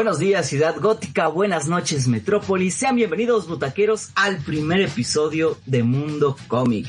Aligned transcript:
Buenos 0.00 0.18
días 0.18 0.48
Ciudad 0.48 0.76
Gótica, 0.80 1.28
buenas 1.28 1.68
noches 1.68 2.08
Metrópolis, 2.08 2.74
sean 2.74 2.96
bienvenidos 2.96 3.46
butaqueros 3.46 4.08
al 4.14 4.38
primer 4.38 4.80
episodio 4.80 5.58
de 5.66 5.82
Mundo 5.82 6.38
Cómic. 6.48 6.86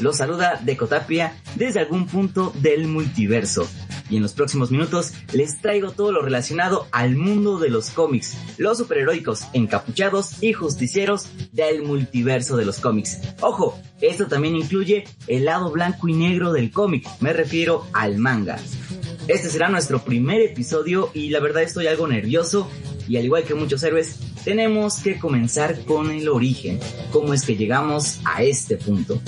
Los 0.00 0.16
saluda 0.16 0.58
Decotapia 0.64 1.36
desde 1.56 1.80
algún 1.80 2.06
punto 2.06 2.54
del 2.62 2.86
multiverso. 2.88 3.68
Y 4.08 4.16
en 4.16 4.22
los 4.22 4.32
próximos 4.32 4.70
minutos 4.70 5.12
les 5.34 5.60
traigo 5.60 5.90
todo 5.90 6.10
lo 6.10 6.22
relacionado 6.22 6.88
al 6.90 7.16
mundo 7.16 7.58
de 7.58 7.68
los 7.68 7.90
cómics, 7.90 8.34
los 8.56 8.78
superheroicos, 8.78 9.44
encapuchados 9.52 10.42
y 10.42 10.54
justicieros 10.54 11.26
del 11.52 11.82
multiverso 11.82 12.56
de 12.56 12.64
los 12.64 12.80
cómics. 12.80 13.20
Ojo, 13.42 13.78
esto 14.00 14.26
también 14.26 14.56
incluye 14.56 15.04
el 15.26 15.44
lado 15.44 15.70
blanco 15.70 16.08
y 16.08 16.14
negro 16.14 16.50
del 16.50 16.70
cómic, 16.70 17.06
me 17.20 17.34
refiero 17.34 17.86
al 17.92 18.16
manga. 18.16 18.56
Este 19.26 19.48
será 19.48 19.70
nuestro 19.70 20.04
primer 20.04 20.42
episodio 20.42 21.10
y 21.14 21.30
la 21.30 21.40
verdad 21.40 21.62
estoy 21.62 21.86
algo 21.86 22.06
nervioso 22.06 22.70
y 23.08 23.16
al 23.16 23.24
igual 23.24 23.44
que 23.44 23.54
muchos 23.54 23.82
héroes, 23.82 24.18
tenemos 24.44 24.96
que 24.98 25.18
comenzar 25.18 25.82
con 25.86 26.10
el 26.10 26.28
origen, 26.28 26.78
cómo 27.10 27.32
es 27.32 27.42
que 27.44 27.56
llegamos 27.56 28.20
a 28.26 28.42
este 28.42 28.76
punto. 28.76 29.18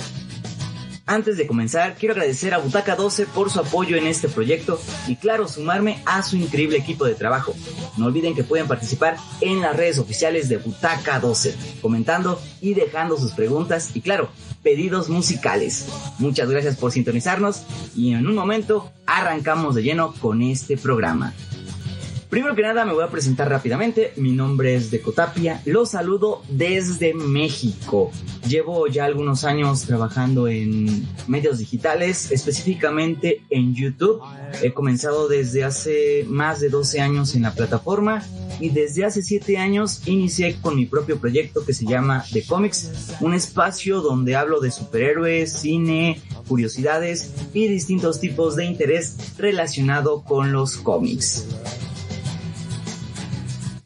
Antes 1.07 1.37
de 1.37 1.47
comenzar, 1.47 1.95
quiero 1.95 2.13
agradecer 2.13 2.53
a 2.53 2.59
Butaca 2.59 2.95
12 2.95 3.25
por 3.27 3.49
su 3.49 3.59
apoyo 3.59 3.97
en 3.97 4.05
este 4.05 4.27
proyecto 4.27 4.79
y 5.07 5.15
claro, 5.15 5.47
sumarme 5.47 6.03
a 6.05 6.21
su 6.21 6.35
increíble 6.37 6.77
equipo 6.77 7.05
de 7.05 7.15
trabajo. 7.15 7.55
No 7.97 8.05
olviden 8.05 8.35
que 8.35 8.43
pueden 8.43 8.67
participar 8.67 9.17
en 9.41 9.61
las 9.61 9.75
redes 9.75 9.97
oficiales 9.97 10.47
de 10.47 10.57
Butaca 10.57 11.19
12, 11.19 11.55
comentando 11.81 12.39
y 12.61 12.75
dejando 12.75 13.17
sus 13.17 13.31
preguntas 13.31 13.91
y 13.95 14.01
claro, 14.01 14.29
pedidos 14.67 15.07
musicales. 15.07 15.87
Muchas 16.19 16.49
gracias 16.49 16.75
por 16.75 16.91
sintonizarnos 16.91 17.63
y 17.95 18.11
en 18.11 18.27
un 18.27 18.35
momento 18.35 18.91
arrancamos 19.05 19.75
de 19.75 19.83
lleno 19.83 20.13
con 20.19 20.41
este 20.41 20.75
programa. 20.75 21.33
Primero 22.29 22.55
que 22.55 22.61
nada 22.61 22.83
me 22.83 22.91
voy 22.91 23.05
a 23.05 23.09
presentar 23.09 23.49
rápidamente. 23.49 24.11
Mi 24.17 24.33
nombre 24.33 24.75
es 24.75 24.91
Decotapia. 24.91 25.61
Los 25.65 25.91
saludo 25.91 26.43
desde 26.49 27.13
México. 27.13 28.11
Llevo 28.45 28.87
ya 28.87 29.05
algunos 29.05 29.45
años 29.45 29.83
trabajando 29.83 30.49
en 30.49 31.07
medios 31.27 31.59
digitales, 31.59 32.29
específicamente 32.31 33.43
en 33.49 33.73
YouTube. 33.73 34.21
He 34.61 34.73
comenzado 34.73 35.29
desde 35.29 35.63
hace 35.63 36.25
más 36.27 36.59
de 36.59 36.67
12 36.67 36.99
años 36.99 37.33
en 37.33 37.43
la 37.43 37.53
plataforma 37.53 38.21
y 38.59 38.69
desde 38.71 39.05
hace 39.05 39.23
7 39.23 39.57
años 39.57 40.05
inicié 40.05 40.59
con 40.59 40.75
mi 40.75 40.85
propio 40.85 41.19
proyecto 41.19 41.63
que 41.63 41.73
se 41.73 41.85
llama 41.85 42.25
The 42.33 42.43
Comics, 42.43 43.15
un 43.21 43.35
espacio 43.35 44.01
donde 44.01 44.35
hablo 44.35 44.59
de 44.59 44.71
superhéroes, 44.71 45.53
cine, 45.53 46.21
curiosidades 46.45 47.31
y 47.53 47.69
distintos 47.69 48.19
tipos 48.19 48.57
de 48.57 48.65
interés 48.65 49.15
relacionado 49.37 50.23
con 50.23 50.51
los 50.51 50.75
cómics. 50.75 51.45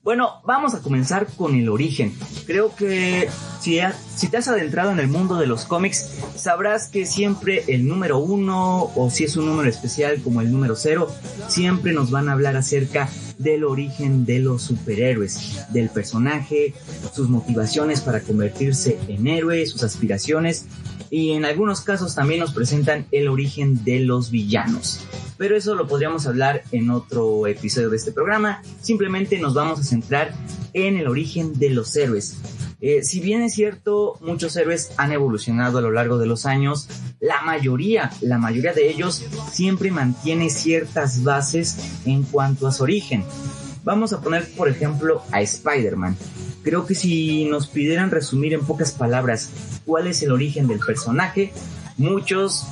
Bueno, 0.04 0.42
vamos 0.46 0.74
a 0.74 0.82
comenzar 0.82 1.28
con 1.28 1.54
el 1.54 1.70
origen. 1.70 2.12
Creo 2.48 2.76
que 2.76 3.30
si, 3.60 3.80
si, 4.16 4.30
te 4.30 4.38
has 4.38 4.48
adentrado 4.48 4.90
en 4.92 5.00
el 5.00 5.08
mundo 5.08 5.36
de 5.36 5.46
los 5.46 5.66
cómics, 5.66 6.10
sabrás 6.36 6.88
que 6.88 7.06
siempre 7.06 7.66
el 7.68 7.88
número 7.88 8.18
uno, 8.18 8.92
o 8.96 9.12
si 9.12 9.26
es 9.26 9.38
un 9.38 9.46
número 9.46 9.70
especial 9.70 10.20
como 10.24 10.42
el 10.42 10.52
número 10.52 10.76
cero, 10.76 11.08
siempre 11.48 11.94
nos 11.94 12.10
van 12.10 12.30
a 12.30 12.32
hablar 12.32 12.58
acerca 12.58 13.10
del 13.38 13.64
origen 13.64 14.26
de 14.26 14.40
los 14.40 14.64
superhéroes, 14.64 15.68
del 15.72 15.92
personaje, 15.92 16.74
sus 17.14 17.30
motivaciones 17.30 18.02
para 18.02 18.22
convertirse 18.22 18.98
en 19.08 19.28
héroe, 19.28 19.68
sus 19.68 19.84
aspiraciones, 19.84 20.66
y 21.12 21.34
en 21.34 21.46
algunos 21.46 21.82
casos 21.82 22.16
también 22.16 22.40
nos 22.40 22.54
presentan 22.54 23.06
el 23.12 23.28
origen 23.28 23.84
de 23.84 24.00
los 24.00 24.32
villanos 24.32 25.06
pero 25.42 25.58
eso 25.58 25.74
lo 25.74 25.88
podríamos 25.88 26.28
hablar 26.28 26.62
en 26.72 26.92
otro 26.92 27.48
episodio 27.48 27.90
de 27.90 27.98
este 27.98 28.12
programa. 28.12 28.62
Simplemente 28.80 29.40
nos 29.40 29.56
vamos 29.56 29.80
a 29.80 29.84
centrar 29.84 30.36
en 30.74 30.98
el 30.98 31.08
origen 31.08 31.58
de 31.58 31.72
los 31.72 31.96
héroes. 31.96 32.38
Eh, 32.80 33.04
si 33.04 33.22
bien 33.22 33.42
es 33.42 33.56
cierto, 33.56 34.20
muchos 34.22 34.56
héroes 34.56 34.92
han 34.98 35.12
evolucionado 35.12 35.80
a 35.80 35.82
lo 35.82 35.90
largo 35.90 36.20
de 36.20 36.28
los 36.28 36.46
años, 36.46 36.88
la 37.20 37.42
mayoría, 37.42 38.12
la 38.22 38.38
mayoría 38.38 38.74
de 38.74 38.88
ellos 38.88 39.26
siempre 39.52 39.90
mantiene 39.90 40.52
ciertas 40.52 41.24
bases 41.24 41.76
en 42.06 42.22
cuanto 42.22 42.68
a 42.68 42.72
su 42.72 42.84
origen. 42.84 43.26
Vamos 43.84 44.14
a 44.14 44.22
poner, 44.22 44.48
por 44.56 44.70
ejemplo, 44.70 45.24
a 45.32 45.42
Spider-Man. 45.42 46.18
Creo 46.62 46.86
que 46.86 46.94
si 46.94 47.46
nos 47.46 47.66
pidieran 47.66 48.12
resumir 48.12 48.54
en 48.54 48.62
pocas 48.62 48.92
palabras 48.92 49.50
cuál 49.88 50.06
es 50.06 50.22
el 50.22 50.34
origen 50.34 50.68
del 50.68 50.78
personaje, 50.78 51.52
muchos 51.98 52.68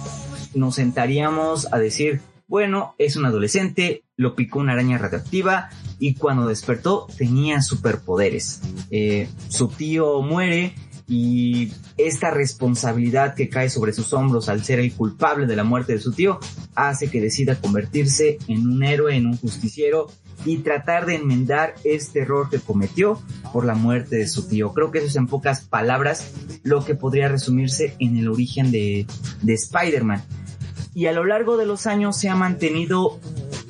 nos 0.54 0.76
sentaríamos 0.76 1.72
a 1.74 1.80
decir, 1.80 2.22
bueno, 2.50 2.96
es 2.98 3.16
un 3.16 3.26
adolescente, 3.26 4.04
lo 4.18 4.36
picó 4.36 4.58
una 4.58 4.74
araña 4.74 4.98
radioactiva 4.98 5.70
y 6.00 6.16
cuando 6.16 6.48
despertó 6.48 7.06
tenía 7.16 7.62
superpoderes. 7.62 8.62
Eh, 8.90 9.30
su 9.50 9.68
tío 9.68 10.24
muere 10.24 10.74
y 11.08 11.72
esta 11.98 12.32
responsabilidad 12.32 13.36
que 13.36 13.50
cae 13.50 13.70
sobre 13.70 13.94
sus 13.94 14.14
hombros 14.14 14.50
al 14.50 14.64
ser 14.64 14.80
el 14.80 14.92
culpable 14.94 15.46
de 15.46 15.56
la 15.56 15.64
muerte 15.64 15.94
de 15.94 16.00
su 16.00 16.12
tío 16.12 16.40
hace 16.74 17.12
que 17.12 17.22
decida 17.22 17.62
convertirse 17.62 18.40
en 18.48 18.68
un 18.68 18.84
héroe, 18.84 19.16
en 19.16 19.28
un 19.28 19.38
justiciero 19.38 20.08
y 20.44 20.58
tratar 20.58 21.06
de 21.06 21.16
enmendar 21.16 21.76
este 21.84 22.22
error 22.22 22.50
que 22.50 22.60
cometió 22.60 23.22
por 23.54 23.64
la 23.64 23.76
muerte 23.76 24.16
de 24.16 24.28
su 24.28 24.48
tío. 24.48 24.74
Creo 24.74 24.90
que 24.90 25.00
eso 25.00 25.08
es 25.08 25.16
en 25.18 25.28
pocas 25.28 25.62
palabras 25.62 26.34
lo 26.64 26.84
que 26.84 26.96
podría 26.96 27.28
resumirse 27.28 27.96
en 28.00 28.18
el 28.18 28.28
origen 28.28 28.72
de, 28.72 29.06
de 29.44 29.54
Spider-Man 29.54 30.24
y 30.94 31.06
a 31.06 31.12
lo 31.12 31.24
largo 31.24 31.58
de 31.58 31.66
los 31.66 31.88
años 31.88 32.18
se 32.18 32.30
ha 32.30 32.36
mantenido, 32.36 33.20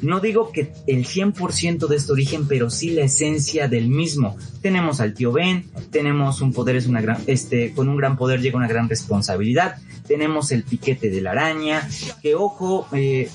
no 0.02 0.20
digo 0.20 0.52
que 0.52 0.74
el 0.88 1.06
100% 1.06 1.88
de 1.88 1.96
este 1.96 2.12
origen, 2.12 2.48
pero 2.48 2.70
sí 2.70 2.92
la 2.92 3.04
esencia 3.04 3.68
del 3.68 3.90
mismo. 3.90 4.38
Tenemos 4.62 5.02
al 5.02 5.14
tío 5.14 5.32
Ben, 5.32 5.70
tenemos 5.92 6.42
un 6.42 6.54
poder 6.54 6.78
es 6.78 6.88
una 6.88 7.02
gran, 7.02 7.22
este, 7.28 7.74
con 7.74 7.90
un 7.90 7.98
gran 7.98 8.18
poder 8.18 8.42
llega 8.42 8.58
una 8.58 8.68
gran 8.68 8.88
responsabilidad, 8.88 9.78
tenemos 10.08 10.52
el 10.52 10.64
piquete 10.64 11.10
de 11.10 11.22
la 11.22 11.32
araña, 11.32 11.88
que 12.22 12.36
ojo, 12.36 12.88
eh, 12.94 13.30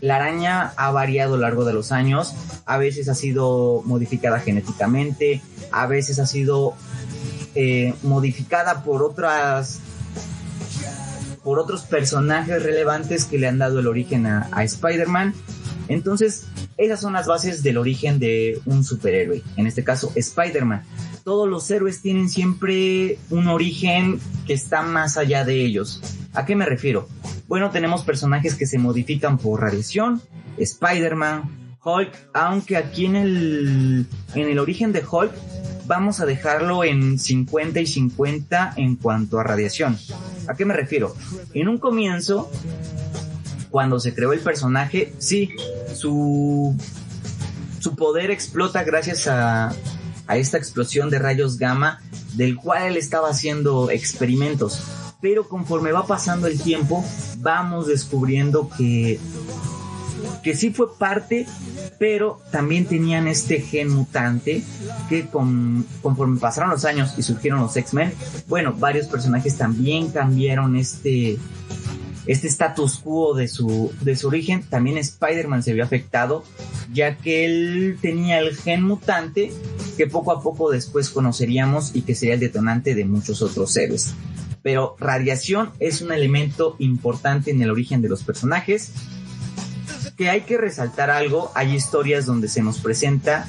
la 0.00 0.16
araña 0.16 0.72
ha 0.76 0.90
variado 0.90 1.34
a 1.34 1.36
lo 1.38 1.42
largo 1.42 1.64
de 1.64 1.72
los 1.72 1.92
años, 1.92 2.34
a 2.66 2.76
veces 2.76 3.08
ha 3.08 3.14
sido 3.14 3.82
modificada 3.86 4.40
genéticamente, 4.40 5.40
a 5.72 5.86
veces 5.86 6.18
ha 6.18 6.26
sido 6.26 6.74
eh, 7.54 7.94
modificada 8.02 8.84
por 8.84 9.02
otras 9.02 9.80
por 11.48 11.60
otros 11.60 11.80
personajes 11.84 12.62
relevantes 12.62 13.24
que 13.24 13.38
le 13.38 13.48
han 13.48 13.56
dado 13.56 13.78
el 13.80 13.86
origen 13.86 14.26
a, 14.26 14.50
Spider-Man. 14.64 15.32
Entonces, 15.88 16.46
esas 16.76 17.00
son 17.00 17.14
las 17.14 17.26
bases 17.26 17.62
del 17.62 17.78
origen 17.78 18.18
de 18.18 18.60
un 18.66 18.84
superhéroe, 18.84 19.42
en 19.56 19.66
este 19.66 19.82
caso 19.82 20.12
Spider-Man. 20.14 20.82
Todos 21.24 21.48
los 21.48 21.70
héroes 21.70 22.02
tienen 22.02 22.28
siempre 22.28 23.18
un 23.30 23.48
origen 23.48 24.20
que 24.46 24.52
está 24.52 24.82
más 24.82 25.16
allá 25.16 25.46
de 25.46 25.64
ellos. 25.64 26.02
¿A 26.34 26.44
qué 26.44 26.54
me 26.54 26.66
refiero? 26.66 27.08
Bueno, 27.46 27.70
tenemos 27.70 28.02
personajes 28.02 28.54
que 28.54 28.66
se 28.66 28.78
modifican 28.78 29.38
por 29.38 29.62
radiación, 29.62 30.20
Spider-Man, 30.58 31.78
Hulk, 31.82 32.12
aunque 32.34 32.76
aquí 32.76 33.06
en 33.06 33.16
el, 33.16 34.06
en 34.34 34.48
el 34.50 34.58
origen 34.58 34.92
de 34.92 35.02
Hulk 35.02 35.32
vamos 35.88 36.20
a 36.20 36.26
dejarlo 36.26 36.84
en 36.84 37.18
50 37.18 37.80
y 37.80 37.86
50 37.86 38.74
en 38.76 38.96
cuanto 38.96 39.40
a 39.40 39.42
radiación. 39.42 39.98
¿A 40.46 40.54
qué 40.54 40.64
me 40.64 40.74
refiero? 40.74 41.16
En 41.54 41.68
un 41.68 41.78
comienzo, 41.78 42.50
cuando 43.70 43.98
se 43.98 44.14
creó 44.14 44.32
el 44.32 44.40
personaje, 44.40 45.12
sí, 45.18 45.50
su, 45.94 46.76
su 47.80 47.96
poder 47.96 48.30
explota 48.30 48.84
gracias 48.84 49.26
a, 49.26 49.74
a 50.26 50.36
esta 50.36 50.58
explosión 50.58 51.08
de 51.10 51.18
rayos 51.18 51.58
gamma 51.58 52.00
del 52.34 52.56
cual 52.56 52.88
él 52.88 52.96
estaba 52.98 53.30
haciendo 53.30 53.90
experimentos. 53.90 54.82
Pero 55.20 55.48
conforme 55.48 55.90
va 55.90 56.06
pasando 56.06 56.46
el 56.46 56.60
tiempo, 56.60 57.04
vamos 57.38 57.88
descubriendo 57.88 58.70
que, 58.76 59.18
que 60.48 60.56
sí 60.56 60.70
fue 60.70 60.96
parte 60.96 61.44
pero 61.98 62.40
también 62.50 62.86
tenían 62.86 63.28
este 63.28 63.60
gen 63.60 63.90
mutante 63.90 64.62
que 65.10 65.26
conforme 65.26 66.40
pasaron 66.40 66.70
los 66.70 66.86
años 66.86 67.12
y 67.18 67.22
surgieron 67.22 67.60
los 67.60 67.76
X-Men, 67.76 68.14
bueno, 68.46 68.72
varios 68.72 69.08
personajes 69.08 69.58
también 69.58 70.10
cambiaron 70.10 70.74
este 70.74 71.36
este 72.26 72.48
status 72.48 72.96
quo 72.96 73.34
de 73.34 73.46
su, 73.46 73.92
de 74.00 74.16
su 74.16 74.28
origen, 74.28 74.62
también 74.62 74.96
Spider-Man 74.96 75.62
se 75.62 75.74
vio 75.74 75.84
afectado, 75.84 76.44
ya 76.94 77.18
que 77.18 77.44
él 77.44 77.98
tenía 78.00 78.38
el 78.38 78.56
gen 78.56 78.84
mutante 78.84 79.52
que 79.98 80.06
poco 80.06 80.32
a 80.32 80.42
poco 80.42 80.70
después 80.70 81.10
conoceríamos 81.10 81.94
y 81.94 82.02
que 82.02 82.14
sería 82.14 82.36
el 82.36 82.40
detonante 82.40 82.94
de 82.94 83.04
muchos 83.04 83.42
otros 83.42 83.76
héroes. 83.76 84.14
Pero 84.62 84.96
radiación 84.98 85.72
es 85.78 86.00
un 86.00 86.10
elemento 86.10 86.74
importante 86.78 87.50
en 87.50 87.60
el 87.60 87.70
origen 87.70 88.00
de 88.00 88.08
los 88.08 88.24
personajes 88.24 88.92
que 90.18 90.28
hay 90.28 90.40
que 90.40 90.58
resaltar 90.58 91.10
algo, 91.10 91.52
hay 91.54 91.76
historias 91.76 92.26
donde 92.26 92.48
se 92.48 92.60
nos 92.60 92.80
presenta 92.80 93.46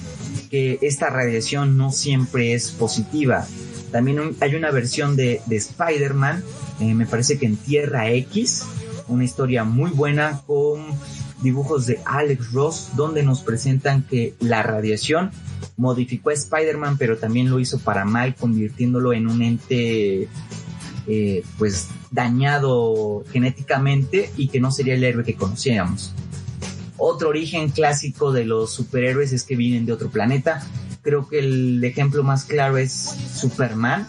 que 0.51 0.77
esta 0.83 1.09
radiación 1.09 1.77
no 1.77 1.91
siempre 1.91 2.53
es 2.53 2.69
positiva. 2.69 3.47
También 3.91 4.35
hay 4.39 4.53
una 4.53 4.69
versión 4.69 5.15
de, 5.15 5.41
Spider-Man, 5.49 6.43
eh, 6.79 6.93
me 6.93 7.07
parece 7.07 7.39
que 7.39 7.47
en 7.47 7.57
Tierra 7.57 8.11
X, 8.11 8.65
una 9.07 9.23
historia 9.23 9.63
muy 9.63 9.89
buena 9.89 10.41
con 10.45 10.85
dibujos 11.41 11.87
de 11.87 11.99
Alex 12.05 12.53
Ross, 12.53 12.89
donde 12.95 13.23
nos 13.23 13.41
presentan 13.41 14.03
que 14.03 14.35
la 14.39 14.61
radiación 14.61 15.31
modificó 15.75 16.29
a 16.29 16.33
Spider-Man, 16.33 16.97
pero 16.99 17.17
también 17.17 17.49
lo 17.49 17.59
hizo 17.59 17.79
para 17.79 18.05
mal, 18.05 18.35
convirtiéndolo 18.35 19.13
en 19.13 19.27
un 19.27 19.41
ente 19.41 20.27
eh, 21.07 21.43
pues 21.57 21.87
dañado 22.11 23.23
genéticamente 23.31 24.29
y 24.37 24.49
que 24.49 24.59
no 24.59 24.71
sería 24.71 24.93
el 24.93 25.03
héroe 25.03 25.23
que 25.23 25.33
conocíamos. 25.33 26.13
Otro 26.99 27.29
origen 27.29 27.69
clásico 27.69 28.33
de 28.33 28.43
los 28.43 28.73
superhéroes 28.73 29.31
es 29.31 29.45
que 29.45 29.55
vienen 29.55 29.85
de 29.85 29.93
otro 29.93 30.09
planeta. 30.09 30.61
Creo 31.01 31.29
que 31.29 31.39
el 31.39 31.81
ejemplo 31.83 32.23
más 32.23 32.43
claro 32.43 32.77
es 32.77 32.91
Superman, 33.33 34.05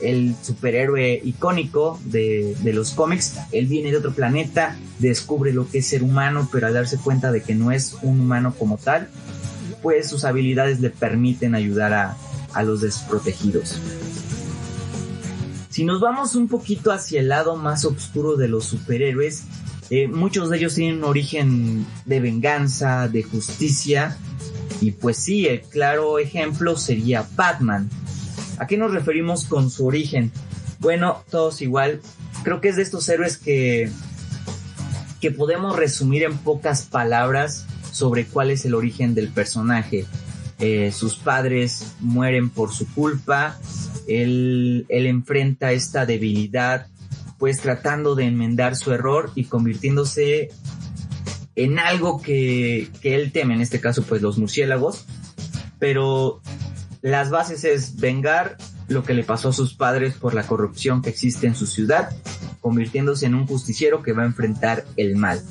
el 0.00 0.34
superhéroe 0.42 1.20
icónico 1.22 2.00
de, 2.06 2.56
los 2.64 2.92
cómics. 2.92 3.34
Él 3.52 3.66
viene 3.66 3.90
de 3.90 3.98
otro 3.98 4.12
planeta, 4.12 4.74
descubre 4.98 5.52
lo 5.52 5.68
que 5.68 5.78
es 5.78 5.86
ser 5.86 6.02
humano, 6.02 6.48
pero 6.50 6.66
al 6.66 6.74
darse 6.74 6.96
cuenta 6.96 7.30
de 7.30 7.42
que 7.42 7.54
no 7.54 7.72
es 7.72 7.96
un 8.00 8.20
humano 8.20 8.54
como 8.58 8.78
tal, 8.78 9.08
pues 9.82 10.08
sus 10.08 10.24
habilidades 10.24 10.80
le 10.80 10.88
permiten 10.88 11.54
ayudar 11.54 11.92
a, 11.92 12.16
a 12.54 12.62
los 12.62 12.80
desprotegidos. 12.80 13.78
Si 15.68 15.84
nos 15.84 16.00
vamos 16.00 16.34
un 16.34 16.48
poquito 16.48 16.90
hacia 16.90 17.20
el 17.20 17.28
lado 17.28 17.54
más 17.56 17.84
oscuro 17.84 18.36
de 18.36 18.48
los 18.48 18.64
superhéroes, 18.64 19.44
eh, 19.90 20.06
muchos 20.06 20.50
de 20.50 20.58
ellos 20.58 20.74
tienen 20.74 20.98
un 20.98 21.04
origen 21.04 21.86
de 22.04 22.20
venganza, 22.20 23.08
de 23.08 23.22
justicia. 23.22 24.18
Y 24.80 24.92
pues 24.92 25.16
sí, 25.16 25.46
el 25.46 25.62
claro 25.62 26.18
ejemplo 26.18 26.76
sería 26.76 27.26
Batman. 27.34 27.88
¿A 28.58 28.66
qué 28.66 28.76
nos 28.76 28.92
referimos 28.92 29.44
con 29.44 29.70
su 29.70 29.86
origen? 29.86 30.30
Bueno, 30.78 31.24
todos 31.30 31.62
igual. 31.62 32.00
Creo 32.42 32.60
que 32.60 32.68
es 32.68 32.76
de 32.76 32.82
estos 32.82 33.08
héroes 33.08 33.38
que, 33.38 33.90
que 35.20 35.30
podemos 35.30 35.74
resumir 35.76 36.22
en 36.22 36.36
pocas 36.36 36.82
palabras 36.82 37.66
sobre 37.90 38.26
cuál 38.26 38.50
es 38.50 38.64
el 38.64 38.74
origen 38.74 39.14
del 39.14 39.28
personaje. 39.28 40.06
Eh, 40.60 40.92
sus 40.92 41.16
padres 41.16 41.94
mueren 42.00 42.50
por 42.50 42.72
su 42.72 42.86
culpa, 42.92 43.56
él, 44.08 44.86
él 44.88 45.06
enfrenta 45.06 45.70
esta 45.70 46.04
debilidad 46.04 46.88
pues 47.38 47.60
tratando 47.60 48.14
de 48.14 48.24
enmendar 48.24 48.76
su 48.76 48.92
error 48.92 49.30
y 49.34 49.44
convirtiéndose 49.44 50.50
en 51.54 51.78
algo 51.78 52.22
que, 52.22 52.88
él 53.02 53.32
teme, 53.32 53.54
en 53.54 53.60
este 53.60 53.80
caso 53.80 54.02
pues 54.02 54.22
los 54.22 54.38
murciélagos, 54.38 55.06
pero 55.78 56.40
las 57.02 57.30
bases 57.30 57.64
es 57.64 57.96
vengar 57.96 58.56
lo 58.88 59.02
que 59.02 59.14
le 59.14 59.24
pasó 59.24 59.50
a 59.50 59.52
sus 59.52 59.74
padres 59.74 60.14
por 60.14 60.34
la 60.34 60.44
corrupción 60.44 61.02
que 61.02 61.10
existe 61.10 61.46
en 61.46 61.54
su 61.54 61.66
ciudad, 61.66 62.10
convirtiéndose 62.60 63.26
en 63.26 63.34
un 63.34 63.46
justiciero 63.46 64.02
que 64.02 64.12
va 64.12 64.22
a 64.22 64.26
enfrentar 64.26 64.84
el 64.96 65.16
mal. 65.16 65.42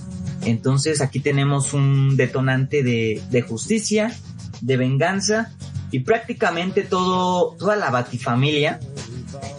Entonces 0.44 1.02
aquí 1.02 1.20
tenemos 1.20 1.74
un 1.74 2.16
detonante 2.16 2.84
de, 2.84 3.46
justicia, 3.48 4.14
de 4.62 4.78
venganza 4.78 5.54
y 5.92 6.00
prácticamente 6.00 6.84
toda 6.84 7.76
la 7.76 7.90
batifamilia 7.90 8.80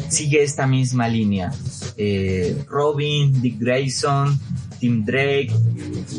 sigue 0.08 0.42
esta 0.42 0.66
misma 0.66 1.08
línea. 1.08 1.52
Eh, 2.00 2.64
Robin, 2.68 3.42
Dick 3.42 3.58
Grayson, 3.58 4.38
Tim 4.78 5.04
Drake, 5.04 5.52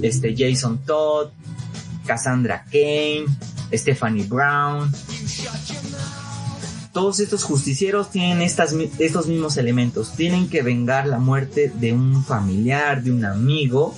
este 0.01 0.35
Jason 0.37 0.79
Todd, 0.85 1.29
Cassandra 2.05 2.65
Kane, 2.65 3.25
Stephanie 3.71 4.25
Brown. 4.25 4.91
Todos 6.91 7.21
estos 7.21 7.43
justicieros 7.43 8.11
tienen 8.11 8.41
estas, 8.41 8.73
estos 8.97 9.27
mismos 9.27 9.55
elementos. 9.55 10.13
Tienen 10.17 10.49
que 10.49 10.63
vengar 10.63 11.07
la 11.07 11.19
muerte 11.19 11.71
de 11.73 11.93
un 11.93 12.25
familiar, 12.25 13.01
de 13.01 13.11
un 13.11 13.23
amigo. 13.23 13.95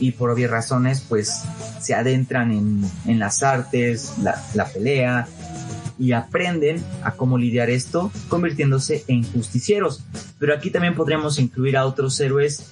Y 0.00 0.12
por 0.12 0.30
obvias 0.30 0.50
razones, 0.50 1.04
pues 1.08 1.42
se 1.80 1.94
adentran 1.94 2.50
en, 2.50 2.90
en 3.06 3.18
las 3.18 3.42
artes, 3.42 4.14
la, 4.22 4.42
la 4.54 4.66
pelea, 4.66 5.28
y 5.98 6.12
aprenden 6.12 6.82
a 7.02 7.12
cómo 7.12 7.38
lidiar 7.38 7.70
esto, 7.70 8.10
convirtiéndose 8.28 9.04
en 9.08 9.24
justicieros. 9.24 10.04
Pero 10.38 10.54
aquí 10.54 10.70
también 10.70 10.94
podríamos 10.94 11.38
incluir 11.38 11.76
a 11.76 11.86
otros 11.86 12.18
héroes, 12.20 12.70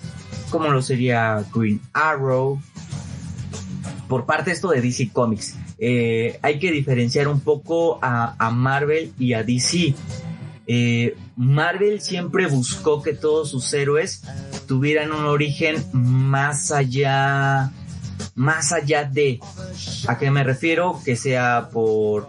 como 0.51 0.69
lo 0.69 0.83
sería 0.83 1.45
Green 1.55 1.81
Arrow. 1.93 2.61
Por 4.09 4.25
parte 4.25 4.53
esto 4.53 4.71
de 4.71 4.81
DC 4.81 5.11
Comics, 5.13 5.57
eh, 5.79 6.39
hay 6.43 6.59
que 6.59 6.71
diferenciar 6.71 7.29
un 7.29 7.41
poco 7.41 7.99
a, 8.01 8.51
Marvel 8.51 9.13
y 9.19 9.33
a 9.33 9.43
DC. 9.43 9.95
Eh, 10.69 11.17
Marvel 11.37 12.01
siempre 12.01 12.47
buscó 12.47 13.03
que 13.03 13.13
todos 13.13 13.51
sus 13.51 13.73
héroes 13.73 14.23
tuvieran 14.67 15.13
un 15.13 15.27
origen 15.27 15.85
más 15.93 16.71
allá, 16.71 17.73
más 18.35 18.73
allá 18.73 19.05
de, 19.05 19.41
¿a 20.09 20.19
qué 20.19 20.31
me 20.31 20.45
refiero? 20.45 21.01
Que 21.05 21.17
sea 21.17 21.69
por 21.73 22.29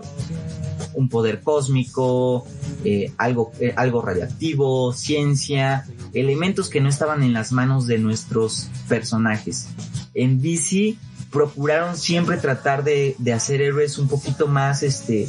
un 0.97 1.09
poder 1.09 1.41
cósmico, 1.41 2.45
eh, 2.83 3.13
algo, 3.17 3.51
eh, 3.59 3.71
algo 3.77 4.01
radiactivo, 4.01 4.91
ciencia, 4.93 5.85
elementos 6.11 6.69
que 6.69 6.81
no 6.81 6.89
estaban 6.89 7.21
en 7.21 7.33
las 7.33 7.51
manos 7.51 7.85
de 7.85 7.99
nuestros 7.99 8.67
personajes. 8.89 9.67
En 10.15 10.41
DC 10.41 10.95
procuraron 11.31 11.97
siempre 11.97 12.37
tratar 12.37 12.83
de, 12.83 13.15
hacer 13.33 13.61
héroes 13.61 13.99
un 13.99 14.07
poquito 14.07 14.47
más, 14.47 14.81
este, 14.81 15.27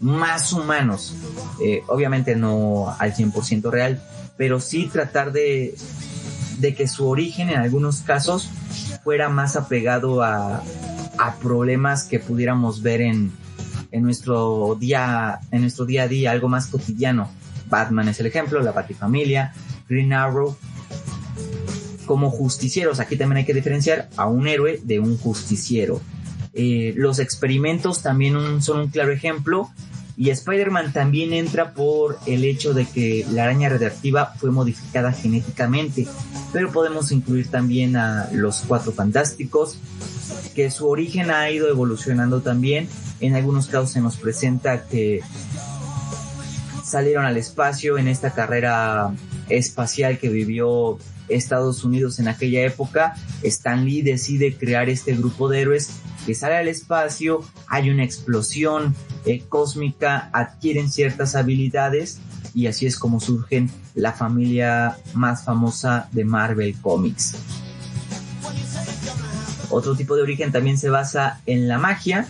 más 0.00 0.54
humanos. 0.54 1.14
Eh, 1.62 1.82
obviamente 1.88 2.34
no 2.34 2.96
al 2.98 3.14
100% 3.14 3.70
real, 3.70 4.02
pero 4.38 4.58
sí 4.58 4.88
tratar 4.90 5.32
de, 5.32 5.74
de 6.60 6.74
que 6.74 6.88
su 6.88 7.06
origen 7.06 7.50
en 7.50 7.58
algunos 7.58 8.00
casos 8.00 8.48
fuera 9.04 9.28
más 9.28 9.54
apegado 9.56 10.22
a, 10.22 10.62
a 11.18 11.34
problemas 11.36 12.04
que 12.04 12.20
pudiéramos 12.20 12.80
ver 12.80 13.02
en, 13.02 13.32
en 13.92 14.02
nuestro 14.02 14.76
día, 14.78 15.40
en 15.50 15.62
nuestro 15.62 15.84
día 15.84 16.04
a 16.04 16.08
día, 16.08 16.30
algo 16.30 16.48
más 16.48 16.66
cotidiano. 16.66 17.30
Batman 17.68 18.08
es 18.08 18.20
el 18.20 18.26
ejemplo, 18.26 18.60
la 18.60 18.72
Batifamilia, 18.72 19.52
Green 19.88 20.12
Arrow, 20.12 20.56
como 22.06 22.30
justicieros. 22.30 23.00
Aquí 23.00 23.16
también 23.16 23.38
hay 23.38 23.44
que 23.44 23.54
diferenciar 23.54 24.08
a 24.16 24.26
un 24.26 24.48
héroe 24.48 24.80
de 24.82 24.98
un 24.98 25.16
justiciero. 25.16 26.00
Eh, 26.52 26.92
los 26.96 27.20
experimentos 27.20 28.02
también 28.02 28.62
son 28.62 28.80
un 28.80 28.88
claro 28.88 29.12
ejemplo. 29.12 29.70
Y 30.16 30.28
Spider-Man 30.28 30.92
también 30.92 31.32
entra 31.32 31.72
por 31.72 32.18
el 32.26 32.44
hecho 32.44 32.74
de 32.74 32.84
que 32.84 33.24
la 33.30 33.44
araña 33.44 33.70
radiactiva 33.70 34.34
fue 34.38 34.50
modificada 34.50 35.12
genéticamente. 35.12 36.06
Pero 36.52 36.70
podemos 36.72 37.10
incluir 37.10 37.48
también 37.48 37.96
a 37.96 38.28
los 38.32 38.64
cuatro 38.66 38.92
fantásticos, 38.92 39.78
que 40.54 40.70
su 40.70 40.88
origen 40.88 41.30
ha 41.30 41.48
ido 41.50 41.68
evolucionando 41.68 42.42
también 42.42 42.88
en 43.20 43.34
algunos 43.34 43.66
casos 43.66 43.90
se 43.90 44.00
nos 44.00 44.16
presenta 44.16 44.84
que 44.84 45.20
salieron 46.84 47.24
al 47.24 47.36
espacio 47.36 47.98
en 47.98 48.08
esta 48.08 48.32
carrera 48.32 49.14
espacial 49.48 50.18
que 50.18 50.28
vivió 50.28 50.98
Estados 51.28 51.84
Unidos 51.84 52.18
en 52.18 52.28
aquella 52.28 52.62
época. 52.64 53.14
Stan 53.42 53.84
Lee 53.84 54.02
decide 54.02 54.56
crear 54.56 54.88
este 54.88 55.14
grupo 55.14 55.48
de 55.48 55.60
héroes 55.60 55.90
que 56.26 56.34
sale 56.34 56.56
al 56.56 56.68
espacio, 56.68 57.40
hay 57.66 57.90
una 57.90 58.04
explosión 58.04 58.94
eh, 59.24 59.42
cósmica, 59.48 60.30
adquieren 60.32 60.90
ciertas 60.90 61.34
habilidades 61.34 62.20
y 62.54 62.66
así 62.66 62.86
es 62.86 62.98
como 62.98 63.20
surgen 63.20 63.70
la 63.94 64.12
familia 64.12 64.98
más 65.14 65.44
famosa 65.44 66.08
de 66.12 66.24
Marvel 66.24 66.74
Comics. 66.80 67.36
Otro 69.70 69.94
tipo 69.94 70.16
de 70.16 70.22
origen 70.22 70.50
también 70.52 70.76
se 70.76 70.90
basa 70.90 71.40
en 71.46 71.68
la 71.68 71.78
magia, 71.78 72.26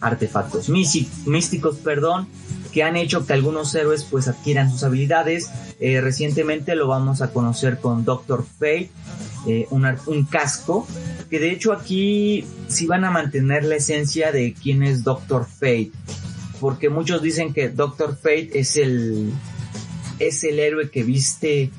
artefactos 0.00 0.68
místicos, 0.68 1.76
perdón, 1.76 2.26
que 2.72 2.82
han 2.82 2.96
hecho 2.96 3.26
que 3.26 3.32
algunos 3.32 3.74
héroes 3.74 4.04
pues 4.04 4.28
adquieran 4.28 4.70
sus 4.70 4.82
habilidades. 4.84 5.50
Eh, 5.80 6.00
recientemente 6.00 6.74
lo 6.74 6.88
vamos 6.88 7.22
a 7.22 7.32
conocer 7.32 7.78
con 7.78 8.04
Doctor 8.04 8.44
Fate, 8.44 8.90
eh, 9.46 9.66
un, 9.70 10.24
casco, 10.24 10.86
que 11.28 11.38
de 11.38 11.50
hecho 11.50 11.72
aquí 11.72 12.44
sí 12.68 12.86
van 12.86 13.04
a 13.04 13.10
mantener 13.10 13.64
la 13.64 13.76
esencia 13.76 14.32
de 14.32 14.54
quién 14.54 14.82
es 14.82 15.02
Doctor 15.04 15.46
Fate, 15.46 15.92
porque 16.60 16.90
muchos 16.90 17.22
dicen 17.22 17.52
que 17.52 17.70
Doctor 17.70 18.16
Fate 18.16 18.50
es 18.54 18.76
el, 18.76 19.32
es 20.18 20.44
el 20.44 20.58
héroe 20.58 20.90
que 20.90 21.02
viste 21.02 21.70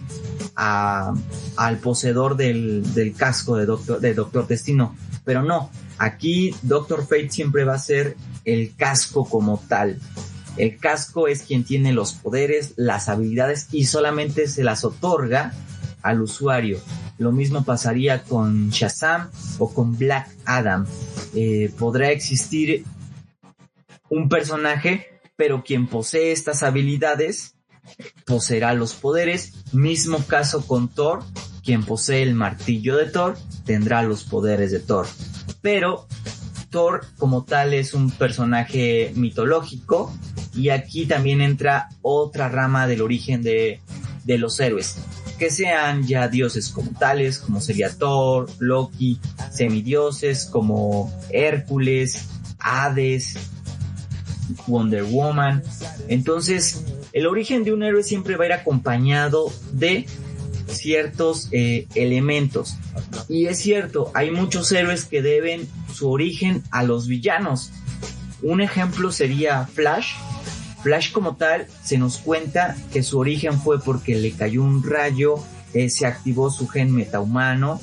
al 0.56 1.78
poseedor 1.82 2.36
del, 2.36 3.14
casco 3.18 3.58
de 3.58 3.66
Doctor, 3.66 4.00
de 4.00 4.14
Doctor 4.14 4.48
Destino, 4.48 4.96
pero 5.24 5.44
no, 5.44 5.70
Aquí 6.02 6.56
Doctor 6.64 7.04
Fate 7.04 7.30
siempre 7.30 7.64
va 7.64 7.76
a 7.76 7.78
ser 7.78 8.18
el 8.44 8.76
casco 8.76 9.24
como 9.24 9.64
tal. 9.68 10.00
El 10.58 10.78
casco 10.78 11.28
es 11.28 11.44
quien 11.44 11.64
tiene 11.64 11.94
los 11.94 12.14
poderes, 12.14 12.74
las 12.76 13.08
habilidades 13.08 13.68
y 13.72 13.86
solamente 13.86 14.48
se 14.48 14.64
las 14.64 14.84
otorga 14.84 15.54
al 16.02 16.24
usuario. 16.24 16.80
Lo 17.20 17.32
mismo 17.32 17.64
pasaría 17.64 18.24
con 18.24 18.72
Shazam 18.72 19.30
o 19.60 19.72
con 19.72 19.96
Black 19.96 20.28
Adam. 20.46 20.88
Eh, 21.36 21.72
podrá 21.78 22.10
existir 22.10 22.84
un 24.10 24.28
personaje, 24.28 25.22
pero 25.36 25.64
quien 25.64 25.86
posee 25.86 26.32
estas 26.32 26.64
habilidades 26.64 27.54
poseerá 28.26 28.74
los 28.74 28.96
poderes. 28.96 29.54
Mismo 29.72 30.18
caso 30.26 30.66
con 30.66 30.90
Thor, 30.90 31.20
quien 31.64 31.84
posee 31.84 32.24
el 32.24 32.34
martillo 32.34 32.98
de 32.98 33.06
Thor 33.06 33.38
tendrá 33.66 34.02
los 34.02 34.24
poderes 34.24 34.72
de 34.72 34.80
Thor. 34.80 35.06
Pero 35.62 36.08
Thor 36.70 37.06
como 37.18 37.44
tal 37.44 37.74
es 37.74 37.94
un 37.94 38.12
personaje 38.12 39.12
mitológico 39.16 40.14
y 40.56 40.70
aquí 40.70 41.06
también 41.06 41.42
entra 41.42 41.90
otra 42.02 42.50
rama 42.50 42.88
del 42.88 43.02
origen 43.02 43.44
de, 43.44 43.82
de 44.24 44.38
los 44.38 44.60
héroes 44.60 44.98
que 45.42 45.50
sean 45.50 46.06
ya 46.06 46.28
dioses 46.28 46.70
como 46.70 46.92
tales, 46.92 47.40
como 47.40 47.62
sería 47.62 47.90
Thor, 47.90 48.48
Loki, 48.60 49.20
semidioses 49.50 50.46
como 50.46 51.12
Hércules, 51.32 52.30
Hades, 52.60 53.40
Wonder 54.68 55.04
Woman. 55.04 55.64
Entonces, 56.08 56.84
el 57.12 57.26
origen 57.26 57.64
de 57.64 57.74
un 57.74 57.82
héroe 57.82 58.04
siempre 58.04 58.36
va 58.36 58.44
a 58.44 58.48
ir 58.48 58.54
acompañado 58.54 59.52
de 59.72 60.06
ciertos 60.72 61.50
eh, 61.52 61.88
elementos. 61.96 62.76
Y 63.30 63.48
es 63.48 63.60
cierto, 63.60 64.12
hay 64.14 64.32
muchos 64.32 64.72
héroes 64.72 65.06
que 65.06 65.22
deben 65.22 65.68
su 65.94 66.10
origen 66.10 66.64
a 66.72 66.84
los 66.84 67.08
villanos. 67.08 67.72
Un 68.42 68.62
ejemplo 68.62 69.12
sería 69.12 69.66
Flash. 69.66 70.14
Flash 70.82 71.12
como 71.12 71.36
tal 71.36 71.68
se 71.84 71.98
nos 71.98 72.18
cuenta 72.18 72.76
que 72.92 73.04
su 73.04 73.20
origen 73.20 73.60
fue 73.62 73.80
porque 73.80 74.16
le 74.16 74.32
cayó 74.32 74.64
un 74.64 74.84
rayo, 74.84 75.36
eh, 75.74 75.90
se 75.90 76.08
activó 76.08 76.50
su 76.50 76.68
gen 76.68 76.92
metahumano, 76.92 77.80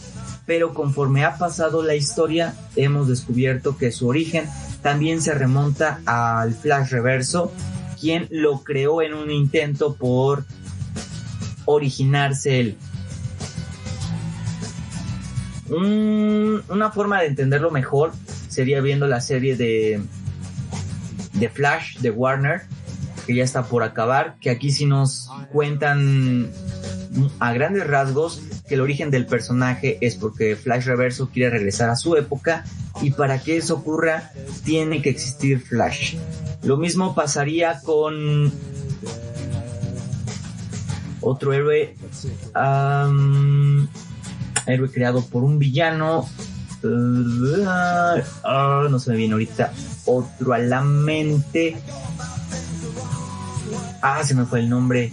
pero 0.46 0.74
conforme 0.74 1.24
ha 1.24 1.38
pasado 1.38 1.82
la 1.82 1.94
historia 1.94 2.54
hemos 2.74 3.06
descubierto 3.06 3.76
que 3.76 3.92
su 3.92 4.08
origen 4.08 4.46
también 4.82 5.22
se 5.22 5.34
remonta 5.34 6.00
al 6.06 6.54
Flash 6.54 6.90
Reverso, 6.90 7.52
quien 8.00 8.26
lo 8.30 8.64
creó 8.64 9.02
en 9.02 9.14
un 9.14 9.30
intento 9.30 9.94
por 9.94 10.44
originarse 11.68 12.60
él. 12.60 12.76
una 15.70 16.90
forma 16.90 17.20
de 17.20 17.26
entenderlo 17.26 17.70
mejor 17.70 18.12
sería 18.48 18.80
viendo 18.80 19.06
la 19.06 19.20
serie 19.20 19.54
de, 19.54 20.00
de 21.34 21.48
Flash 21.50 21.98
de 21.98 22.10
Warner, 22.10 22.62
que 23.26 23.34
ya 23.34 23.44
está 23.44 23.64
por 23.64 23.82
acabar, 23.82 24.36
que 24.40 24.48
aquí 24.48 24.72
sí 24.72 24.86
nos 24.86 25.28
cuentan 25.52 26.50
a 27.38 27.52
grandes 27.52 27.86
rasgos 27.86 28.42
que 28.66 28.76
el 28.76 28.80
origen 28.80 29.10
del 29.10 29.26
personaje 29.26 29.98
es 30.00 30.14
porque 30.14 30.56
Flash 30.56 30.86
Reverso 30.86 31.28
quiere 31.28 31.50
regresar 31.50 31.90
a 31.90 31.96
su 31.96 32.16
época 32.16 32.64
y 33.02 33.10
para 33.10 33.42
que 33.42 33.58
eso 33.58 33.74
ocurra 33.74 34.30
tiene 34.64 35.02
que 35.02 35.10
existir 35.10 35.60
Flash. 35.60 36.16
Lo 36.62 36.78
mismo 36.78 37.14
pasaría 37.14 37.80
con 37.82 38.52
otro 41.20 41.52
héroe, 41.52 41.94
héroe 44.66 44.90
creado 44.92 45.24
por 45.24 45.44
un 45.44 45.58
villano. 45.58 46.28
Ah, 47.66 48.86
no 48.90 48.98
se 48.98 49.10
me 49.10 49.16
viene 49.16 49.32
ahorita 49.32 49.72
otro 50.06 50.52
a 50.52 50.58
la 50.58 50.82
mente. 50.82 51.76
Ah, 54.00 54.22
se 54.24 54.34
me 54.34 54.44
fue 54.44 54.60
el 54.60 54.68
nombre. 54.68 55.12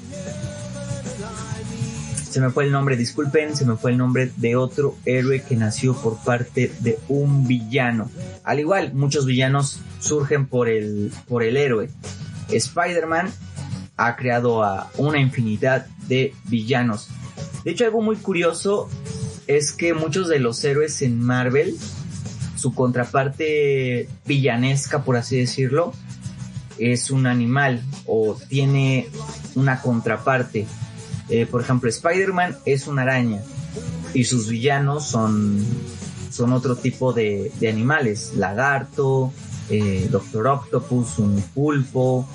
Se 2.30 2.42
me 2.42 2.50
fue 2.50 2.66
el 2.66 2.72
nombre, 2.74 2.98
disculpen, 2.98 3.56
se 3.56 3.66
me 3.66 3.78
fue 3.78 3.92
el 3.92 3.98
nombre 3.98 4.30
de 4.36 4.58
otro 4.58 4.98
héroe 5.06 5.42
que 5.42 5.56
nació 5.56 5.94
por 5.96 6.18
parte 6.18 6.70
de 6.82 7.00
un 7.08 7.48
villano. 7.48 8.12
Al 8.44 8.60
igual, 8.60 8.94
muchos 8.94 9.26
villanos 9.26 9.80
surgen 10.02 10.46
por 10.46 10.68
el, 10.68 11.14
por 11.30 11.44
el 11.44 11.56
héroe. 11.56 11.90
Spider-Man 12.52 13.32
ha 13.96 14.18
creado 14.18 14.64
a 14.64 14.92
una 14.98 15.20
infinidad 15.20 15.88
de 16.08 16.34
villanos. 16.46 17.08
De 17.64 17.72
hecho, 17.72 17.86
algo 17.86 18.02
muy 18.02 18.18
curioso 18.18 18.90
es 19.48 19.72
que 19.72 19.94
muchos 19.94 20.28
de 20.28 20.40
los 20.40 20.64
héroes 20.64 21.02
en 21.02 21.22
Marvel, 21.22 21.76
su 22.56 22.74
contraparte 22.74 24.08
villanesca, 24.26 25.04
por 25.04 25.18
así 25.18 25.38
decirlo, 25.38 25.94
es 26.78 27.12
un 27.12 27.28
animal 27.28 27.84
o 28.06 28.38
tiene 28.50 29.10
una 29.56 29.82
contraparte. 29.82 30.68
Eh, 31.30 31.46
por 31.46 31.62
ejemplo, 31.62 31.90
Spider-Man 31.90 32.58
es 32.66 32.88
una 32.88 33.04
araña 33.04 33.42
y 34.14 34.24
sus 34.24 34.50
villanos 34.50 35.06
son, 35.06 35.64
son 36.32 36.54
otro 36.54 36.76
tipo 36.76 37.14
de, 37.14 37.52
animales. 37.68 38.34
Lagarto, 38.36 39.32
eh, 39.70 40.08
Doctor 40.12 40.48
Octopus, 40.48 41.20
un 41.20 41.42
pulpo, 41.54 42.28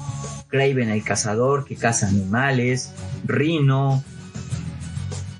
Craven 0.50 0.90
el 0.90 1.02
cazador 1.04 1.64
que 1.64 1.76
caza 1.76 2.08
animales, 2.08 2.92
Rhino. 3.24 4.02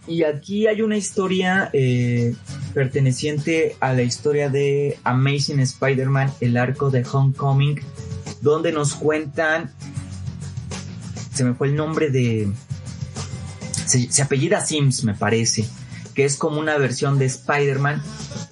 Y 0.07 0.25
aquí 0.25 0.67
hay 0.67 0.83
una 0.83 0.97
historia 0.97 1.71
eh, 1.73 2.35
perteneciente 2.75 3.76
a 3.81 3.93
la 3.93 4.02
historia 4.02 4.49
de 4.49 4.99
Amazing 5.05 5.61
Spider-Man, 5.61 6.33
el 6.40 6.57
arco 6.57 6.90
de 6.90 7.05
Homecoming, 7.05 7.81
donde 8.40 8.73
nos 8.73 8.95
cuentan, 8.95 9.71
se 11.33 11.45
me 11.45 11.55
fue 11.55 11.69
el 11.69 11.76
nombre 11.76 12.11
de, 12.11 12.50
se, 13.87 14.11
se 14.11 14.23
apellida 14.23 14.64
Sims 14.64 15.05
me 15.05 15.14
parece, 15.14 15.67
que 16.14 16.25
es 16.25 16.37
como 16.37 16.61
una 16.61 16.76
versión 16.79 17.19
de 17.19 17.26
Spider-Man, 17.26 18.02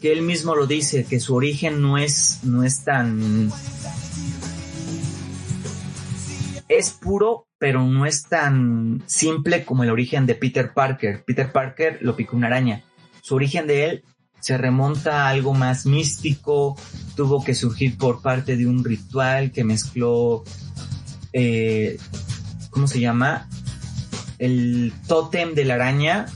que 0.00 0.12
él 0.12 0.22
mismo 0.22 0.54
lo 0.54 0.66
dice, 0.66 1.04
que 1.04 1.20
su 1.20 1.34
origen 1.34 1.80
no 1.80 1.98
es, 1.98 2.40
no 2.42 2.64
es 2.64 2.84
tan 2.84 3.50
es 6.68 6.90
puro, 6.90 7.46
pero 7.58 7.84
no 7.84 8.06
es 8.06 8.24
tan 8.24 9.02
simple 9.06 9.64
como 9.64 9.82
el 9.82 9.90
origen 9.90 10.26
de 10.26 10.34
Peter 10.34 10.72
Parker. 10.72 11.24
Peter 11.24 11.50
Parker 11.50 11.98
lo 12.00 12.16
picó 12.16 12.36
una 12.36 12.46
araña. 12.46 12.84
Su 13.22 13.34
origen 13.34 13.66
de 13.66 13.86
él 13.86 14.04
se 14.40 14.56
remonta 14.56 15.24
a 15.24 15.28
algo 15.30 15.54
más 15.54 15.86
místico, 15.86 16.76
tuvo 17.16 17.42
que 17.42 17.54
surgir 17.54 17.96
por 17.96 18.22
parte 18.22 18.56
de 18.56 18.66
un 18.66 18.84
ritual 18.84 19.50
que 19.50 19.64
mezcló, 19.64 20.44
eh, 21.32 21.98
¿cómo 22.70 22.86
se 22.86 23.00
llama? 23.00 23.48
El 24.38 24.92
tótem 25.08 25.54
de 25.54 25.64
la 25.64 25.74
araña 25.74 26.26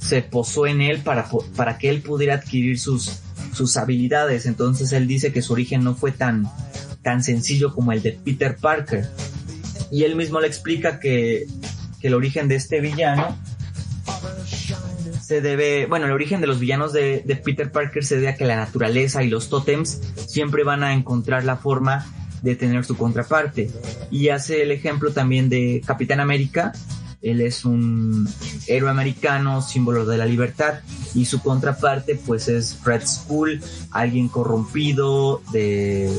se 0.00 0.22
posó 0.22 0.66
en 0.66 0.80
él 0.80 0.98
para, 0.98 1.28
para 1.56 1.78
que 1.78 1.88
él 1.88 2.02
pudiera 2.02 2.34
adquirir 2.34 2.80
sus, 2.80 3.20
sus 3.54 3.76
habilidades. 3.76 4.46
Entonces 4.46 4.92
él 4.92 5.06
dice 5.06 5.32
que 5.32 5.42
su 5.42 5.52
origen 5.52 5.84
no 5.84 5.94
fue 5.94 6.10
tan, 6.10 6.50
tan 7.02 7.22
sencillo 7.22 7.72
como 7.72 7.92
el 7.92 8.02
de 8.02 8.12
Peter 8.12 8.56
Parker 8.60 9.08
y 9.92 10.04
él 10.04 10.16
mismo 10.16 10.40
le 10.40 10.48
explica 10.48 10.98
que, 10.98 11.46
el 12.00 12.14
origen 12.14 12.48
de 12.48 12.56
este 12.56 12.80
villano 12.80 13.38
se 15.20 15.40
debe, 15.40 15.86
bueno, 15.86 16.06
el 16.06 16.10
origen 16.10 16.40
de 16.40 16.48
los 16.48 16.58
villanos 16.58 16.92
de, 16.92 17.22
Peter 17.44 17.70
Parker 17.70 18.04
se 18.04 18.16
debe 18.16 18.28
a 18.30 18.34
que 18.34 18.44
la 18.44 18.56
naturaleza 18.56 19.22
y 19.22 19.30
los 19.30 19.48
tótems 19.48 20.00
siempre 20.26 20.64
van 20.64 20.82
a 20.82 20.94
encontrar 20.94 21.44
la 21.44 21.56
forma 21.56 22.04
de 22.42 22.56
tener 22.56 22.84
su 22.84 22.96
contraparte. 22.96 23.70
Y 24.10 24.30
hace 24.30 24.62
el 24.62 24.72
ejemplo 24.72 25.12
también 25.12 25.48
de 25.48 25.80
Capitán 25.86 26.18
América. 26.18 26.72
Él 27.22 27.40
es 27.40 27.64
un 27.64 28.28
héroe 28.66 28.90
americano, 28.90 29.62
símbolo 29.62 30.04
de 30.04 30.18
la 30.18 30.26
libertad, 30.26 30.80
y 31.14 31.24
su 31.24 31.40
contraparte 31.40 32.16
pues 32.16 32.48
es 32.48 32.78
Red 32.84 33.06
Skull, 33.06 33.62
alguien 33.92 34.28
corrompido 34.28 35.40
de 35.52 36.12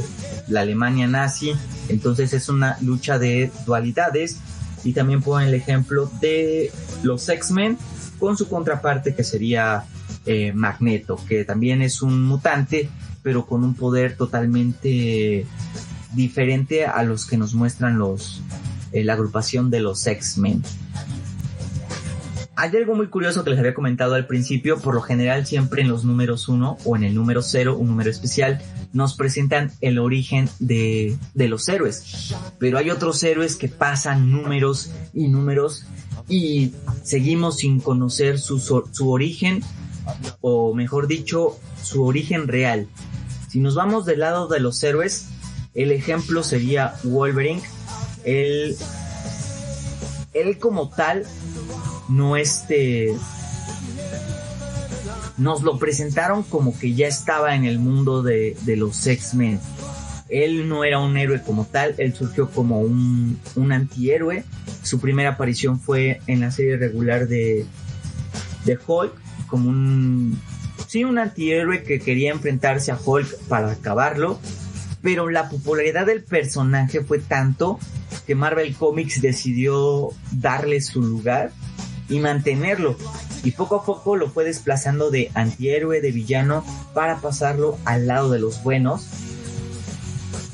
la 0.48 0.62
Alemania 0.62 1.08
nazi, 1.08 1.54
entonces 1.90 2.34
es 2.34 2.48
una 2.50 2.78
lucha 2.82 3.20
de 3.20 3.52
dualidades. 3.66 4.40
Y 4.86 4.92
también 4.92 5.22
ponen 5.22 5.48
el 5.48 5.54
ejemplo 5.54 6.12
de 6.20 6.70
los 7.04 7.30
X-Men 7.30 7.78
con 8.20 8.36
su 8.36 8.50
contraparte 8.50 9.16
que 9.16 9.24
sería 9.24 9.86
eh, 10.26 10.52
Magneto, 10.54 11.18
que 11.28 11.46
también 11.46 11.82
es 11.82 12.02
un 12.02 12.24
mutante, 12.24 12.90
pero 13.22 13.46
con 13.46 13.64
un 13.64 13.76
poder 13.76 14.18
totalmente 14.18 15.46
diferente 16.14 16.86
a 16.86 17.04
los 17.04 17.26
que 17.26 17.38
nos 17.38 17.54
muestran 17.54 17.98
los 17.98 18.42
eh, 18.94 19.04
la 19.04 19.14
agrupación 19.14 19.70
de 19.70 19.82
los 19.82 20.06
X-Men. 20.08 20.64
Hay 22.56 22.70
algo 22.78 22.94
muy 22.94 23.08
curioso 23.08 23.44
que 23.44 23.50
les 23.50 23.58
había 23.58 23.74
comentado 23.74 24.14
al 24.14 24.28
principio, 24.28 24.80
por 24.80 24.94
lo 24.94 25.02
general 25.02 25.48
siempre 25.48 25.82
en 25.82 25.88
los 25.88 26.06
números 26.06 26.48
1 26.48 26.78
o 26.86 26.96
en 26.96 27.04
el 27.04 27.16
número 27.16 27.42
0, 27.42 27.76
un 27.76 27.88
número 27.88 28.12
especial, 28.12 28.62
nos 28.94 29.16
presentan 29.16 29.72
el 29.82 29.98
origen 29.98 30.48
de, 30.60 31.18
los 31.34 31.68
héroes. 31.68 32.36
Pero 32.60 32.78
hay 32.78 32.92
otros 32.92 33.24
héroes 33.24 33.56
que 33.56 33.70
pasan 33.70 34.32
números 34.32 34.92
y 35.16 35.30
números 35.30 35.86
y 36.30 36.74
seguimos 37.04 37.58
sin 37.58 37.80
conocer 37.80 38.40
su, 38.40 38.60
su 38.60 39.10
origen, 39.10 39.64
o 40.42 40.76
mejor 40.76 41.08
dicho, 41.08 41.58
su 41.82 42.06
origen 42.06 42.48
real. 42.48 42.88
Si 43.50 43.60
nos 43.60 43.74
vamos 43.74 44.06
del 44.06 44.20
lado 44.20 44.48
de 44.48 44.60
los 44.60 44.84
héroes, 44.84 45.30
el 45.74 45.92
ejemplo 45.92 46.44
sería 46.44 46.94
Wolverine. 47.04 47.62
Él, 48.26 48.76
él 50.34 50.58
como 50.60 50.90
tal 50.90 51.24
no 52.10 52.38
este 52.38 53.16
nos 55.38 55.64
lo 55.64 55.80
presentaron 55.80 56.44
como 56.44 56.78
que 56.78 56.94
ya 56.94 57.08
estaba 57.08 57.56
en 57.56 57.66
el 57.66 57.80
mundo 57.80 58.22
de, 58.22 58.56
los 58.78 59.06
X-Men. 59.06 59.60
Él 60.30 60.68
no 60.68 60.84
era 60.84 61.00
un 61.00 61.18
héroe 61.18 61.42
como 61.42 61.66
tal, 61.66 61.96
él 61.98 62.14
surgió 62.14 62.50
como 62.50 62.80
un, 62.80 63.40
un 63.56 63.72
antihéroe. 63.72 64.44
Su 64.84 65.00
primera 65.00 65.32
aparición 65.32 65.80
fue 65.80 66.22
en 66.28 66.42
la 66.42 66.52
serie 66.52 66.78
regular 66.78 67.28
de, 67.28 67.66
de 68.66 68.80
Hulk 68.86 69.14
como 69.48 69.70
un 69.70 70.40
sí 70.88 71.04
un 71.04 71.18
antihéroe 71.18 71.84
que 71.84 72.00
quería 72.00 72.32
enfrentarse 72.32 72.92
a 72.92 73.00
Hulk 73.04 73.48
para 73.48 73.72
acabarlo, 73.72 74.40
pero 75.02 75.30
la 75.30 75.50
popularidad 75.50 76.06
del 76.06 76.24
personaje 76.24 77.02
fue 77.02 77.20
tanto 77.20 77.80
que 78.26 78.36
Marvel 78.36 78.76
Comics 78.76 79.22
decidió 79.22 80.10
darle 80.32 80.82
su 80.82 81.02
lugar 81.02 81.52
y 82.10 82.20
mantenerlo. 82.20 82.98
Y 83.44 83.52
poco 83.52 83.78
a 83.78 83.86
poco 83.86 84.16
lo 84.16 84.30
fue 84.30 84.46
desplazando 84.46 85.12
de 85.12 85.32
antihéroe, 85.34 86.02
de 86.02 86.12
villano, 86.12 86.64
para 86.94 87.18
pasarlo 87.18 87.78
al 87.86 88.08
lado 88.08 88.30
de 88.32 88.40
los 88.40 88.64
buenos. 88.64 89.08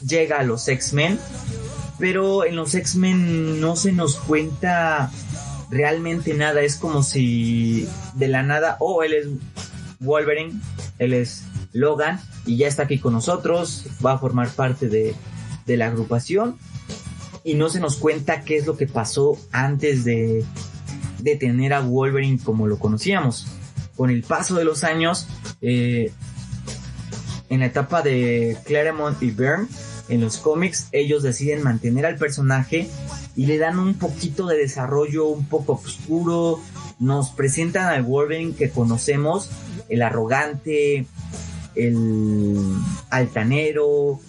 Llega 0.06 0.40
a 0.40 0.44
los 0.44 0.68
X-Men, 0.68 1.20
pero 2.00 2.46
en 2.46 2.56
los 2.56 2.74
X-Men 2.74 3.62
no 3.62 3.76
se 3.76 3.92
nos 3.92 4.16
cuenta 4.16 5.12
realmente 5.70 6.34
nada. 6.34 6.62
Es 6.62 6.78
como 6.78 7.04
si 7.04 7.88
de 8.16 8.28
la 8.28 8.42
nada, 8.42 8.78
oh, 8.80 9.04
él 9.04 9.14
es 9.14 9.28
Wolverine, 10.00 10.60
él 10.98 11.14
es 11.14 11.44
Logan 11.74 12.20
y 12.46 12.58
ya 12.58 12.68
está 12.68 12.84
aquí 12.84 12.98
con 12.98 13.14
nosotros, 13.14 13.86
va 14.04 14.14
a 14.14 14.18
formar 14.18 14.50
parte 14.50 14.90
de, 14.90 15.14
de 15.68 15.78
la 15.78 15.88
agrupación 15.88 16.58
y 17.50 17.56
no 17.56 17.68
se 17.68 17.80
nos 17.80 17.96
cuenta 17.96 18.42
qué 18.42 18.58
es 18.58 18.68
lo 18.68 18.78
que 18.78 18.86
pasó 18.86 19.36
antes 19.52 20.04
de, 20.04 20.46
de 21.18 21.36
tener 21.36 21.74
a 21.74 21.80
Wolverine 21.80 22.38
como 22.44 22.68
lo 22.68 22.78
conocíamos. 22.78 23.48
Con 23.96 24.12
el 24.12 24.22
paso 24.22 24.54
de 24.54 24.66
los 24.66 24.84
años, 24.84 25.26
eh, 25.60 26.12
en 27.50 27.62
la 27.62 27.66
etapa 27.66 28.04
de 28.04 28.56
Claremont 28.66 29.20
y 29.24 29.32
Byrne, 29.32 29.68
en 30.10 30.22
los 30.22 30.38
cómics, 30.38 30.90
ellos 30.92 31.24
deciden 31.24 31.64
mantener 31.64 32.06
al 32.06 32.18
personaje 32.18 32.88
y 33.36 33.48
le 33.48 33.58
dan 33.58 33.80
un 33.80 33.96
poquito 33.96 34.46
de 34.46 34.56
desarrollo 34.56 35.26
un 35.26 35.46
poco 35.46 35.82
oscuro. 35.84 36.60
Nos 37.00 37.32
presentan 37.32 37.88
al 37.88 38.04
Wolverine 38.04 38.54
que 38.54 38.70
conocemos, 38.70 39.50
el 39.90 40.04
arrogante, 40.04 41.08
el 41.74 42.60
altanero, 43.10 44.20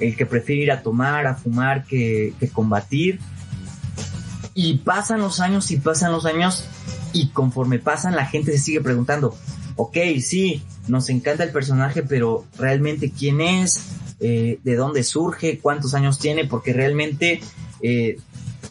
el 0.00 0.16
que 0.16 0.26
prefiere 0.26 0.62
ir 0.62 0.72
a 0.72 0.82
tomar, 0.82 1.26
a 1.26 1.34
fumar 1.34 1.84
que, 1.84 2.34
que 2.40 2.48
combatir. 2.48 3.20
Y 4.54 4.78
pasan 4.78 5.20
los 5.20 5.40
años 5.40 5.70
y 5.70 5.76
pasan 5.76 6.12
los 6.12 6.26
años 6.26 6.64
y 7.12 7.28
conforme 7.28 7.78
pasan 7.78 8.16
la 8.16 8.26
gente 8.26 8.52
se 8.52 8.58
sigue 8.58 8.80
preguntando, 8.80 9.36
ok, 9.76 9.96
sí, 10.20 10.62
nos 10.88 11.08
encanta 11.08 11.44
el 11.44 11.50
personaje, 11.50 12.02
pero 12.02 12.44
realmente 12.58 13.10
quién 13.10 13.40
es, 13.40 13.82
eh, 14.20 14.58
de 14.62 14.76
dónde 14.76 15.02
surge, 15.02 15.58
cuántos 15.58 15.94
años 15.94 16.18
tiene, 16.18 16.44
porque 16.44 16.72
realmente 16.72 17.40
eh, 17.80 18.18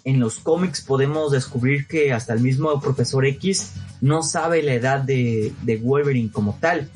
en 0.04 0.20
los 0.20 0.40
cómics 0.40 0.82
podemos 0.82 1.32
descubrir 1.32 1.88
que 1.88 2.14
hasta 2.14 2.34
el 2.34 2.42
mismo 2.42 2.80
profesor 2.80 3.26
X 3.26 3.74
no 4.02 4.22
sabe 4.22 4.62
la 4.62 4.74
edad 4.74 5.00
de, 5.00 5.54
de 5.64 5.78
Wolverine 5.78 6.32
como 6.32 6.58
tal. 6.60 6.90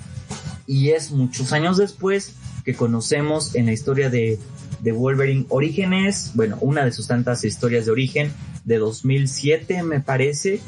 Y 0.66 0.92
es 0.92 1.12
muchos 1.12 1.52
años 1.52 1.78
después 1.78 2.36
que 2.63 2.74
conocemos 2.74 3.55
en 3.55 3.65
la 3.65 3.74
historia 3.74 4.10
de, 4.10 4.39
de 4.79 4.91
Wolverine 4.91 5.46
Orígenes, 5.50 6.32
bueno, 6.34 6.58
una 6.62 6.86
de 6.86 6.91
sus 6.91 7.08
tantas 7.08 7.43
historias 7.43 7.86
de 7.86 7.91
origen, 7.91 8.32
de 8.65 8.77
2007 8.77 9.84
me 9.84 10.00
parece, 10.00 10.62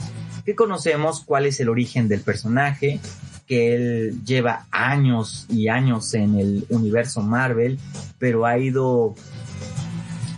que 0.45 0.55
conocemos 0.55 1.21
cuál 1.21 1.45
es 1.45 1.59
el 1.59 1.69
origen 1.69 2.07
del 2.07 2.21
personaje, 2.21 2.99
que 3.47 3.75
él 3.75 4.23
lleva 4.25 4.67
años 4.71 5.45
y 5.49 5.67
años 5.67 6.13
en 6.13 6.35
el 6.39 6.65
universo 6.69 7.21
Marvel, 7.21 7.79
pero 8.17 8.45
ha 8.45 8.57
ido 8.57 9.15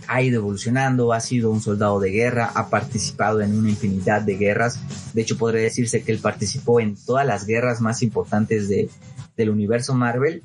ha 0.08 0.22
ido 0.22 0.40
evolucionando, 0.40 1.12
ha 1.12 1.20
sido 1.20 1.50
un 1.50 1.60
soldado 1.60 2.00
de 2.00 2.10
guerra, 2.10 2.50
ha 2.54 2.70
participado 2.70 3.42
en 3.42 3.54
una 3.54 3.68
infinidad 3.68 4.22
de 4.22 4.36
guerras. 4.36 4.80
De 5.12 5.20
hecho, 5.20 5.36
podría 5.36 5.60
decirse 5.60 6.02
que 6.02 6.12
él 6.12 6.18
participó 6.18 6.80
en 6.80 6.96
todas 6.96 7.26
las 7.26 7.44
guerras 7.44 7.82
más 7.82 8.02
importantes 8.02 8.70
de, 8.70 8.88
del 9.36 9.50
universo 9.50 9.94
Marvel. 9.94 10.42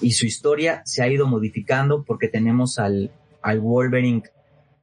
Y 0.00 0.12
su 0.12 0.26
historia 0.26 0.82
se 0.84 1.02
ha 1.02 1.08
ido 1.08 1.26
modificando 1.26 2.04
porque 2.04 2.28
tenemos 2.28 2.78
al, 2.78 3.10
al 3.42 3.60
Wolverine 3.60 4.22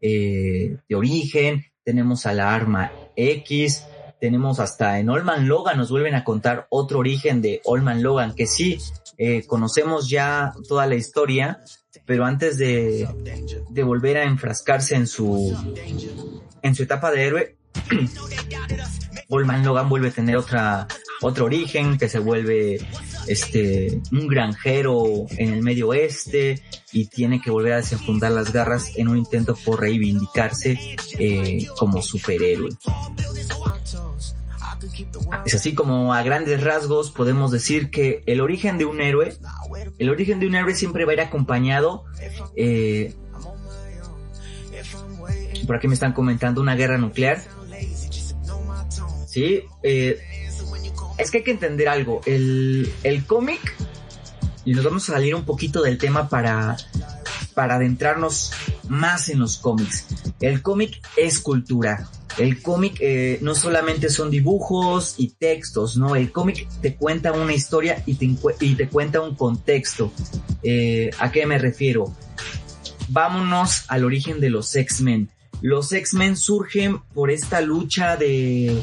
eh, 0.02 0.78
de 0.88 0.96
origen, 0.96 1.66
tenemos 1.84 2.26
a 2.26 2.34
la 2.34 2.54
arma 2.54 2.92
X, 3.16 3.86
tenemos 4.20 4.60
hasta 4.60 5.00
en 5.00 5.10
Olman 5.10 5.48
Logan 5.48 5.78
nos 5.78 5.90
vuelven 5.90 6.16
a 6.16 6.24
contar 6.24 6.68
otro 6.70 7.00
origen 7.00 7.42
de 7.42 7.62
Olman 7.66 8.04
Logan, 8.04 8.36
que 8.36 8.48
sí, 8.48 8.78
eh, 9.18 9.46
conocemos 9.48 10.10
ya 10.10 10.54
toda 10.68 10.86
la 10.88 10.96
historia, 10.96 11.62
pero 12.06 12.26
antes 12.26 12.58
de, 12.58 13.08
de 13.70 13.84
volver 13.84 14.18
a 14.18 14.24
enfrascarse 14.24 14.96
en 14.96 15.08
su, 15.08 15.58
en 16.62 16.76
su 16.76 16.84
etapa 16.84 17.12
de 17.12 17.24
héroe, 17.26 17.58
Olman 19.30 19.66
Logan 19.66 19.90
vuelve 19.90 20.10
a 20.10 20.12
tener 20.12 20.38
otra, 20.38 20.88
otro 21.22 21.46
origen, 21.46 21.98
que 21.98 22.10
se 22.10 22.20
vuelve 22.20 22.80
este, 23.28 24.02
un 24.12 24.28
granjero 24.28 25.26
en 25.38 25.54
el 25.54 25.62
medio 25.62 25.90
oeste 25.90 26.62
y 26.92 27.08
tiene 27.08 27.42
que 27.42 27.52
volver 27.52 27.74
a 27.74 27.78
desenfundar 27.78 28.32
las 28.32 28.54
garras 28.54 28.92
en 28.96 29.08
un 29.08 29.18
intento 29.18 29.56
por 29.66 29.82
reivindicarse 29.82 30.80
eh, 31.18 31.68
como 31.78 32.02
superhéroe. 32.02 32.70
Es 35.46 35.56
así 35.56 35.74
como 35.74 36.14
a 36.14 36.24
grandes 36.24 36.64
rasgos 36.64 37.12
podemos 37.12 37.52
decir 37.52 37.90
que 37.90 38.24
el 38.26 38.42
origen 38.42 38.78
de 38.78 38.86
un 38.86 39.02
héroe, 39.02 39.36
el 39.98 40.10
origen 40.10 40.40
de 40.40 40.48
un 40.48 40.56
héroe 40.56 40.74
siempre 40.74 41.06
va 41.06 41.12
a 41.12 41.16
ir 41.16 41.22
acompañado, 41.22 42.06
eh, 42.56 43.14
por 45.68 45.76
aquí 45.76 45.88
me 45.88 45.94
están 45.94 46.14
comentando 46.14 46.62
una 46.62 46.76
guerra 46.76 46.98
nuclear. 46.98 47.42
Sí, 49.28 49.62
eh, 49.84 50.20
es 51.20 51.32
que 51.32 51.40
hay 51.40 51.44
que 51.44 51.52
entender 51.52 51.90
algo. 51.90 52.22
El, 52.26 52.92
el 53.04 53.26
cómic, 53.26 53.76
y 54.66 54.74
nos 54.74 54.84
vamos 54.86 55.10
a 55.10 55.14
salir 55.14 55.36
un 55.36 55.44
poquito 55.44 55.82
del 55.82 55.98
tema 55.98 56.30
para, 56.30 56.78
para 57.54 57.76
adentrarnos 57.76 58.52
más 58.88 59.30
en 59.30 59.40
los 59.40 59.58
cómics. 59.58 60.06
El 60.40 60.62
cómic 60.62 61.02
es 61.18 61.40
cultura. 61.40 62.10
El 62.38 62.62
cómic 62.62 62.98
eh, 63.02 63.40
no 63.42 63.54
solamente 63.54 64.10
son 64.10 64.32
dibujos 64.32 65.16
y 65.18 65.32
textos, 65.32 65.98
¿no? 65.98 66.16
El 66.16 66.32
cómic 66.32 66.68
te 66.82 66.96
cuenta 66.96 67.34
una 67.34 67.54
historia 67.54 68.02
y 68.06 68.16
te, 68.16 68.30
y 68.62 68.76
te 68.76 68.88
cuenta 68.88 69.20
un 69.20 69.36
contexto. 69.36 70.14
Eh, 70.64 71.10
¿A 71.20 71.32
qué 71.32 71.46
me 71.46 71.58
refiero? 71.58 72.16
Vámonos 73.10 73.84
al 73.88 74.06
origen 74.06 74.40
de 74.40 74.52
los 74.52 74.74
X-Men. 74.74 75.30
Los 75.62 75.92
X-Men 75.92 76.38
surgen 76.38 77.00
por 77.14 77.32
esta 77.32 77.60
lucha 77.60 78.16
de, 78.16 78.82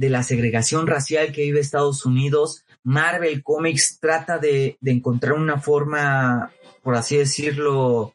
de 0.00 0.08
la 0.08 0.22
segregación 0.22 0.86
racial 0.86 1.30
que 1.30 1.42
vive 1.42 1.60
Estados 1.60 2.06
Unidos. 2.06 2.64
Marvel 2.82 3.42
Comics 3.42 3.98
trata 4.00 4.38
de, 4.38 4.78
de 4.80 4.90
encontrar 4.90 5.34
una 5.34 5.60
forma, 5.60 6.50
por 6.82 6.94
así 6.94 7.18
decirlo, 7.18 8.14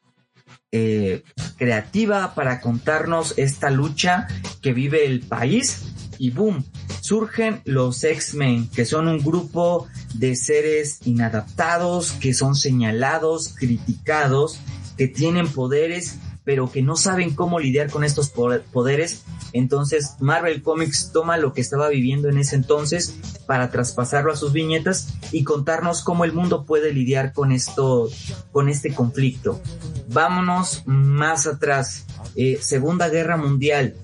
eh, 0.71 1.21
creativa 1.57 2.33
para 2.33 2.59
contarnos 2.59 3.35
esta 3.37 3.69
lucha 3.69 4.27
que 4.63 4.73
vive 4.73 5.05
el 5.05 5.21
país 5.21 5.93
y 6.17 6.31
boom, 6.31 6.65
surgen 7.01 7.61
los 7.65 8.03
X-Men, 8.03 8.67
que 8.71 8.85
son 8.85 9.07
un 9.07 9.19
grupo 9.19 9.87
de 10.15 10.35
seres 10.35 11.01
inadaptados, 11.05 12.13
que 12.13 12.33
son 12.33 12.55
señalados, 12.55 13.53
criticados, 13.55 14.59
que 14.97 15.07
tienen 15.07 15.47
poderes, 15.47 16.17
pero 16.45 16.71
que 16.71 16.81
no 16.81 16.95
saben 16.95 17.33
cómo 17.33 17.59
lidiar 17.59 17.89
con 17.89 18.03
estos 18.03 18.29
poderes. 18.29 19.23
Entonces 19.51 20.15
Marvel 20.19 20.61
Comics 20.61 21.11
toma 21.11 21.37
lo 21.37 21.53
que 21.53 21.61
estaba 21.61 21.89
viviendo 21.89 22.29
en 22.29 22.37
ese 22.37 22.55
entonces 22.55 23.15
para 23.47 23.71
traspasarlo 23.71 24.31
a 24.31 24.35
sus 24.35 24.53
viñetas 24.53 25.15
y 25.31 25.43
contarnos 25.43 26.03
cómo 26.03 26.23
el 26.23 26.33
mundo 26.33 26.63
puede 26.63 26.93
lidiar 26.93 27.33
con 27.33 27.51
esto, 27.51 28.09
con 28.51 28.69
este 28.69 28.93
conflicto. 28.93 29.59
Vámonos 30.07 30.83
más 30.85 31.47
atrás. 31.47 32.05
Eh, 32.35 32.59
Segunda 32.61 33.09
Guerra 33.09 33.37
Mundial. 33.37 33.95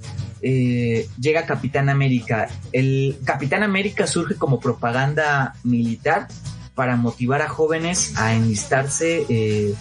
Eh, 0.41 1.07
llega 1.19 1.45
Capitán 1.45 1.89
América. 1.89 2.49
El 2.71 3.17
Capitán 3.23 3.61
América 3.61 4.07
surge 4.07 4.35
como 4.35 4.59
propaganda 4.59 5.53
militar 5.63 6.27
para 6.73 6.95
motivar 6.95 7.43
a 7.43 7.49
jóvenes 7.49 8.13
a 8.17 8.33
enlistarse 8.33 9.25
eh, 9.29 9.75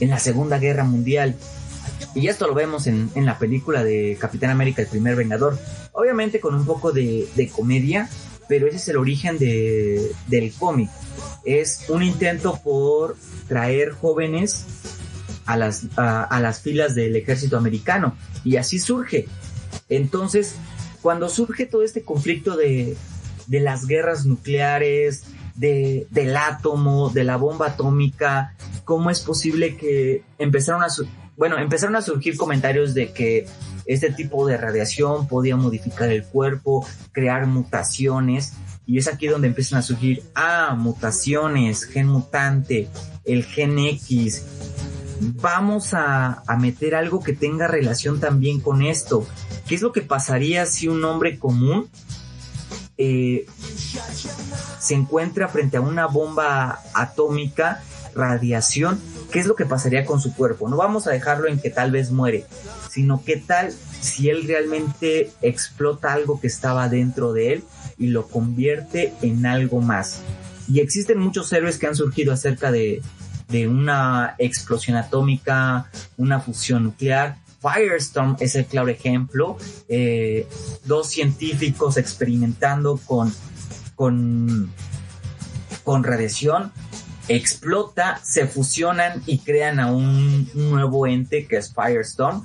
en 0.00 0.10
la 0.10 0.18
Segunda 0.18 0.58
Guerra 0.58 0.82
Mundial. 0.82 1.36
Y 2.16 2.28
esto 2.28 2.46
lo 2.46 2.54
vemos 2.54 2.86
en, 2.86 3.10
en, 3.14 3.26
la 3.26 3.38
película 3.38 3.84
de 3.84 4.16
Capitán 4.18 4.48
América, 4.48 4.80
el 4.80 4.88
primer 4.88 5.16
Vengador. 5.16 5.58
Obviamente 5.92 6.40
con 6.40 6.54
un 6.54 6.64
poco 6.64 6.90
de, 6.90 7.28
de 7.36 7.48
comedia, 7.50 8.08
pero 8.48 8.66
ese 8.66 8.76
es 8.76 8.88
el 8.88 8.96
origen 8.96 9.38
de, 9.38 10.12
del 10.26 10.50
cómic. 10.54 10.88
Es 11.44 11.84
un 11.90 12.02
intento 12.02 12.58
por 12.64 13.16
traer 13.48 13.90
jóvenes 13.90 14.64
a 15.44 15.58
las, 15.58 15.88
a, 15.96 16.40
las 16.40 16.62
filas 16.62 16.94
del 16.94 17.16
ejército 17.16 17.58
americano. 17.58 18.16
Y 18.44 18.56
así 18.56 18.78
surge. 18.78 19.28
Entonces, 19.90 20.56
cuando 21.02 21.28
surge 21.28 21.66
todo 21.66 21.82
este 21.82 22.02
conflicto 22.02 22.56
de, 22.56 22.96
de 23.46 23.60
las 23.60 23.86
guerras 23.86 24.24
nucleares, 24.24 25.24
de, 25.54 26.06
del 26.10 26.34
átomo, 26.34 27.10
de 27.10 27.24
la 27.24 27.36
bomba 27.36 27.68
atómica, 27.68 28.54
¿cómo 28.84 29.10
es 29.10 29.20
posible 29.20 29.76
que 29.76 30.22
empezaron 30.38 30.82
a, 30.82 30.88
bueno, 31.36 31.58
empezaron 31.58 31.96
a 31.96 32.02
surgir 32.02 32.36
comentarios 32.36 32.94
de 32.94 33.12
que 33.12 33.46
este 33.84 34.10
tipo 34.10 34.46
de 34.46 34.56
radiación 34.56 35.28
podía 35.28 35.56
modificar 35.56 36.10
el 36.10 36.24
cuerpo, 36.24 36.86
crear 37.12 37.46
mutaciones. 37.46 38.54
Y 38.86 38.98
es 38.98 39.08
aquí 39.08 39.26
donde 39.26 39.48
empiezan 39.48 39.80
a 39.80 39.82
surgir, 39.82 40.22
ah, 40.34 40.74
mutaciones, 40.78 41.84
gen 41.84 42.06
mutante, 42.06 42.88
el 43.24 43.44
gen 43.44 43.78
X. 43.78 44.44
Vamos 45.20 45.92
a, 45.92 46.42
a 46.46 46.56
meter 46.56 46.94
algo 46.94 47.22
que 47.22 47.32
tenga 47.32 47.66
relación 47.66 48.20
también 48.20 48.60
con 48.60 48.82
esto. 48.82 49.26
¿Qué 49.66 49.74
es 49.74 49.82
lo 49.82 49.92
que 49.92 50.02
pasaría 50.02 50.66
si 50.66 50.88
un 50.88 51.04
hombre 51.04 51.38
común 51.38 51.88
eh, 52.98 53.46
se 54.78 54.94
encuentra 54.94 55.48
frente 55.48 55.76
a 55.76 55.80
una 55.80 56.06
bomba 56.06 56.80
atómica, 56.94 57.82
radiación, 58.14 58.98
¿qué 59.30 59.40
es 59.40 59.46
lo 59.46 59.56
que 59.56 59.66
pasaría 59.66 60.04
con 60.04 60.20
su 60.20 60.34
cuerpo? 60.34 60.68
No 60.68 60.76
vamos 60.76 61.06
a 61.06 61.10
dejarlo 61.10 61.48
en 61.48 61.58
que 61.58 61.70
tal 61.70 61.90
vez 61.90 62.10
muere, 62.10 62.46
sino 62.90 63.22
qué 63.24 63.36
tal 63.36 63.72
si 64.00 64.28
él 64.28 64.46
realmente 64.46 65.30
explota 65.42 66.12
algo 66.12 66.40
que 66.40 66.46
estaba 66.46 66.88
dentro 66.88 67.32
de 67.32 67.54
él 67.54 67.64
y 67.98 68.08
lo 68.08 68.28
convierte 68.28 69.12
en 69.22 69.46
algo 69.46 69.80
más. 69.80 70.20
Y 70.68 70.80
existen 70.80 71.18
muchos 71.18 71.52
héroes 71.52 71.78
que 71.78 71.86
han 71.86 71.96
surgido 71.96 72.32
acerca 72.32 72.70
de, 72.70 73.02
de 73.48 73.68
una 73.68 74.34
explosión 74.38 74.96
atómica, 74.96 75.90
una 76.16 76.40
fusión 76.40 76.84
nuclear, 76.84 77.36
Firestorm 77.60 78.36
es 78.40 78.54
el 78.54 78.66
claro 78.66 78.88
ejemplo. 78.88 79.56
Eh, 79.88 80.46
dos 80.84 81.08
científicos 81.08 81.96
experimentando 81.96 83.00
con, 83.04 83.32
con, 83.94 84.70
con 85.82 86.04
radiación 86.04 86.72
explota, 87.28 88.20
se 88.22 88.46
fusionan 88.46 89.22
y 89.26 89.38
crean 89.38 89.80
a 89.80 89.92
un, 89.92 90.48
nuevo 90.54 91.06
ente 91.06 91.46
que 91.46 91.56
es 91.56 91.72
Firestorm 91.74 92.44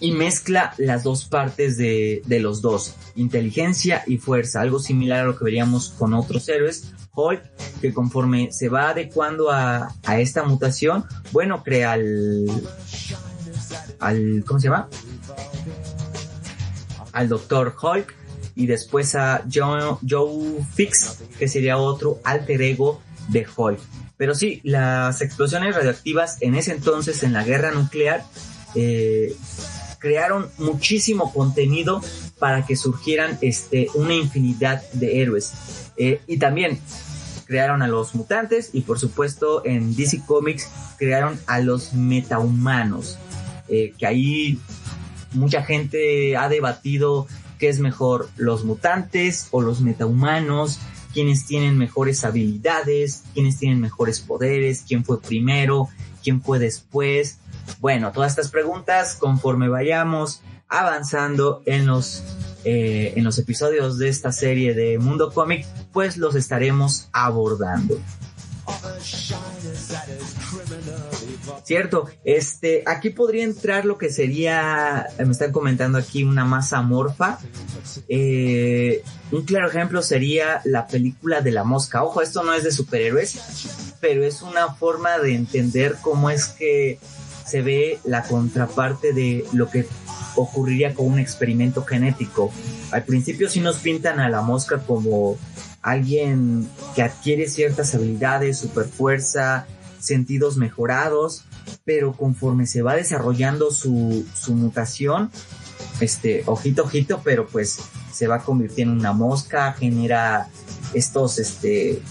y 0.00 0.12
mezcla 0.12 0.74
las 0.78 1.04
dos 1.04 1.26
partes 1.26 1.76
de, 1.76 2.22
de, 2.26 2.40
los 2.40 2.60
dos, 2.60 2.94
inteligencia 3.14 4.02
y 4.06 4.18
fuerza, 4.18 4.60
algo 4.60 4.80
similar 4.80 5.20
a 5.20 5.24
lo 5.24 5.38
que 5.38 5.44
veríamos 5.44 5.90
con 5.90 6.14
otros 6.14 6.48
héroes. 6.48 6.92
Hulk, 7.14 7.42
que 7.82 7.92
conforme 7.92 8.52
se 8.52 8.70
va 8.70 8.88
adecuando 8.88 9.50
a, 9.50 9.94
a 10.04 10.18
esta 10.18 10.44
mutación, 10.44 11.04
bueno, 11.30 11.62
crea 11.62 11.94
el, 11.94 12.46
al, 14.00 14.44
¿cómo 14.46 14.58
se 14.58 14.68
llama? 14.68 14.88
Al 17.12 17.28
Doctor 17.28 17.74
Hulk 17.80 18.14
y 18.54 18.66
después 18.66 19.14
a 19.14 19.44
Joe, 19.52 19.96
Joe 20.08 20.64
Fix, 20.74 21.22
que 21.38 21.48
sería 21.48 21.76
otro 21.78 22.18
alter 22.24 22.62
ego 22.62 23.00
de 23.28 23.46
Hulk. 23.54 23.80
Pero 24.16 24.34
sí, 24.34 24.60
las 24.62 25.20
explosiones 25.20 25.74
radioactivas 25.74 26.38
en 26.40 26.54
ese 26.54 26.72
entonces, 26.72 27.22
en 27.22 27.32
la 27.32 27.44
guerra 27.44 27.72
nuclear, 27.72 28.24
eh, 28.74 29.34
crearon 29.98 30.48
muchísimo 30.58 31.32
contenido 31.32 32.00
para 32.38 32.66
que 32.66 32.76
surgieran 32.76 33.38
este, 33.40 33.88
una 33.94 34.14
infinidad 34.14 34.82
de 34.92 35.22
héroes. 35.22 35.52
Eh, 35.96 36.20
y 36.26 36.38
también 36.38 36.80
crearon 37.46 37.82
a 37.82 37.88
los 37.88 38.14
mutantes 38.14 38.70
y 38.72 38.80
por 38.80 38.98
supuesto 38.98 39.64
en 39.66 39.94
DC 39.94 40.22
Comics 40.26 40.68
crearon 40.98 41.38
a 41.46 41.60
los 41.60 41.92
metahumanos. 41.92 43.18
Eh, 43.68 43.94
que 43.96 44.06
ahí 44.06 44.58
mucha 45.32 45.62
gente 45.62 46.36
ha 46.36 46.48
debatido 46.48 47.26
qué 47.58 47.68
es 47.68 47.78
mejor, 47.78 48.28
los 48.36 48.64
mutantes 48.64 49.48
o 49.52 49.60
los 49.60 49.80
metahumanos, 49.80 50.80
quiénes 51.12 51.46
tienen 51.46 51.78
mejores 51.78 52.24
habilidades, 52.24 53.24
quiénes 53.34 53.58
tienen 53.58 53.80
mejores 53.80 54.20
poderes, 54.20 54.84
quién 54.86 55.04
fue 55.04 55.20
primero, 55.20 55.88
quién 56.22 56.42
fue 56.42 56.58
después. 56.58 57.38
Bueno, 57.80 58.12
todas 58.12 58.32
estas 58.32 58.50
preguntas 58.50 59.16
conforme 59.16 59.68
vayamos 59.68 60.42
avanzando 60.68 61.62
en 61.66 61.86
los 61.86 62.22
eh, 62.64 63.14
en 63.16 63.24
los 63.24 63.38
episodios 63.38 63.98
de 63.98 64.08
esta 64.08 64.30
serie 64.30 64.72
de 64.72 64.96
Mundo 64.98 65.32
Cómic, 65.32 65.66
pues 65.92 66.16
los 66.16 66.36
estaremos 66.36 67.08
abordando. 67.12 67.98
Cierto, 71.64 72.08
este, 72.24 72.82
aquí 72.86 73.10
podría 73.10 73.44
entrar 73.44 73.84
lo 73.84 73.98
que 73.98 74.10
sería, 74.10 75.06
me 75.18 75.32
están 75.32 75.52
comentando 75.52 75.98
aquí, 75.98 76.24
una 76.24 76.44
masa 76.44 76.78
amorfa. 76.78 77.38
Eh, 78.08 79.02
un 79.30 79.42
claro 79.44 79.68
ejemplo 79.68 80.02
sería 80.02 80.60
la 80.64 80.86
película 80.86 81.40
de 81.40 81.52
la 81.52 81.64
mosca. 81.64 82.02
Ojo, 82.02 82.22
esto 82.22 82.42
no 82.42 82.52
es 82.54 82.64
de 82.64 82.72
superhéroes, 82.72 83.96
pero 84.00 84.24
es 84.24 84.42
una 84.42 84.74
forma 84.74 85.18
de 85.18 85.34
entender 85.34 85.96
cómo 86.00 86.30
es 86.30 86.46
que 86.46 86.98
se 87.44 87.62
ve 87.62 87.98
la 88.04 88.22
contraparte 88.22 89.12
de 89.12 89.44
lo 89.52 89.68
que 89.68 89.86
ocurriría 90.36 90.94
con 90.94 91.06
un 91.06 91.18
experimento 91.18 91.84
genético. 91.84 92.50
Al 92.90 93.04
principio 93.04 93.48
sí 93.48 93.60
nos 93.60 93.76
pintan 93.76 94.20
a 94.20 94.28
la 94.28 94.42
mosca 94.42 94.78
como 94.78 95.36
alguien 95.82 96.68
que 96.94 97.02
adquiere 97.02 97.48
ciertas 97.48 97.94
habilidades, 97.94 98.58
super 98.58 98.86
fuerza, 98.86 99.66
sentidos 100.02 100.56
mejorados, 100.56 101.44
pero 101.84 102.12
conforme 102.12 102.66
se 102.66 102.82
va 102.82 102.96
desarrollando 102.96 103.70
su, 103.70 104.26
su 104.34 104.54
mutación, 104.54 105.30
este, 106.00 106.42
ojito, 106.46 106.82
ojito, 106.82 107.20
pero 107.22 107.46
pues 107.46 107.78
se 108.12 108.26
va 108.26 108.42
convirtiendo 108.42 108.92
en 108.92 109.00
una 109.00 109.12
mosca, 109.12 109.72
genera 109.74 110.48
estos, 110.92 111.38
este, 111.38 112.02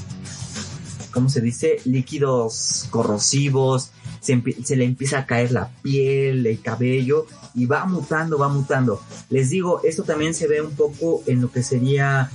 ¿cómo 1.11 1.29
se 1.29 1.41
dice? 1.41 1.79
Líquidos 1.83 2.87
corrosivos, 2.89 3.91
se, 4.21 4.41
se, 4.63 4.75
le 4.77 4.85
empieza 4.85 5.19
a 5.19 5.25
caer 5.25 5.51
la 5.51 5.69
piel, 5.81 6.45
el 6.47 6.61
cabello 6.61 7.25
y 7.53 7.65
va 7.65 7.85
mutando, 7.85 8.37
va 8.37 8.47
mutando. 8.47 9.01
Les 9.29 9.49
digo, 9.49 9.81
esto 9.83 10.03
también 10.03 10.33
se 10.33 10.47
ve 10.47 10.61
un 10.61 10.71
poco 10.71 11.23
en 11.27 11.41
lo 11.41 11.51
que 11.51 11.63
sería 11.63 12.31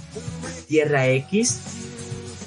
Tierra 0.68 1.08
X, 1.08 1.60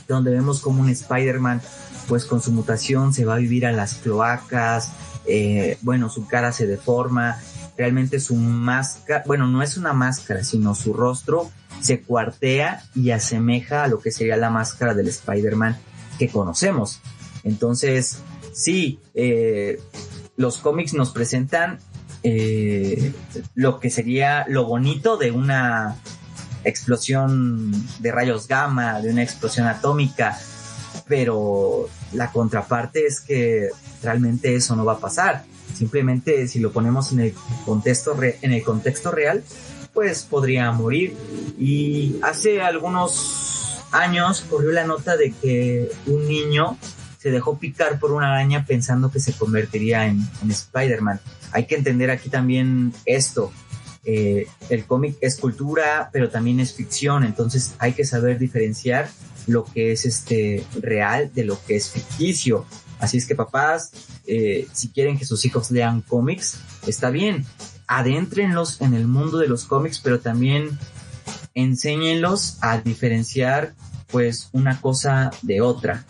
donde 0.08 0.32
vemos 0.32 0.60
como 0.60 0.82
un 0.82 0.90
Spider-Man 0.90 1.62
pues 2.10 2.26
con 2.26 2.42
su 2.42 2.52
mutación 2.52 3.14
se 3.14 3.24
va 3.24 3.36
a 3.36 3.38
vivir 3.38 3.68
a 3.68 3.72
las 3.72 3.94
cloacas, 3.94 4.92
eh, 5.26 5.78
bueno, 5.82 6.10
su 6.10 6.26
cara 6.28 6.52
se 6.52 6.66
deforma, 6.66 7.38
realmente 7.78 8.20
su 8.20 8.36
máscara, 8.36 9.24
bueno, 9.28 9.48
no 9.48 9.62
es 9.62 9.78
una 9.78 9.94
máscara, 9.94 10.44
sino 10.44 10.74
su 10.74 10.92
rostro 10.92 11.50
se 11.82 12.02
cuartea 12.02 12.84
y 12.96 13.12
asemeja 13.12 13.84
a 13.84 13.88
lo 13.88 14.00
que 14.00 14.12
sería 14.12 14.36
la 14.38 14.50
máscara 14.50 14.96
del 14.96 15.08
Spider-Man 15.08 15.78
que 16.18 16.30
conocemos. 16.30 17.00
Entonces, 17.44 18.20
sí, 18.54 19.00
eh, 19.14 19.80
los 20.36 20.58
cómics 20.58 20.94
nos 20.94 21.12
presentan 21.12 21.80
eh, 22.24 23.14
lo 23.56 23.80
que 23.80 23.90
sería 23.90 24.46
lo 24.50 24.66
bonito 24.66 25.16
de 25.16 25.32
una 25.32 25.96
explosión 26.64 27.72
de 28.00 28.12
rayos 28.12 28.48
gamma, 28.48 29.00
de 29.00 29.12
una 29.12 29.24
explosión 29.24 29.68
atómica, 29.68 30.38
pero 31.08 31.88
la 32.14 32.32
contraparte 32.32 33.06
es 33.06 33.20
que 33.20 33.70
realmente 34.02 34.56
eso 34.56 34.76
no 34.76 34.86
va 34.86 34.94
a 34.94 35.00
pasar. 35.00 35.44
Simplemente 35.76 36.48
si 36.48 36.60
lo 36.60 36.72
ponemos 36.72 37.12
en 37.12 37.20
el 37.20 37.34
contexto, 37.66 39.12
real, 39.12 39.44
pues 39.94 40.24
podría 40.24 40.72
morir. 40.72 41.16
Y 41.58 42.20
hace 42.22 42.62
algunos 42.62 43.84
años 43.92 44.46
corrió 44.50 44.72
la 44.72 44.86
nota 44.86 45.18
de 45.18 45.32
que 45.32 45.92
un 46.08 46.28
niño 46.28 46.78
se 47.20 47.32
dejó 47.32 47.58
picar 47.58 48.00
por 48.00 48.12
una 48.12 48.32
araña 48.32 48.66
pensando 48.66 49.12
que 49.12 49.20
se 49.20 49.34
convertiría 49.34 50.08
en, 50.08 50.22
en 50.42 50.52
Spider-Man. 50.52 51.20
Hay 51.52 51.66
que 51.66 51.76
entender 51.76 52.10
aquí 52.12 52.30
también 52.30 52.94
esto. 53.06 53.52
Eh, 54.06 54.48
el 54.70 54.86
cómic 54.86 55.18
es 55.22 55.38
cultura, 55.38 56.10
pero 56.14 56.30
también 56.30 56.60
es 56.60 56.74
ficción, 56.74 57.26
entonces 57.26 57.76
hay 57.80 57.94
que 57.94 58.06
saber 58.06 58.40
diferenciar 58.40 59.10
lo 59.48 59.66
que 59.66 59.92
es 59.92 60.06
este 60.06 60.66
real 60.82 61.32
de 61.34 61.46
lo 61.46 61.60
que 61.66 61.76
es 61.76 61.90
ficticio. 61.90 62.66
Así 63.00 63.18
es 63.18 63.26
que 63.26 63.36
papás, 63.36 63.92
eh, 64.28 64.68
si 64.74 64.90
quieren 64.90 65.18
que 65.18 65.26
sus 65.26 65.46
hijos 65.46 65.72
lean 65.72 66.02
cómics, 66.02 66.60
está 66.86 67.10
bien, 67.10 67.46
adéntrenlos 67.88 68.82
en 68.82 68.94
el 68.94 69.08
mundo 69.08 69.38
de 69.38 69.48
los 69.48 69.66
cómics, 69.66 70.00
pero 70.00 70.20
también 70.20 70.78
enséñenlos 71.54 72.58
a 72.62 72.80
diferenciar 72.80 73.74
pues 74.08 74.50
una 74.52 74.80
cosa 74.82 75.32
de 75.42 75.62
otra. 75.62 76.06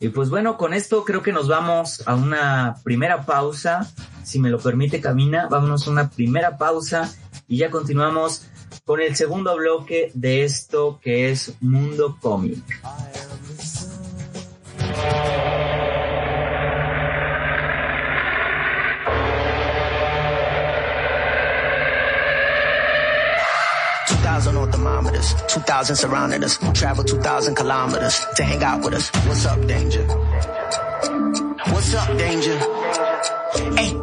Y 0.00 0.08
pues 0.08 0.30
bueno, 0.30 0.56
con 0.56 0.74
esto 0.74 1.04
creo 1.04 1.22
que 1.22 1.32
nos 1.32 1.48
vamos 1.48 2.02
a 2.06 2.16
una 2.16 2.76
primera 2.82 3.24
pausa. 3.24 3.88
Si 4.24 4.40
me 4.40 4.50
lo 4.50 4.58
permite, 4.58 5.00
Camina, 5.00 5.46
vámonos 5.48 5.86
a 5.86 5.90
una 5.90 6.10
primera 6.10 6.58
pausa 6.58 7.12
y 7.46 7.58
ya 7.58 7.70
continuamos 7.70 8.46
con 8.84 9.00
el 9.00 9.14
segundo 9.16 9.56
bloque 9.56 10.10
de 10.14 10.44
esto 10.44 10.98
que 11.02 11.30
es 11.30 11.54
Mundo 11.60 12.18
Cómic. 12.20 12.62
thermometers, 24.72 25.34
2,000 25.48 25.96
surrounding 25.96 26.44
us, 26.44 26.58
travel 26.74 27.04
2,000 27.04 27.54
kilometers 27.54 28.26
to 28.36 28.42
hang 28.42 28.62
out 28.62 28.84
with 28.84 28.94
us. 28.94 29.10
What's 29.26 29.46
up, 29.46 29.66
danger? 29.66 30.04
What's 31.70 31.94
up, 31.94 32.18
danger? 32.18 32.58
Hey. 33.76 34.01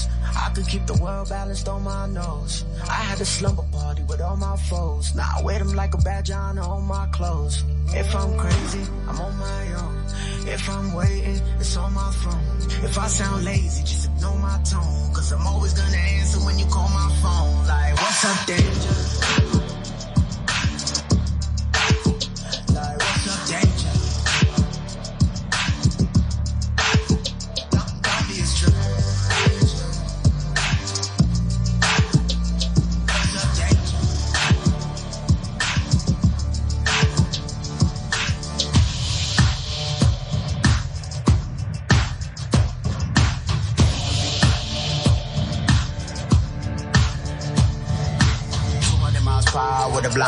Toes. 0.00 0.08
I 0.36 0.50
could 0.54 0.66
keep 0.66 0.86
the 0.86 0.94
world 1.02 1.28
balanced 1.28 1.68
on 1.68 1.82
my 1.82 2.06
nose. 2.08 2.64
I 2.82 3.02
had 3.10 3.20
a 3.20 3.24
slumber 3.24 3.64
party 3.72 4.02
with 4.04 4.20
all 4.20 4.36
my 4.36 4.56
foes. 4.56 5.14
Now 5.14 5.28
I 5.38 5.42
wear 5.42 5.58
them 5.58 5.72
like 5.74 5.94
a 5.94 5.98
badge 5.98 6.30
on 6.30 6.58
all 6.58 6.80
my 6.80 7.06
clothes. 7.12 7.64
If 7.88 8.14
I'm 8.14 8.36
crazy, 8.38 8.84
I'm 9.08 9.20
on 9.20 9.36
my 9.38 9.72
own. 9.74 10.04
If 10.46 10.68
I'm 10.68 10.92
waiting, 10.94 11.40
it's 11.58 11.76
on 11.76 11.92
my 11.92 12.12
phone. 12.12 12.84
If 12.84 12.98
I 12.98 13.08
sound 13.08 13.44
lazy, 13.44 13.82
just 13.82 14.06
ignore 14.06 14.38
my 14.38 14.58
tone. 14.62 15.12
Cause 15.14 15.32
I'm 15.32 15.46
always 15.46 15.74
gonna 15.74 15.96
answer 15.96 16.38
when 16.40 16.58
you 16.58 16.66
call 16.66 16.88
my 16.88 17.10
phone. 17.22 17.66
Like, 17.66 17.94
what's 17.96 18.24
up, 18.24 18.46
danger? 18.46 19.49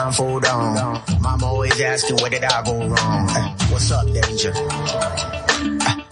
Blindfold 0.03 0.45
on. 0.47 1.03
Mama 1.21 1.47
always 1.47 1.81
asking 1.81 2.17
where 2.17 2.31
did 2.31 2.45
I 2.45 2.62
go 2.65 2.73
wrong. 2.88 3.29
what's 3.71 3.91
up, 3.93 4.07
danger? 4.07 4.53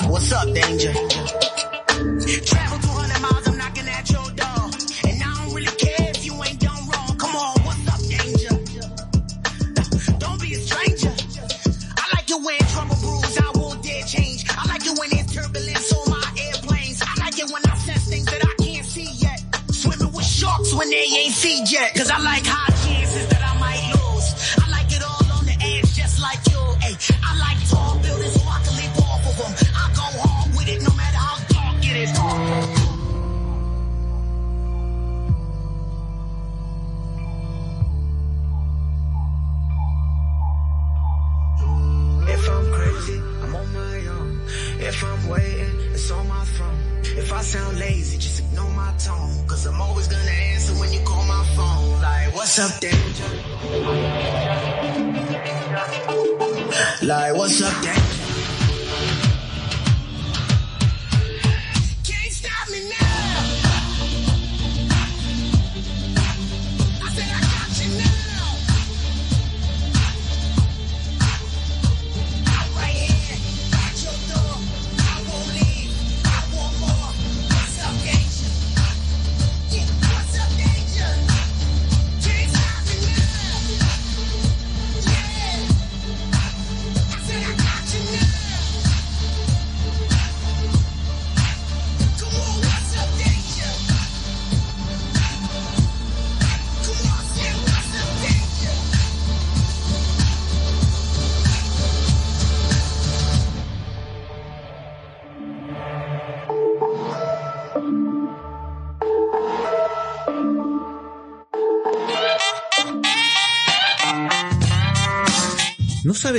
what's 0.09 0.33
up, 0.33 0.46
danger? 0.55 0.92
Travel 2.44 2.69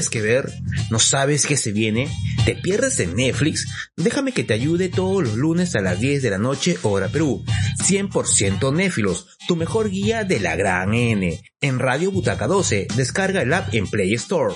sabes 0.01 0.09
qué 0.09 0.21
ver? 0.21 0.51
¿No 0.89 0.97
sabes 0.97 1.45
qué 1.45 1.55
se 1.55 1.71
viene? 1.71 2.09
¿Te 2.43 2.55
pierdes 2.55 2.99
en 2.99 3.15
Netflix? 3.15 3.67
Déjame 3.95 4.31
que 4.31 4.43
te 4.43 4.55
ayude 4.55 4.89
todos 4.89 5.21
los 5.21 5.35
lunes 5.35 5.75
a 5.75 5.81
las 5.81 5.99
10 5.99 6.23
de 6.23 6.31
la 6.31 6.39
noche, 6.39 6.75
hora 6.81 7.07
Perú. 7.09 7.43
100% 7.83 8.73
Néfilos, 8.73 9.37
tu 9.47 9.55
mejor 9.55 9.91
guía 9.91 10.23
de 10.23 10.39
la 10.39 10.55
gran 10.55 10.95
N. 10.95 11.39
En 11.61 11.77
Radio 11.77 12.09
Butaca 12.09 12.47
12, 12.47 12.87
descarga 12.95 13.43
el 13.43 13.53
app 13.53 13.71
en 13.75 13.87
Play 13.87 14.15
Store. 14.15 14.55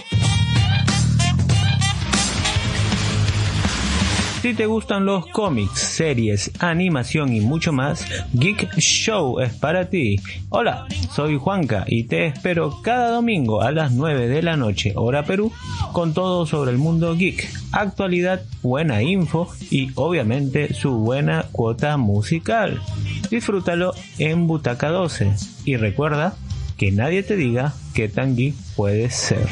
Si 4.46 4.54
te 4.54 4.68
gustan 4.68 5.06
los 5.06 5.26
cómics, 5.26 5.80
series, 5.80 6.52
animación 6.60 7.34
y 7.34 7.42
mucho 7.42 7.74
más, 7.74 8.06
Geek 8.34 8.78
Show 8.78 9.40
es 9.40 9.52
para 9.54 9.90
ti. 9.90 10.18
Hola, 10.50 10.86
soy 11.12 11.36
Juanca 11.40 11.84
y 11.88 12.04
te 12.04 12.28
espero 12.28 12.80
cada 12.84 13.10
domingo 13.10 13.64
a 13.64 13.72
las 13.72 13.92
9 13.94 14.28
de 14.28 14.44
la 14.44 14.56
noche, 14.56 14.94
hora 14.96 15.24
Perú, 15.24 15.52
con 15.94 16.14
todo 16.14 16.46
sobre 16.46 16.70
el 16.70 16.78
mundo 16.78 17.16
geek, 17.16 17.50
actualidad, 17.72 18.44
buena 18.62 19.02
info 19.02 19.52
y 19.72 19.90
obviamente 19.96 20.76
su 20.76 20.92
buena 20.92 21.48
cuota 21.52 21.98
musical. 21.98 22.84
Disfrútalo 23.32 23.96
en 24.20 24.46
Butaca 24.46 24.90
12 24.90 25.34
y 25.66 25.78
recuerda 25.78 26.36
que 26.78 26.92
nadie 26.92 27.24
te 27.24 27.36
diga 27.36 27.74
qué 27.96 28.10
tan 28.10 28.36
geek 28.36 28.54
puedes 28.76 29.16
ser. 29.16 29.48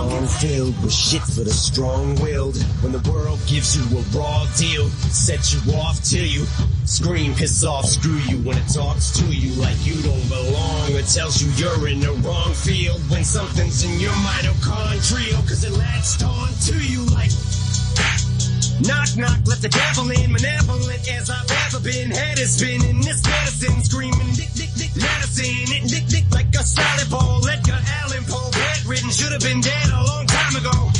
Song 0.00 0.26
filled 0.26 0.82
with 0.82 0.92
shit 0.92 1.20
for 1.20 1.44
the 1.44 1.52
strong-willed. 1.52 2.56
When 2.82 2.92
the 2.92 3.04
world 3.10 3.38
gives 3.46 3.76
you 3.76 3.84
a 3.98 4.02
raw 4.16 4.46
deal, 4.56 4.88
set 5.12 5.52
you 5.52 5.60
off 5.74 6.02
till 6.02 6.24
you 6.24 6.46
scream, 6.86 7.34
piss 7.34 7.64
off, 7.64 7.84
screw 7.84 8.16
you. 8.30 8.38
When 8.38 8.56
it 8.56 8.68
talks 8.72 9.10
to 9.18 9.26
you 9.26 9.52
like 9.60 9.76
you 9.84 10.00
don't 10.00 10.28
belong, 10.28 10.92
it 10.92 11.06
tells 11.06 11.42
you 11.42 11.48
you're 11.60 11.88
in 11.88 12.00
the 12.00 12.12
wrong 12.24 12.54
field. 12.54 13.00
When 13.10 13.24
something's 13.24 13.84
in 13.84 14.00
your 14.00 14.16
mitochondrial, 14.24 15.36
oh, 15.36 15.46
cause 15.46 15.64
it 15.64 15.72
latched 15.72 16.24
on 16.24 16.48
to 16.68 16.76
you 16.80 17.04
like 17.14 17.30
Knock, 18.86 19.16
knock, 19.16 19.38
let 19.46 19.60
the 19.60 19.68
devil 19.68 20.10
in, 20.10 20.32
malevolent 20.32 21.04
as 21.08 21.28
I've 21.28 21.50
ever 21.66 21.80
been. 21.80 22.10
Head 22.10 22.38
is 22.38 22.56
spinning, 22.56 23.00
this 23.00 23.22
medicine 23.26 23.82
screaming, 23.84 24.32
dick, 24.32 24.52
dick, 24.54 24.72
dick, 24.74 24.96
medicine, 24.96 25.68
it, 25.68 25.88
dick, 25.88 26.06
dick, 26.06 26.24
like 26.32 26.48
a 26.54 26.64
salad 26.64 27.10
ball. 27.10 27.46
Edgar 27.46 27.80
Allan 28.00 28.24
Poe, 28.24 28.50
bedridden, 28.50 29.10
should 29.10 29.32
have 29.32 29.42
been 29.42 29.60
dead 29.60 29.88
a 29.90 30.02
long 30.04 30.26
time 30.26 30.56
ago. 30.56 30.99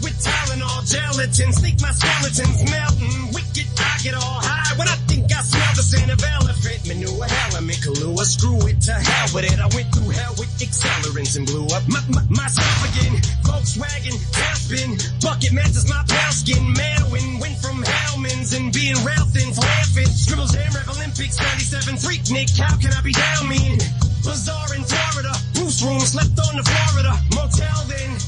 Liquid 0.00 0.16
Tylenol, 0.24 0.80
gelatin, 0.88 1.52
sneak 1.52 1.76
my 1.82 1.92
skeletons 1.92 2.64
melting. 2.72 3.36
Wicked, 3.36 3.68
I 3.76 4.00
get 4.00 4.16
all 4.16 4.40
high 4.40 4.72
when 4.80 4.88
I 4.88 4.96
think 5.04 5.28
I 5.28 5.44
smell 5.44 5.72
the 5.76 5.84
scent 5.84 6.08
of 6.08 6.24
elephant 6.24 6.88
manure. 6.88 7.28
Hell, 7.28 7.60
I'm 7.60 7.68
in 7.68 7.76
Kahlua, 7.76 8.24
screw 8.24 8.56
it 8.64 8.80
to 8.88 8.96
hell 8.96 9.28
with 9.36 9.44
it. 9.44 9.60
I 9.60 9.68
went 9.76 9.92
through 9.92 10.08
hell 10.16 10.32
with 10.40 10.48
accelerants 10.56 11.36
and 11.36 11.44
blew 11.44 11.68
up 11.76 11.84
my, 11.84 12.00
my, 12.16 12.24
myself 12.32 12.80
again. 12.88 13.12
Volkswagen, 13.44 14.16
tailspin, 14.32 14.96
bucket 15.20 15.52
matches 15.52 15.84
my 15.84 16.00
pale 16.08 16.32
skin. 16.32 16.64
Manwin, 16.72 17.36
went 17.36 17.60
from 17.60 17.84
Hellman's 17.84 18.56
and 18.56 18.72
being 18.72 18.96
Ralphins, 19.04 19.60
laughing. 19.60 20.08
Scribbles, 20.08 20.56
Jam 20.56 20.72
Rap 20.72 20.88
Olympics, 20.96 21.36
97 21.36 22.00
freak 22.00 22.24
Nick, 22.32 22.48
how 22.56 22.72
can 22.80 22.96
I 22.96 23.04
be 23.04 23.12
down 23.12 23.52
mean? 23.52 23.76
Bazaar 24.24 24.72
in 24.72 24.80
Florida, 24.80 25.36
Bruce 25.52 25.84
room, 25.84 26.00
slept 26.00 26.40
on 26.40 26.56
the 26.56 26.64
Florida 26.64 27.12
motel 27.36 27.84
then. 27.84 28.19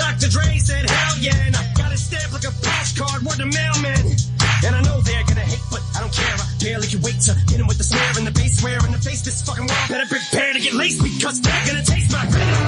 Dr. 0.00 0.32
Dre 0.32 0.56
said, 0.56 0.88
hell 0.88 1.16
yeah, 1.20 1.36
and 1.44 1.52
I 1.52 1.60
got 1.76 1.92
a 1.92 1.96
stamp 2.00 2.32
like 2.32 2.48
a 2.48 2.54
postcard, 2.64 3.20
word 3.20 3.36
to 3.36 3.44
mailman. 3.44 4.16
And 4.64 4.72
I 4.72 4.80
know 4.80 5.04
they're 5.04 5.28
gonna 5.28 5.44
hate, 5.44 5.60
but 5.68 5.84
I 5.92 6.00
don't 6.00 6.08
care. 6.08 6.32
I 6.40 6.48
barely 6.56 6.88
can 6.88 7.04
wait 7.04 7.20
to 7.28 7.36
hit 7.52 7.60
him 7.60 7.68
with 7.68 7.76
the 7.76 7.84
snare 7.84 8.16
and 8.16 8.24
the 8.24 8.32
bass 8.32 8.64
wear 8.64 8.80
in 8.80 8.96
the 8.96 9.02
face. 9.04 9.20
This 9.20 9.44
fucking 9.44 9.68
world 9.68 9.86
better 9.92 10.08
prepare 10.08 10.56
to 10.56 10.60
get 10.60 10.72
laced 10.72 11.04
because 11.04 11.44
they're 11.44 11.64
gonna 11.68 11.84
taste 11.84 12.08
my 12.08 12.24
venom. 12.32 12.64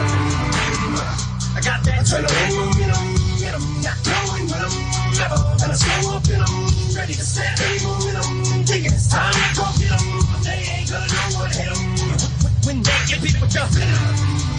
I 1.57 1.61
got 1.65 1.81
that 1.89 2.05
adrenaline 2.05 2.77
in 2.85 2.89
them, 2.93 3.09
in 3.41 3.53
them, 3.57 3.65
not 3.81 3.97
going 4.05 4.45
with 4.53 4.61
them, 4.61 4.75
never. 5.17 5.41
And 5.65 5.69
I 5.73 5.77
slow 5.81 6.13
up 6.13 6.29
in 6.29 6.37
them, 6.37 6.53
ready 6.93 7.17
to 7.17 7.25
set 7.25 7.49
any 7.65 7.81
momentum. 7.81 8.69
Think 8.69 8.93
it's 8.93 9.09
time 9.09 9.33
to 9.33 9.49
go 9.57 9.65
get 9.81 9.89
them, 9.89 10.05
but 10.29 10.41
they 10.45 10.61
ain't 10.69 10.85
gonna 10.85 11.09
know 11.09 11.29
what 11.41 11.49
hit 11.49 11.73
them. 11.73 11.81
When 12.69 12.85
they 12.85 12.99
get 13.09 13.25
beat 13.25 13.41
with 13.41 13.57
the 13.57 13.65
venom 13.73 14.52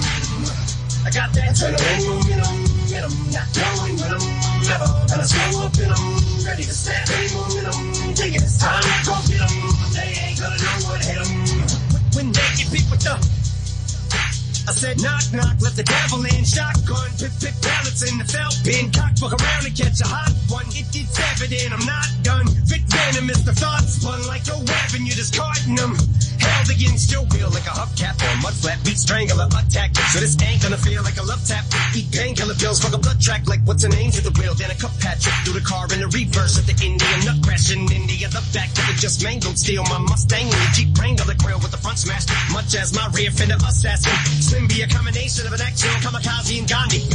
stop. 1.11 1.13
got 1.13 1.33
that 1.33 1.49
adrenaline 1.51 2.05
momentum, 2.07 2.55
'em, 3.03 3.31
not 3.31 3.47
going 3.53 3.93
with 3.95 4.13
'em, 4.13 4.23
never 4.63 4.87
gonna 5.07 5.27
slow 5.27 5.65
up 5.65 5.77
in 5.77 5.91
'em, 5.91 6.45
ready 6.45 6.63
to 6.63 6.73
snap 6.73 7.09
any 7.09 7.33
momentum, 7.33 8.15
thinking 8.15 8.41
it's 8.41 8.57
time 8.57 8.83
to 8.83 9.05
go 9.05 9.15
get 9.27 9.39
get 9.39 9.51
'em, 9.51 9.93
they 9.93 10.09
ain't 10.23 10.39
gonna 10.39 10.57
know 10.57 10.87
what 10.87 11.03
hit 11.03 11.17
'em. 11.17 11.31
When 12.13 12.31
they 12.31 12.49
get 12.57 12.71
beat 12.71 12.89
with 12.89 13.01
the 13.01 13.43
I 14.65 14.71
said 14.71 15.01
knock 15.01 15.23
knock, 15.33 15.59
let 15.59 15.75
the 15.75 15.83
devil 15.83 16.23
in. 16.23 16.45
Shotgun, 16.45 17.11
pick 17.19 17.35
pick 17.41 17.55
pellets 17.61 18.01
in 18.09 18.17
the 18.17 18.23
felt 18.23 18.55
bin. 18.63 18.91
Cock 18.91 19.17
fuck 19.19 19.33
around 19.35 19.65
and 19.65 19.75
catch 19.75 19.99
a 19.99 20.07
hot 20.07 20.31
one. 20.47 20.65
It, 20.71 20.87
it's 20.95 21.19
evident 21.19 21.73
I'm 21.73 21.85
not 21.85 22.07
done. 22.23 22.47
Vic 22.63 22.83
venomous, 22.87 23.41
the 23.43 23.53
thoughts 23.53 23.99
spun 23.99 24.25
like 24.25 24.47
a 24.47 24.57
weapon. 24.57 25.05
You're 25.05 25.19
discarding 25.19 25.75
them. 25.75 25.97
Held 26.43 26.69
against 26.69 27.11
your 27.11 27.23
will 27.31 27.49
like 27.51 27.65
a 27.65 27.75
hubcap 27.75 28.19
or 28.19 28.31
a 28.31 28.41
mud. 28.43 28.55
Beat 28.83 28.97
strangler 28.97 29.47
attack. 29.47 29.95
So 30.11 30.19
this 30.19 30.35
ain't 30.41 30.61
gonna 30.61 30.77
feel 30.77 31.03
like 31.03 31.17
a 31.17 31.23
love 31.23 31.43
tap. 31.47 31.65
Eat 31.95 32.11
painkiller 32.11 32.55
pills, 32.55 32.79
fuck 32.79 32.93
a 32.93 32.97
blood 32.97 33.19
track 33.19 33.47
like 33.47 33.61
what's 33.65 33.83
her 33.83 33.89
name 33.89 34.11
to 34.11 34.21
the 34.21 34.31
wheel. 34.39 34.53
Then 34.53 34.71
a 34.71 34.75
cup 34.75 34.91
pat 34.99 35.21
trip 35.21 35.35
through 35.43 35.59
the 35.59 35.65
car 35.65 35.87
in 35.91 35.99
the 35.99 36.07
reverse 36.07 36.57
of 36.57 36.65
the 36.67 36.75
Indian 36.83 37.19
nut 37.25 37.39
crash 37.43 37.71
in 37.71 37.87
India. 37.91 38.27
The 38.29 38.43
back 38.53 38.71
of 38.77 38.85
it 38.91 38.99
just 38.99 39.23
mangled. 39.23 39.57
Steal 39.57 39.83
my 39.85 39.99
Mustang 39.99 40.45
and 40.45 40.61
the 40.61 40.69
Jeep 40.73 40.91
Wrangler 40.99 41.25
the 41.25 41.35
grill 41.35 41.59
with 41.59 41.71
the 41.71 41.81
front 41.81 41.99
smashed. 41.99 42.29
Much 42.51 42.75
as 42.75 42.93
my 42.93 43.07
rear 43.15 43.31
fender 43.31 43.57
assassin. 43.63 44.13
Slim 44.41 44.67
be 44.67 44.81
a 44.81 44.87
combination 44.87 45.47
of 45.47 45.53
an 45.53 45.61
actual 45.61 45.95
kamikaze 46.03 46.59
and 46.59 46.67
Gandhi. 46.67 47.07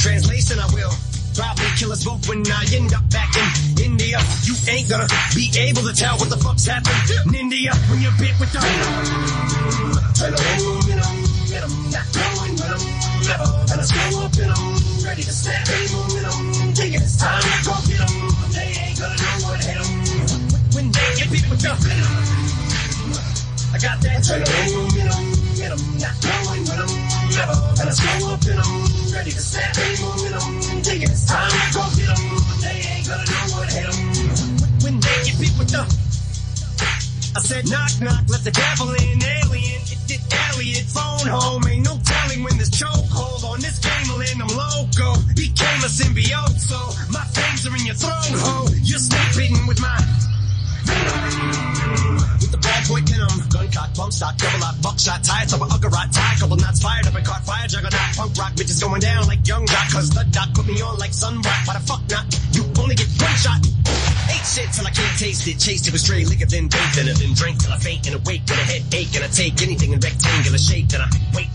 Translation, 0.00 0.58
I 0.60 0.66
will. 0.74 1.07
Probably 1.38 1.70
kill 1.78 1.92
us 1.92 2.02
both 2.02 2.28
when 2.28 2.42
I 2.50 2.66
end 2.74 2.92
up 2.92 3.08
back 3.10 3.30
in 3.38 3.46
India. 3.78 4.18
You 4.42 4.58
ain't 4.66 4.88
gonna 4.90 5.06
be 5.36 5.46
able 5.54 5.82
to 5.86 5.94
tell 5.94 6.18
what 6.18 6.30
the 6.30 6.36
fuck's 6.36 6.66
happened 6.66 6.98
in 7.30 7.32
India 7.32 7.70
when 7.86 8.02
you're 8.02 8.10
bit 8.18 8.34
with 8.42 8.50
the 8.50 8.58
not 11.94 12.06
going 12.10 12.54
with 12.58 12.74
'em, 12.74 12.82
never 13.22 13.46
gonna 13.70 13.86
slow 13.86 14.26
up 14.26 14.34
in 14.34 14.50
'em, 14.50 15.04
ready 15.06 15.22
to 15.22 15.30
snap 15.30 15.68
any 15.70 15.86
momentum, 15.94 16.74
thinking 16.74 17.02
it's 17.02 17.16
time 17.16 17.40
to 17.40 17.48
go 17.62 17.74
get 17.86 18.00
'em, 18.02 18.34
they 18.50 18.74
ain't 18.82 18.98
gonna 18.98 19.14
know 19.14 19.46
what 19.46 19.62
hit 19.62 19.78
'em, 19.78 19.90
when 20.74 20.90
they 20.90 21.14
get 21.18 21.30
beat 21.30 21.48
with 21.48 21.60
the 21.62 21.70
I 23.70 23.78
got 23.78 24.00
that 24.02 24.26
adrenaline 24.26 24.74
momentum, 24.74 25.37
not 25.76 26.16
going 26.24 26.64
with 26.64 26.80
never 27.36 27.56
gonna 27.76 27.92
up 28.24 28.40
in 28.48 28.56
ready 29.12 29.30
to 29.30 29.42
momentum, 30.00 30.80
it's 31.12 31.26
time 31.26 31.50
to 31.50 31.68
go 31.76 31.84
get 31.92 32.08
they 32.64 32.78
ain't 32.88 33.04
gonna 33.04 33.28
what 33.52 33.68
hit 33.68 33.84
when 34.82 34.96
they 34.96 35.16
get 35.28 35.36
beat 35.36 35.52
with 35.60 35.68
the 35.68 35.84
I 37.36 37.40
said 37.40 37.68
knock 37.68 37.92
knock, 38.00 38.24
let 38.32 38.42
the 38.44 38.50
devil 38.50 38.88
in, 38.96 39.20
alien. 39.20 39.82
It 39.92 40.00
did 40.08 40.20
Elliot, 40.32 40.86
phone 40.88 41.28
home. 41.28 41.62
Ain't 41.68 41.84
no 41.84 42.00
telling 42.02 42.42
when 42.42 42.56
this 42.56 42.70
chokehold 42.70 43.44
on 43.44 43.60
this 43.60 43.78
game 43.78 44.08
will 44.08 44.22
end. 44.22 44.40
I'm 44.40 44.48
loco, 44.48 45.20
became 45.36 45.80
a 45.84 45.90
symbiote, 45.92 46.58
so 46.58 46.80
my 47.12 47.24
fangs 47.36 47.66
are 47.66 47.76
in 47.76 47.84
your 47.84 47.94
throat, 47.94 48.32
ho. 48.40 48.66
You're 48.82 48.98
snake 48.98 49.36
bitten 49.36 49.66
with 49.66 49.80
my 49.80 50.00
with 50.88 52.17
boy 52.88 53.02
venom. 53.04 53.30
Gun 53.48 53.68
cock, 53.72 53.90
bump 53.94 54.12
stock, 54.12 54.36
double 54.36 54.64
up, 54.64 54.76
buckshot, 54.82 55.24
tie, 55.24 55.44
top 55.44 55.60
of 55.60 55.68
Uggarot, 55.68 56.08
tie, 56.12 56.34
couple 56.40 56.56
knots 56.56 56.82
fired 56.82 57.06
up 57.06 57.14
and 57.14 57.24
caught 57.24 57.44
fire, 57.44 57.66
juggernaut, 57.68 58.10
punk 58.16 58.36
rock, 58.36 58.52
bitches 58.54 58.80
going 58.80 59.00
down 59.00 59.26
like 59.26 59.46
young 59.46 59.64
doc, 59.66 59.88
cause 59.92 60.10
the 60.10 60.24
doc 60.30 60.52
put 60.54 60.66
me 60.66 60.80
on 60.80 60.98
like 60.98 61.12
sun 61.12 61.40
rock, 61.42 61.60
why 61.66 61.74
the 61.74 61.84
fuck 61.84 62.02
not? 62.10 62.24
You 62.52 62.64
only 62.80 62.94
get 62.94 63.08
one 63.20 63.36
shot. 63.36 63.60
Ate 64.28 64.44
shit 64.44 64.68
till 64.72 64.86
I 64.86 64.90
can't 64.90 65.18
taste 65.18 65.46
it, 65.48 65.58
chased 65.58 65.88
it 65.88 65.92
with 65.92 66.00
stray 66.00 66.24
liquor, 66.24 66.46
then 66.46 66.68
baked 66.68 66.98
in 66.98 67.08
it, 67.08 67.16
then 67.16 67.32
drank 67.34 67.62
till 67.62 67.72
I 67.72 67.78
faint 67.78 68.06
and 68.06 68.16
awake 68.16 68.42
with 68.48 68.60
a 68.60 68.66
headache, 68.68 69.14
and 69.16 69.24
I 69.24 69.28
take 69.28 69.60
anything 69.62 69.92
in 69.92 70.00
rectangular 70.00 70.58
shape, 70.58 70.88
then 70.88 71.00
I 71.00 71.08
wait. 71.34 71.48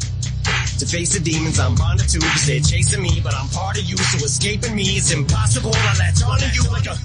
To 0.80 0.86
face 0.90 1.14
the 1.14 1.20
demons 1.20 1.60
I'm 1.60 1.76
bonded 1.76 2.10
to, 2.10 2.20
cause 2.20 2.46
they're 2.46 2.60
chasing 2.60 3.02
me, 3.02 3.22
but 3.24 3.34
I'm 3.36 3.48
part 3.50 3.78
of 3.78 3.86
you, 3.86 3.98
so 3.98 4.26
escaping 4.26 4.76
me 4.76 4.98
is 4.98 5.12
impossible. 5.12 5.72
I 5.74 5.98
latch 6.00 6.24
onto 6.24 6.50
you 6.50 6.66
like 6.72 6.88
a 6.88 6.98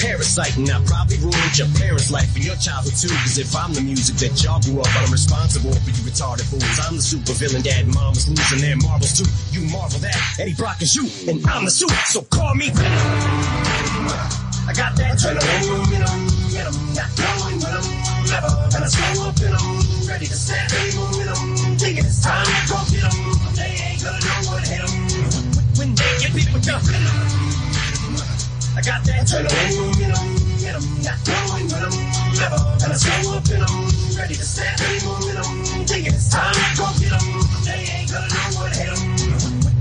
parasite, 0.00 0.56
and 0.56 0.68
I 0.70 0.80
probably 0.88 1.18
ruined 1.20 1.58
your 1.58 1.68
parents' 1.76 2.10
life 2.10 2.34
and 2.34 2.44
your 2.44 2.56
childhood 2.56 2.96
too. 2.96 3.12
Cause 3.22 3.38
if 3.38 3.54
I'm 3.54 3.72
the 3.76 3.84
music 3.84 4.16
that 4.24 4.32
y'all 4.42 4.60
grew 4.64 4.80
up, 4.80 4.88
I'm 4.96 5.12
responsible 5.12 5.72
for 5.76 5.90
you 5.90 6.02
retarded 6.08 6.48
fools. 6.48 6.64
I'm 6.80 6.96
the 6.96 7.02
super 7.02 7.32
villain, 7.36 7.62
dad 7.62 7.86
is 7.86 8.28
losing 8.28 8.60
their 8.64 8.76
marbles 8.80 9.12
too. 9.12 9.28
You 9.52 9.68
marvel 9.68 10.00
that 10.00 10.16
Eddie 10.40 10.54
Brock 10.54 10.80
is 10.80 10.96
you, 10.96 11.04
and 11.28 11.44
I'm 11.46 11.64
the 11.64 11.70
suit, 11.70 11.92
so 12.08 12.22
call 12.32 12.54
me. 12.54 12.72
I 14.64 14.72
got 14.72 14.96
that 14.96 15.18
adrenaline 15.18 15.92
in 15.92 16.00
'em, 16.00 16.74
not 16.94 17.10
going 17.16 17.58
with 17.60 17.68
'em, 17.68 17.84
never 18.30 18.50
gonna 18.72 18.88
slow 18.88 19.28
up 19.28 19.40
in 19.40 19.52
'em, 19.52 20.08
ready 20.08 20.26
to 20.26 20.36
snap 20.36 20.72
any 20.72 20.94
momentum, 20.96 21.76
thinking 21.76 22.04
it's 22.04 22.20
time 22.20 22.46
to 22.46 22.52
go 22.72 22.78
get 22.88 23.04
'em, 23.04 23.54
they 23.54 23.70
ain't 23.84 24.02
gonna 24.02 24.20
know 24.20 24.40
what 24.48 24.66
hit 24.66 24.80
'em, 24.80 24.92
when 25.76 25.94
they 25.94 26.18
get 26.20 26.32
beat 26.34 26.52
with 26.52 26.64
the 26.64 27.39
I 28.72 28.82
got 28.82 29.02
that 29.04 29.26
up 29.34 29.42
ready 34.16 34.34
to 34.34 34.44
it's 36.06 36.28
time 36.30 36.54
go 36.76 36.86
get 36.98 37.10
they 37.64 37.82
ain't 37.90 38.10
gonna 38.10 38.28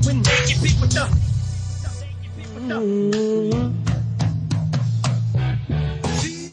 when 0.06 0.22
they 0.24 0.40
get 0.48 0.62
beat 0.62 0.80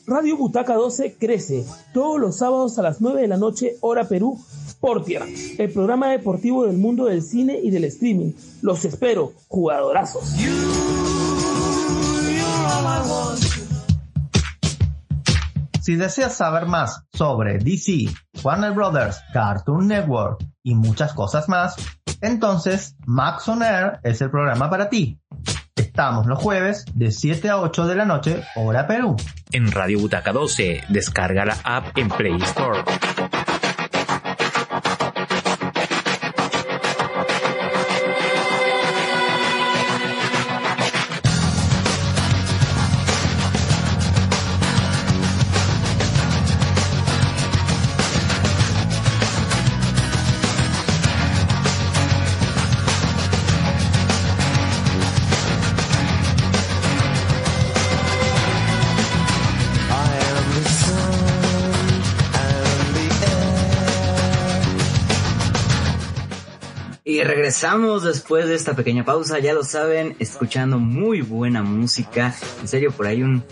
Radio 0.07 0.37
Butaca 0.37 0.75
12 0.75 1.17
crece 1.19 1.65
todos 1.93 2.21
los 2.21 2.37
sábados 2.37 2.79
a 2.79 2.83
las 2.83 3.01
9 3.01 3.23
de 3.23 3.29
la 3.29 3.37
noche, 3.37 3.77
hora 3.81 4.07
Perú, 4.07 4.39
por 4.81 5.05
tierra. 5.05 5.27
El 5.59 5.73
programa 5.73 6.11
deportivo 6.11 6.65
del 6.65 6.77
mundo 6.77 7.07
del 7.07 7.23
cine 7.23 7.59
y 7.61 7.71
del 7.71 7.85
streaming. 7.85 8.33
Los 8.63 8.85
espero, 8.85 9.33
jugadorazos. 9.49 10.35
Si 15.87 15.95
deseas 15.95 16.37
saber 16.37 16.67
más 16.67 17.05
sobre 17.13 17.59
DC, 17.59 18.13
Warner 18.43 18.73
Brothers, 18.73 19.23
Cartoon 19.33 19.87
Network 19.87 20.45
y 20.65 20.75
muchas 20.75 21.13
cosas 21.13 21.49
más, 21.49 21.77
entonces 22.21 22.97
Max 23.07 23.47
On 23.47 23.63
Air 23.63 24.01
es 24.03 24.21
el 24.21 24.29
programa 24.29 24.69
para 24.69 24.89
ti. 24.89 25.21
Estamos 25.77 26.27
los 26.27 26.41
jueves 26.41 26.87
de 26.93 27.13
7 27.13 27.51
a 27.51 27.61
8 27.61 27.87
de 27.87 27.95
la 27.95 28.05
noche, 28.05 28.43
hora 28.57 28.89
Perú. 28.89 29.15
En 29.53 29.71
Radio 29.71 30.01
Butaca 30.01 30.33
12, 30.33 30.83
descarga 30.89 31.45
la 31.45 31.57
app 31.63 31.97
en 31.97 32.09
Play 32.09 32.35
Store. 32.43 32.83
Regresamos 67.47 68.03
después 68.03 68.49
de 68.49 68.57
esta 68.57 68.75
pequeña 68.75 69.05
pausa, 69.05 69.39
ya 69.39 69.55
lo 69.55 69.63
saben, 69.63 70.17
escuchando 70.19 70.81
muy 70.81 71.21
buena 71.21 71.63
música, 71.63 72.35
en 72.61 72.67
serio 72.67 72.91
por 72.91 73.07
ahí 73.07 73.23
un, 73.23 73.45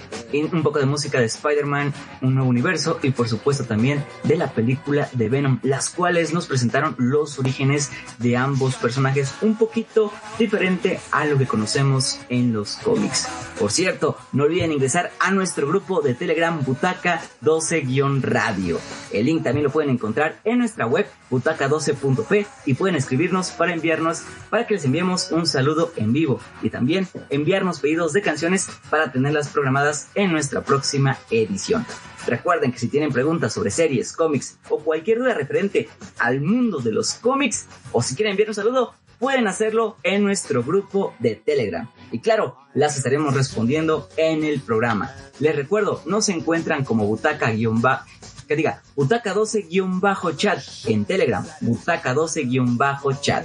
un 0.43 0.63
poco 0.63 0.79
de 0.79 0.87
música 0.87 1.21
de 1.21 1.27
Spider-Man, 1.27 1.93
un 2.23 2.35
nuevo 2.35 2.49
universo 2.49 2.99
y 3.03 3.11
por 3.11 3.29
supuesto 3.29 3.65
también 3.65 4.05
de 4.25 4.37
la 4.37 4.53
película 4.53 5.09
de 5.13 5.29
Venom, 5.29 5.61
las 5.63 5.91
cuales 5.91 6.33
nos 6.33 6.47
presentaron 6.47 6.95
los 6.99 7.39
orígenes 7.39 7.91
de 8.19 8.37
ambos 8.37 8.77
personajes 8.77 9.35
un 9.43 9.57
poquito 9.57 10.13
diferente 10.39 11.01
a 11.13 11.25
lo 11.27 11.39
que 11.39 11.47
conocemos 11.47 12.21
en 12.29 12.53
los 12.53 12.77
cómics. 12.77 13.29
Por 13.59 13.71
cierto, 13.71 14.17
no 14.33 14.45
olviden 14.45 14.73
ingresar 14.73 15.13
a 15.21 15.31
nuestro 15.31 15.69
grupo 15.69 16.03
de 16.03 16.15
Telegram 16.15 16.63
Butaca 16.65 17.23
12-radio. 17.43 18.81
El 19.13 19.27
link 19.27 19.45
también 19.45 19.65
lo 19.65 19.71
pueden 19.71 19.91
encontrar 19.91 20.41
en 20.45 20.59
nuestra 20.59 20.87
web 20.87 21.07
butaca12.p 21.31 22.47
y 22.67 22.75
pueden 22.75 22.97
escribirnos 22.97 23.51
para 23.51 23.73
enviarnos, 23.73 24.23
para 24.51 24.67
que 24.67 24.75
les 24.75 24.85
enviemos 24.85 25.31
un 25.31 25.47
saludo 25.47 25.93
en 25.97 26.13
vivo 26.13 26.41
y 26.63 26.71
también 26.71 27.09
enviarnos 27.31 27.81
pedidos 27.81 28.13
de 28.13 28.23
canciones 28.23 28.69
para 28.91 29.13
tenerlas 29.13 29.49
programadas 29.49 30.09
en 30.15 30.24
nuestra 30.33 30.63
próxima 30.63 31.19
edición. 31.31 31.87
Recuerden 32.27 32.73
que 32.73 32.79
si 32.79 32.89
tienen 32.89 33.13
preguntas 33.13 33.53
sobre 33.53 33.71
series, 33.71 34.13
cómics 34.13 34.59
o 34.71 34.79
cualquier 34.79 35.19
duda 35.19 35.35
referente 35.35 35.89
al 36.19 36.41
mundo 36.41 36.79
de 36.79 36.93
los 36.93 37.15
cómics 37.15 37.67
o 37.93 38.03
si 38.03 38.15
quieren 38.15 38.33
enviar 38.33 38.49
un 38.49 38.55
saludo, 38.55 38.95
pueden 39.19 39.47
hacerlo 39.47 39.97
en 40.03 40.23
nuestro 40.23 40.63
grupo 40.63 41.15
de 41.19 41.35
Telegram. 41.35 41.91
Y 42.13 42.21
claro, 42.21 42.57
las 42.75 42.97
estaremos 42.97 43.35
respondiendo 43.35 44.09
en 44.17 44.45
el 44.45 44.61
programa. 44.61 45.15
Les 45.39 45.55
recuerdo, 45.55 46.03
nos 46.07 46.29
encuentran 46.29 46.85
como 46.85 47.07
butaca-bajo 47.07 48.05
que 48.47 48.57
diga 48.57 48.83
butaca12-chat 48.97 50.61
en 50.87 51.05
Telegram, 51.05 51.47
butaca12-chat. 51.61 53.45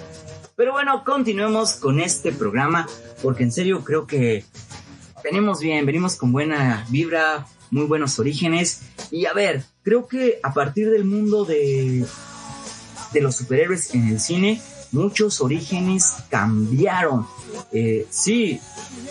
Pero 0.56 0.74
bueno, 0.74 1.04
continuemos 1.06 1.76
con 1.76 2.00
este 2.00 2.34
programa 2.34 2.88
porque 3.22 3.44
en 3.44 3.52
serio 3.52 3.84
creo 3.84 4.06
que 4.06 4.44
venimos 5.24 5.60
bien, 5.60 5.86
venimos 5.86 6.16
con 6.16 6.32
buena 6.32 6.86
vibra, 6.90 7.48
muy 7.72 7.86
buenos 7.86 8.20
orígenes. 8.20 8.82
Y 9.12 9.26
a 9.26 9.34
ver, 9.34 9.64
creo 9.84 10.08
que 10.08 10.40
a 10.44 10.54
partir 10.54 10.90
del 10.90 11.06
mundo 11.06 11.46
de, 11.46 12.06
de 13.14 13.22
los 13.22 13.36
superhéroes 13.36 13.94
en 13.94 14.08
el 14.08 14.20
cine, 14.20 14.62
muchos 14.92 15.42
orígenes 15.42 16.16
cambiaron. 16.30 17.26
Eh, 17.72 18.08
sí, 18.10 18.60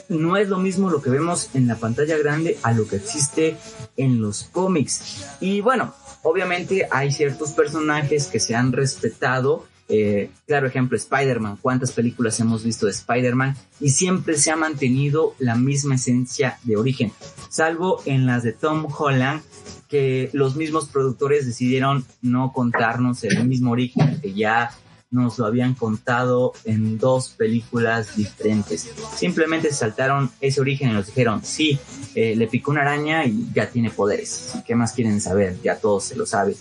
no 0.09 0.37
es 0.37 0.49
lo 0.49 0.59
mismo 0.59 0.91
lo 0.91 1.03
que 1.03 1.11
vemos 1.11 1.51
en 1.55 1.67
la 1.67 1.77
pantalla 1.77 2.17
grande 2.19 2.59
a 2.63 2.73
lo 2.73 2.87
que 2.87 2.97
existe 2.97 3.57
en 3.97 4.21
los 4.21 4.45
cómics. 4.45 5.25
Y 5.41 5.61
bueno, 5.61 5.95
obviamente 6.23 6.89
hay 6.91 7.13
ciertos 7.13 7.53
personajes 7.53 8.27
que 8.27 8.41
se 8.41 8.55
han 8.55 8.73
respetado. 8.73 9.67
Eh, 9.89 10.31
claro 10.47 10.67
ejemplo, 10.67 10.97
Spider-Man. 10.97 11.59
¿Cuántas 11.61 11.93
películas 11.93 12.39
hemos 12.41 12.63
visto 12.65 12.87
de 12.87 12.93
Spider-Man? 12.93 13.57
Y 13.81 13.91
siempre 13.91 14.37
se 14.37 14.51
ha 14.51 14.57
mantenido 14.57 15.35
la 15.39 15.55
misma 15.55 15.95
esencia 15.95 16.59
de 16.65 16.77
origen. 16.77 17.13
Salvo 17.49 18.03
en 18.05 18.27
las 18.27 18.43
de 18.43 18.53
Tom 18.53 18.87
Holland, 18.97 19.43
que 19.89 20.29
los 20.35 20.57
mismos 20.57 20.89
productores 20.89 21.47
decidieron 21.47 22.05
no 22.21 22.53
contarnos 22.53 23.25
el 23.25 23.47
mismo 23.49 23.71
origen 23.71 24.21
que 24.21 24.35
ya 24.35 24.71
nos 25.11 25.39
lo 25.39 25.47
habían 25.47 25.75
contado 25.75 26.53
en 26.65 26.99
dos 26.99 27.31
películas 27.31 28.17
diferentes. 28.17 28.91
Simplemente 29.17 29.73
saltaron 29.73 30.31
ese 30.41 30.61
origen 30.61 30.91
y 30.91 30.93
nos 30.93 31.07
dijeron, 31.07 31.43
sí, 31.45 31.79
eh, 32.15 32.37
le 32.37 32.47
picó 32.47 32.71
una 32.73 32.83
araña 32.83 33.25
y 33.25 33.49
ya 33.55 33.71
tiene 33.71 33.91
poderes. 33.91 34.55
¿Qué 34.67 34.75
más 34.75 34.93
quieren 34.93 35.21
saber? 35.21 35.57
Ya 35.63 35.77
todos 35.77 36.05
se 36.05 36.17
lo 36.17 36.27
saben. 36.27 36.57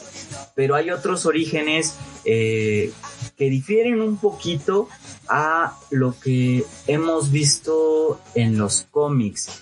Pero 0.56 0.76
hay 0.76 0.92
otros 0.92 1.26
orígenes 1.26 1.96
eh, 2.24 2.92
que 3.38 3.50
difieren 3.50 4.02
un 4.02 4.18
poquito 4.18 4.88
a 5.28 5.78
lo 5.92 6.18
que 6.18 6.64
hemos 6.88 7.32
visto 7.32 8.22
en 8.34 8.58
los 8.58 8.86
cómics. 8.90 9.62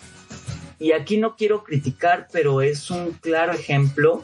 Y 0.78 0.92
aquí 0.92 1.18
no 1.18 1.36
quiero 1.36 1.64
criticar, 1.64 2.28
pero 2.32 2.62
es 2.62 2.92
un 2.92 3.14
claro 3.14 3.54
ejemplo 3.54 4.24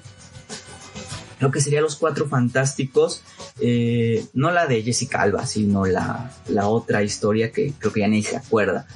lo 1.41 1.49
que 1.49 1.59
serían 1.59 1.83
los 1.83 1.95
cuatro 1.95 2.27
fantásticos, 2.27 3.23
eh, 3.59 4.25
no 4.33 4.51
la 4.51 4.67
de 4.67 4.81
Jessica 4.83 5.21
Alba, 5.21 5.45
sino 5.45 5.85
la, 5.85 6.31
la 6.47 6.67
otra 6.67 7.03
historia 7.03 7.51
que 7.51 7.73
creo 7.77 7.91
que 7.91 7.99
ya 8.01 8.07
ni 8.07 8.23
se 8.23 8.37
acuerda. 8.37 8.87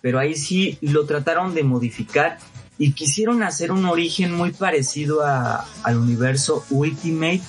Pero 0.00 0.18
ahí 0.18 0.34
sí 0.34 0.78
lo 0.80 1.06
trataron 1.06 1.54
de 1.54 1.62
modificar 1.62 2.38
y 2.78 2.92
quisieron 2.92 3.42
hacer 3.42 3.72
un 3.72 3.84
origen 3.84 4.32
muy 4.32 4.52
parecido 4.52 5.22
a, 5.22 5.66
al 5.82 5.98
universo 5.98 6.64
Ultimate, 6.70 7.42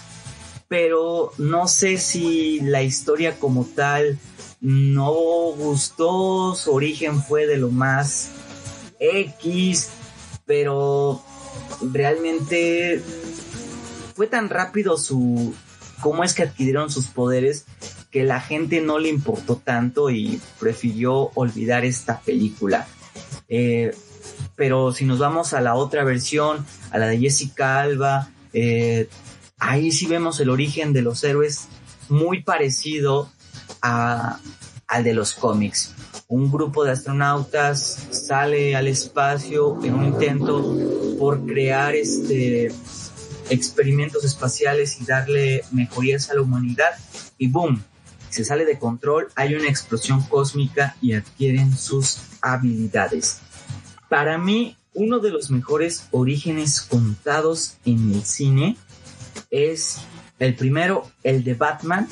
pero 0.68 1.32
no 1.38 1.68
sé 1.68 1.98
si 1.98 2.60
la 2.60 2.84
historia 2.84 3.40
como 3.40 3.66
tal 3.66 4.20
no 4.60 5.14
gustó, 5.56 6.54
su 6.56 6.74
origen 6.74 7.24
fue 7.24 7.48
de 7.48 7.58
lo 7.58 7.70
más 7.70 8.32
X, 9.00 9.90
pero 10.46 11.24
realmente 11.82 13.02
fue 14.16 14.28
tan 14.28 14.50
rápido 14.50 14.98
su 14.98 15.54
cómo 16.02 16.24
es 16.24 16.34
que 16.34 16.44
adquirieron 16.44 16.90
sus 16.90 17.08
poderes 17.08 17.66
que 18.12 18.24
la 18.24 18.42
gente 18.42 18.82
no 18.82 19.00
le 19.00 19.10
importó 19.10 19.56
tanto 19.56 20.10
y 20.10 20.42
prefirió 20.60 21.32
olvidar 21.36 21.86
esta 21.86 22.20
película. 22.20 22.88
Eh, 23.48 23.96
pero 24.56 24.92
si 24.92 25.06
nos 25.06 25.20
vamos 25.20 25.54
a 25.54 25.62
la 25.62 25.76
otra 25.76 26.04
versión, 26.04 26.66
a 26.92 26.98
la 26.98 27.08
de 27.08 27.18
Jessica 27.20 27.80
Alba, 27.80 28.30
eh, 28.54 29.08
ahí 29.58 29.92
sí 29.92 30.08
vemos 30.08 30.40
el 30.42 30.50
origen 30.50 30.92
de 30.92 31.02
los 31.02 31.24
héroes 31.24 31.68
muy 32.10 32.44
parecido 32.44 33.32
a, 33.82 34.40
al 34.88 35.04
de 35.04 35.14
los 35.14 35.34
cómics. 35.34 35.94
Un 36.28 36.52
grupo 36.52 36.84
de 36.84 36.92
astronautas 36.92 38.08
sale 38.12 38.76
al 38.76 38.88
espacio 38.88 39.80
en 39.84 39.96
un 39.96 40.06
intento 40.06 40.76
por 41.18 41.46
crear 41.46 41.96
este 41.96 42.72
experimentos 43.52 44.24
espaciales 44.24 45.00
y 45.02 45.06
darle 45.06 45.64
mejorías 45.72 46.30
a 46.30 46.36
la 46.36 46.42
humanidad 46.42 46.92
y 47.38 47.48
boom, 47.48 47.84
se 48.30 48.46
sale 48.46 48.66
de 48.66 48.80
control, 48.80 49.28
hay 49.36 49.56
una 49.56 49.68
explosión 49.68 50.24
cósmica 50.24 50.96
y 51.02 51.14
adquieren 51.14 51.78
sus 51.78 52.20
habilidades. 52.42 53.42
Para 54.10 54.38
mí, 54.38 54.78
uno 54.94 55.20
de 55.20 55.32
los 55.32 55.52
mejores 55.52 56.08
orígenes 56.12 56.82
contados 56.82 57.76
en 57.86 58.14
el 58.14 58.24
cine 58.24 58.78
es 59.50 59.98
el 60.40 60.56
primero, 60.56 61.12
el 61.24 61.44
de 61.44 61.54
Batman, 61.54 62.08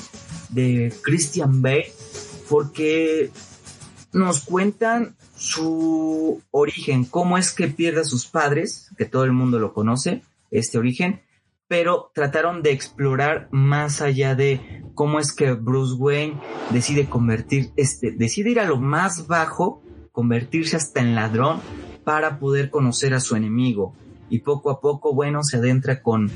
de 0.50 0.94
Christian 1.02 1.62
Bale, 1.62 1.92
porque 2.48 3.30
nos 4.12 4.40
cuentan 4.40 5.16
su 5.36 6.42
origen, 6.50 7.06
cómo 7.06 7.38
es 7.38 7.52
que 7.52 7.68
pierde 7.68 8.02
a 8.02 8.04
sus 8.04 8.26
padres, 8.26 8.90
que 8.98 9.06
todo 9.06 9.24
el 9.24 9.32
mundo 9.32 9.58
lo 9.58 9.72
conoce, 9.72 10.22
este 10.50 10.76
origen, 10.76 11.22
pero 11.70 12.10
trataron 12.16 12.64
de 12.64 12.72
explorar 12.72 13.46
más 13.52 14.02
allá 14.02 14.34
de 14.34 14.82
cómo 14.96 15.20
es 15.20 15.32
que 15.32 15.52
Bruce 15.52 15.94
Wayne 15.94 16.40
decide 16.70 17.08
convertir, 17.08 17.70
este, 17.76 18.10
decide 18.10 18.50
ir 18.50 18.58
a 18.58 18.64
lo 18.64 18.80
más 18.80 19.28
bajo, 19.28 19.80
convertirse 20.10 20.76
hasta 20.76 21.00
en 21.00 21.14
ladrón 21.14 21.60
para 22.02 22.40
poder 22.40 22.70
conocer 22.70 23.14
a 23.14 23.20
su 23.20 23.36
enemigo. 23.36 23.94
Y 24.30 24.40
poco 24.40 24.70
a 24.70 24.80
poco, 24.80 25.14
bueno, 25.14 25.44
se 25.44 25.58
adentra 25.58 26.02
con, 26.02 26.28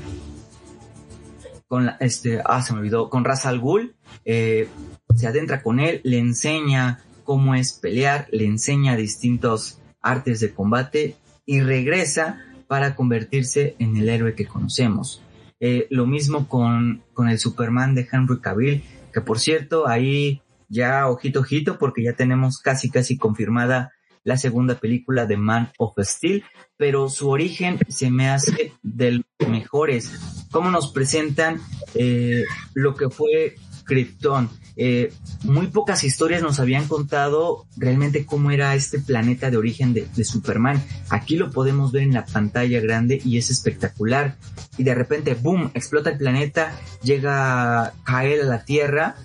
con 1.67 1.87
la, 1.87 1.97
este, 1.99 2.41
ah, 2.45 2.61
se 2.61 2.71
me 2.71 2.79
olvidó, 2.79 3.09
con 3.09 3.25
Ra's 3.25 3.45
al 3.45 3.59
Ghul, 3.59 3.93
eh, 4.23 4.69
se 5.15 5.27
adentra 5.27 5.61
con 5.61 5.81
él, 5.81 5.99
le 6.05 6.17
enseña 6.17 7.01
cómo 7.25 7.55
es 7.55 7.73
pelear, 7.73 8.29
le 8.31 8.45
enseña 8.45 8.95
distintos 8.95 9.81
artes 10.01 10.39
de 10.39 10.53
combate 10.53 11.17
y 11.45 11.59
regresa 11.59 12.41
para 12.67 12.95
convertirse 12.95 13.75
en 13.79 13.97
el 13.97 14.07
héroe 14.07 14.33
que 14.33 14.47
conocemos. 14.47 15.21
Eh, 15.67 15.87
lo 15.89 16.05
mismo 16.05 16.47
con, 16.47 17.01
con 17.11 17.27
el 17.27 17.39
Superman 17.39 17.95
de 17.95 18.07
Henry 18.11 18.39
Cavill, 18.39 18.83
que 19.11 19.19
por 19.21 19.39
cierto, 19.39 19.87
ahí 19.87 20.43
ya 20.69 21.09
ojito 21.09 21.39
ojito, 21.39 21.79
porque 21.79 22.03
ya 22.03 22.13
tenemos 22.13 22.59
casi 22.59 22.91
casi 22.91 23.17
confirmada 23.17 23.91
la 24.23 24.37
segunda 24.37 24.75
película 24.75 25.25
de 25.25 25.37
Man 25.37 25.71
of 25.79 25.95
Steel, 25.97 26.43
pero 26.77 27.09
su 27.09 27.31
origen 27.31 27.79
se 27.87 28.11
me 28.11 28.29
hace 28.29 28.73
de 28.83 29.23
los 29.39 29.49
mejores. 29.49 30.45
Cómo 30.51 30.69
nos 30.69 30.91
presentan 30.91 31.59
eh, 31.95 32.43
lo 32.75 32.93
que 32.93 33.09
fue 33.09 33.55
Krypton. 33.85 34.49
Eh, 34.77 35.13
muy 35.43 35.67
pocas 35.67 36.03
historias 36.03 36.41
nos 36.41 36.59
habían 36.59 36.87
contado 36.87 37.65
realmente 37.77 38.25
cómo 38.25 38.51
era 38.51 38.75
este 38.75 38.99
planeta 38.99 39.49
de 39.49 39.57
origen 39.57 39.93
de, 39.93 40.25
Superman. 40.25 40.83
Aquí 41.09 41.37
lo 41.37 41.51
podemos 41.51 41.91
ver 41.91 42.03
en 42.03 42.13
la 42.13 42.25
pantalla 42.25 42.79
grande 42.81 43.21
y 43.23 43.37
es 43.37 43.49
espectacular. 43.49 44.35
Y 44.77 44.83
de 44.83 44.95
repente, 44.95 45.33
boom, 45.35 45.71
explota 45.73 46.09
el 46.09 46.17
planeta, 46.17 46.77
llega 47.03 47.93
Kael 48.03 48.41
a 48.41 48.45
la 48.45 48.65
Tierra 48.65 49.15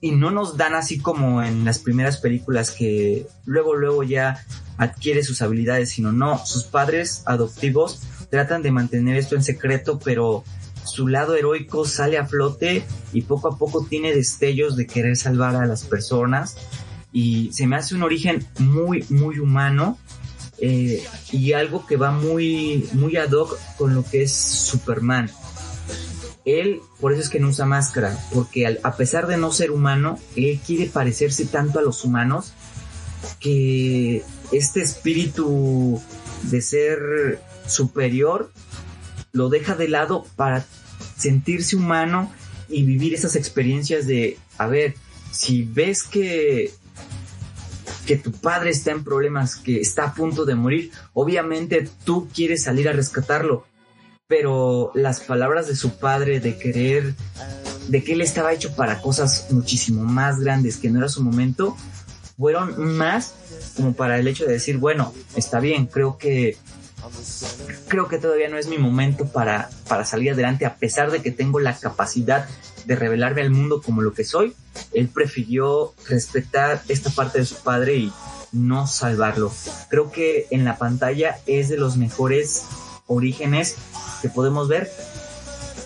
y 0.00 0.12
no 0.12 0.30
nos 0.30 0.56
dan 0.58 0.74
así 0.74 0.98
como 0.98 1.42
en 1.42 1.64
las 1.64 1.78
primeras 1.78 2.18
películas 2.18 2.70
que 2.70 3.26
luego, 3.46 3.74
luego 3.74 4.02
ya 4.02 4.44
adquiere 4.76 5.22
sus 5.22 5.40
habilidades, 5.40 5.88
sino 5.88 6.12
no, 6.12 6.44
sus 6.44 6.64
padres 6.64 7.22
adoptivos 7.24 8.02
tratan 8.30 8.62
de 8.62 8.70
mantener 8.70 9.16
esto 9.16 9.36
en 9.36 9.42
secreto, 9.42 9.98
pero 10.04 10.44
su 10.86 11.08
lado 11.08 11.34
heroico 11.34 11.84
sale 11.84 12.18
a 12.18 12.26
flote 12.26 12.84
y 13.12 13.22
poco 13.22 13.52
a 13.52 13.58
poco 13.58 13.86
tiene 13.88 14.14
destellos 14.14 14.76
de 14.76 14.86
querer 14.86 15.16
salvar 15.16 15.56
a 15.56 15.66
las 15.66 15.84
personas 15.84 16.56
y 17.12 17.50
se 17.52 17.66
me 17.66 17.76
hace 17.76 17.94
un 17.94 18.02
origen 18.02 18.46
muy, 18.58 19.04
muy 19.08 19.38
humano 19.38 19.98
eh, 20.58 21.04
y 21.32 21.52
algo 21.52 21.86
que 21.86 21.96
va 21.96 22.10
muy, 22.10 22.88
muy 22.92 23.16
ad 23.16 23.32
hoc 23.32 23.58
con 23.76 23.94
lo 23.94 24.04
que 24.04 24.22
es 24.22 24.32
Superman. 24.32 25.30
Él, 26.44 26.80
por 27.00 27.12
eso 27.12 27.22
es 27.22 27.28
que 27.28 27.40
no 27.40 27.48
usa 27.48 27.66
máscara, 27.66 28.16
porque 28.32 28.78
a 28.82 28.96
pesar 28.96 29.26
de 29.26 29.36
no 29.36 29.50
ser 29.50 29.72
humano, 29.72 30.18
él 30.36 30.60
quiere 30.64 30.86
parecerse 30.86 31.44
tanto 31.46 31.78
a 31.78 31.82
los 31.82 32.04
humanos 32.04 32.52
que 33.40 34.22
este 34.52 34.80
espíritu 34.80 36.00
de 36.42 36.60
ser 36.60 37.40
superior 37.66 38.52
lo 39.36 39.48
deja 39.48 39.74
de 39.74 39.88
lado 39.88 40.26
para 40.36 40.64
sentirse 41.16 41.76
humano 41.76 42.32
y 42.68 42.84
vivir 42.84 43.14
esas 43.14 43.36
experiencias 43.36 44.06
de, 44.06 44.38
a 44.58 44.66
ver, 44.66 44.94
si 45.30 45.62
ves 45.62 46.02
que 46.02 46.72
que 48.06 48.16
tu 48.16 48.30
padre 48.32 48.70
está 48.70 48.92
en 48.92 49.02
problemas, 49.02 49.56
que 49.56 49.80
está 49.80 50.04
a 50.04 50.14
punto 50.14 50.44
de 50.44 50.54
morir, 50.54 50.92
obviamente 51.12 51.90
tú 52.04 52.28
quieres 52.32 52.62
salir 52.62 52.88
a 52.88 52.92
rescatarlo, 52.92 53.66
pero 54.28 54.92
las 54.94 55.20
palabras 55.20 55.66
de 55.66 55.74
su 55.74 55.98
padre 55.98 56.38
de 56.38 56.56
querer, 56.56 57.14
de 57.88 58.04
que 58.04 58.12
él 58.12 58.20
estaba 58.20 58.52
hecho 58.52 58.74
para 58.76 59.02
cosas 59.02 59.48
muchísimo 59.50 60.04
más 60.04 60.38
grandes 60.38 60.76
que 60.76 60.88
no 60.88 61.00
era 61.00 61.08
su 61.08 61.22
momento, 61.22 61.76
fueron 62.38 62.96
más 62.96 63.34
como 63.76 63.92
para 63.92 64.18
el 64.18 64.28
hecho 64.28 64.46
de 64.46 64.52
decir, 64.52 64.78
bueno, 64.78 65.12
está 65.34 65.58
bien, 65.58 65.86
creo 65.86 66.16
que 66.16 66.56
creo 67.88 68.08
que 68.08 68.18
todavía 68.18 68.48
no 68.48 68.58
es 68.58 68.68
mi 68.68 68.78
momento 68.78 69.26
para, 69.26 69.70
para 69.88 70.04
salir 70.04 70.32
adelante, 70.32 70.66
a 70.66 70.76
pesar 70.76 71.10
de 71.10 71.22
que 71.22 71.30
tengo 71.30 71.60
la 71.60 71.76
capacidad 71.76 72.48
de 72.84 72.96
revelarme 72.96 73.42
al 73.42 73.50
mundo 73.50 73.82
como 73.82 74.02
lo 74.02 74.12
que 74.12 74.24
soy, 74.24 74.54
él 74.92 75.08
prefirió 75.08 75.94
respetar 76.08 76.82
esta 76.88 77.10
parte 77.10 77.40
de 77.40 77.46
su 77.46 77.56
padre 77.56 77.96
y 77.96 78.12
no 78.52 78.86
salvarlo. 78.86 79.52
Creo 79.90 80.10
que 80.10 80.46
en 80.50 80.64
la 80.64 80.78
pantalla 80.78 81.38
es 81.46 81.68
de 81.68 81.76
los 81.76 81.96
mejores 81.96 82.64
orígenes 83.06 83.76
que 84.22 84.28
podemos 84.28 84.68
ver. 84.68 84.90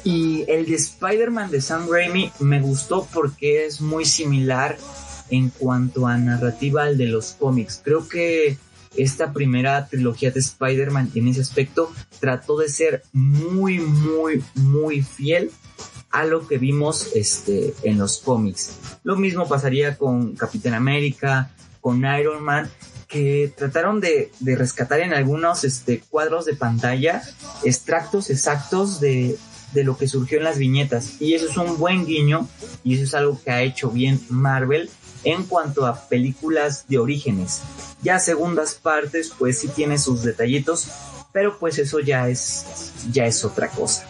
Y 0.05 0.45
el 0.49 0.67
de 0.67 0.77
Spider-Man 0.77 1.51
de 1.51 1.61
Sam 1.61 1.89
Raimi 1.91 2.33
me 2.39 2.61
gustó 2.61 3.07
porque 3.13 3.67
es 3.67 3.81
muy 3.81 4.05
similar 4.05 4.79
en 5.31 5.51
cuanto 5.51 6.07
a 6.07 6.17
narrativa 6.17 6.85
al 6.85 6.97
de 6.97 7.07
los 7.07 7.33
cómics. 7.33 7.81
Creo 7.85 8.09
que 8.09 8.57
esta 8.97 9.33
primera 9.33 9.87
trilogía 9.87 10.31
de 10.31 10.41
Spider-Man 10.41 11.13
en 11.15 11.29
ese 11.29 11.41
aspecto 11.41 11.93
trató 12.19 12.59
de 12.59 12.69
ser 12.69 13.03
muy, 13.13 13.79
muy, 13.79 14.43
muy 14.55 15.03
fiel 15.03 15.51
a 16.11 16.25
lo 16.25 16.47
que 16.47 16.59
vimos 16.59 17.11
este, 17.15 17.75
en 17.83 17.99
los 17.99 18.19
cómics. 18.19 18.73
Lo 19.05 19.17
mismo 19.17 19.49
pasaría 19.49 19.97
con 19.97 20.35
Capitán 20.35 20.75
América, 20.75 21.53
con 21.81 22.05
Iron 22.05 22.43
Man, 22.43 22.69
que 23.07 23.53
trataron 23.57 24.01
de, 24.01 24.31
de 24.41 24.57
rescatar 24.57 25.01
en 25.01 25.13
algunos 25.13 25.65
este, 25.65 26.01
cuadros 26.01 26.45
de 26.45 26.55
pantalla 26.55 27.23
extractos 27.65 28.31
exactos 28.31 29.01
de, 29.01 29.37
de 29.73 29.85
lo 29.85 29.97
que 29.97 30.09
surgió 30.09 30.39
en 30.39 30.45
las 30.45 30.59
viñetas. 30.59 31.21
Y 31.21 31.35
eso 31.35 31.49
es 31.49 31.57
un 31.57 31.79
buen 31.79 32.07
guiño 32.07 32.49
y 32.85 32.95
eso 32.95 33.05
es 33.05 33.15
algo 33.15 33.41
que 33.43 33.51
ha 33.51 33.63
hecho 33.63 33.91
bien 33.91 34.21
Marvel 34.29 34.91
en 35.25 35.45
cuanto 35.45 35.87
a 35.87 36.09
películas 36.09 36.87
de 36.89 36.99
orígenes. 36.99 37.63
Ya 38.03 38.19
segundas 38.19 38.75
partes, 38.75 39.33
pues 39.39 39.59
sí 39.59 39.69
tiene 39.69 39.99
sus 39.99 40.23
detallitos, 40.23 40.89
pero 41.33 41.59
pues 41.59 41.79
eso 41.79 42.01
ya 42.01 42.29
es, 42.29 42.95
ya 43.11 43.27
es 43.27 43.45
otra 43.45 43.69
cosa. 43.69 44.07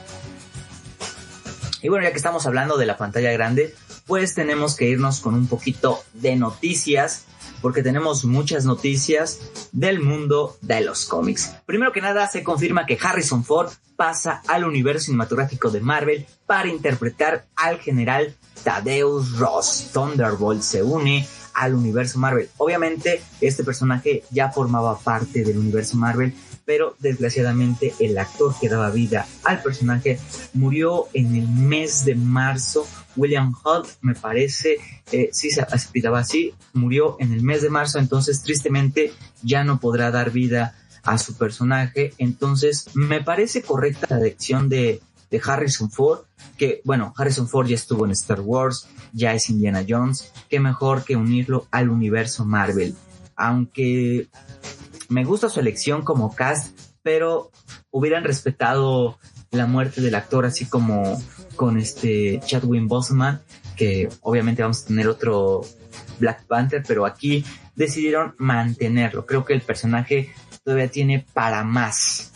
Y 1.83 1.89
bueno, 1.89 2.05
ya 2.05 2.11
que 2.11 2.17
estamos 2.17 2.47
hablando 2.47 2.77
de 2.77 2.87
la 2.87 2.97
pantalla 2.97 3.33
grande, 3.33 3.75
pues 4.07 4.35
tenemos 4.35 4.77
que 4.77 4.87
irnos 4.87 5.21
con 5.21 5.35
un 5.35 5.47
poquito 5.47 6.03
de 6.15 6.37
noticias, 6.37 7.25
porque 7.63 7.83
tenemos 7.83 8.25
muchas 8.25 8.65
noticias 8.65 9.39
del 9.73 10.01
mundo 10.01 10.57
de 10.63 10.81
los 10.81 11.07
cómics. 11.07 11.55
Primero 11.67 11.93
que 11.93 12.01
nada, 12.01 12.27
se 12.29 12.43
confirma 12.43 12.87
que 12.87 12.99
Harrison 13.01 13.45
Ford 13.45 13.71
pasa 13.97 14.43
al 14.49 14.65
universo 14.65 15.07
cinematográfico 15.07 15.71
de 15.71 15.81
Marvel 15.81 16.27
para 16.47 16.69
interpretar 16.69 17.47
al 17.55 17.79
general 17.79 18.35
Thaddeus 18.63 19.39
Ross. 19.39 19.91
Thunderbolt 19.93 20.63
se 20.63 20.83
une 20.83 21.27
al 21.55 21.75
universo 21.75 22.19
Marvel. 22.19 22.49
Obviamente, 22.57 23.21
este 23.41 23.65
personaje 23.65 24.25
ya 24.31 24.51
formaba 24.51 24.99
parte 24.99 25.45
del 25.45 25.59
universo 25.59 25.97
Marvel, 25.97 26.35
pero 26.65 26.95
desgraciadamente 27.01 27.95
el 27.99 28.17
actor 28.17 28.55
que 28.61 28.69
daba 28.69 28.91
vida 28.91 29.27
al 29.45 29.63
personaje 29.63 30.19
murió 30.55 31.09
en 31.13 31.35
el 31.35 31.49
mes 31.49 32.05
de 32.05 32.15
marzo. 32.15 32.87
William 33.17 33.53
Hunt, 33.65 33.89
me 34.03 34.15
parece, 34.15 34.77
eh, 35.11 35.31
se 35.33 35.61
aspiraba 35.61 36.21
así, 36.21 36.55
murió 36.73 37.17
en 37.19 37.33
el 37.33 37.43
mes 37.43 37.61
de 37.63 37.71
marzo, 37.71 37.99
entonces 37.99 38.43
tristemente 38.43 39.13
ya 39.43 39.65
no 39.65 39.81
podrá 39.81 40.11
dar 40.11 40.31
vida 40.31 40.77
a 41.03 41.19
su 41.19 41.37
personaje. 41.37 42.15
Entonces, 42.19 42.87
me 42.95 43.21
parece 43.21 43.63
correcta 43.63 44.07
la 44.11 44.19
elección 44.19 44.69
de, 44.69 45.01
de 45.31 45.41
Harrison 45.45 45.91
Ford, 45.91 46.21
que 46.57 46.81
bueno, 46.85 47.15
Harrison 47.17 47.49
Ford 47.49 47.67
ya 47.67 47.77
estuvo 47.77 48.05
en 48.05 48.11
Star 48.13 48.41
Wars, 48.41 48.89
ya 49.13 49.35
es 49.35 49.49
Indiana 49.51 49.85
Jones, 49.89 50.33
qué 50.49 50.61
mejor 50.61 51.05
que 51.05 51.17
unirlo 51.17 51.67
al 51.71 51.89
universo 51.89 52.45
Marvel. 52.45 52.95
Aunque 53.37 54.29
me 55.09 55.25
gusta 55.25 55.49
su 55.49 55.61
elección 55.61 56.03
como 56.03 56.35
cast, 56.35 56.79
pero 57.03 57.51
hubieran 57.91 58.25
respetado 58.25 59.19
la 59.51 59.67
muerte 59.67 60.01
del 60.01 60.15
actor 60.15 60.47
así 60.47 60.67
como 60.67 61.21
con 61.57 61.79
este 61.79 62.41
Chadwick 62.45 62.87
Boseman, 62.87 63.41
que 63.77 64.09
obviamente 64.21 64.63
vamos 64.63 64.83
a 64.83 64.87
tener 64.87 65.09
otro 65.09 65.63
Black 66.19 66.45
Panther, 66.47 66.83
pero 66.87 67.07
aquí 67.07 67.45
decidieron 67.75 68.35
mantenerlo. 68.39 69.27
Creo 69.27 69.45
que 69.45 69.55
el 69.55 69.63
personaje 69.63 70.33
todavía 70.63 70.89
tiene 70.89 71.27
para 71.33 71.65
más. 71.65 72.33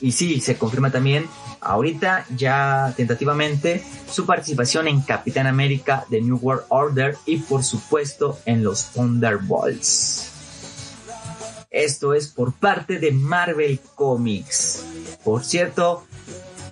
Y 0.00 0.12
sí, 0.12 0.40
se 0.40 0.56
confirma 0.56 0.90
también 0.90 1.26
ahorita 1.62 2.26
ya 2.36 2.92
tentativamente 2.96 3.82
su 4.10 4.26
participación 4.26 4.88
en 4.88 5.00
Capitán 5.02 5.46
América 5.46 6.04
de 6.10 6.20
New 6.20 6.38
World 6.42 6.64
Order 6.68 7.16
y 7.24 7.38
por 7.38 7.64
supuesto 7.64 8.38
en 8.44 8.64
los 8.64 8.86
Thunderbolts. 8.92 10.30
Esto 11.70 12.12
es 12.12 12.28
por 12.28 12.52
parte 12.52 12.98
de 12.98 13.12
Marvel 13.12 13.80
Comics. 13.94 14.84
Por 15.24 15.42
cierto, 15.42 16.04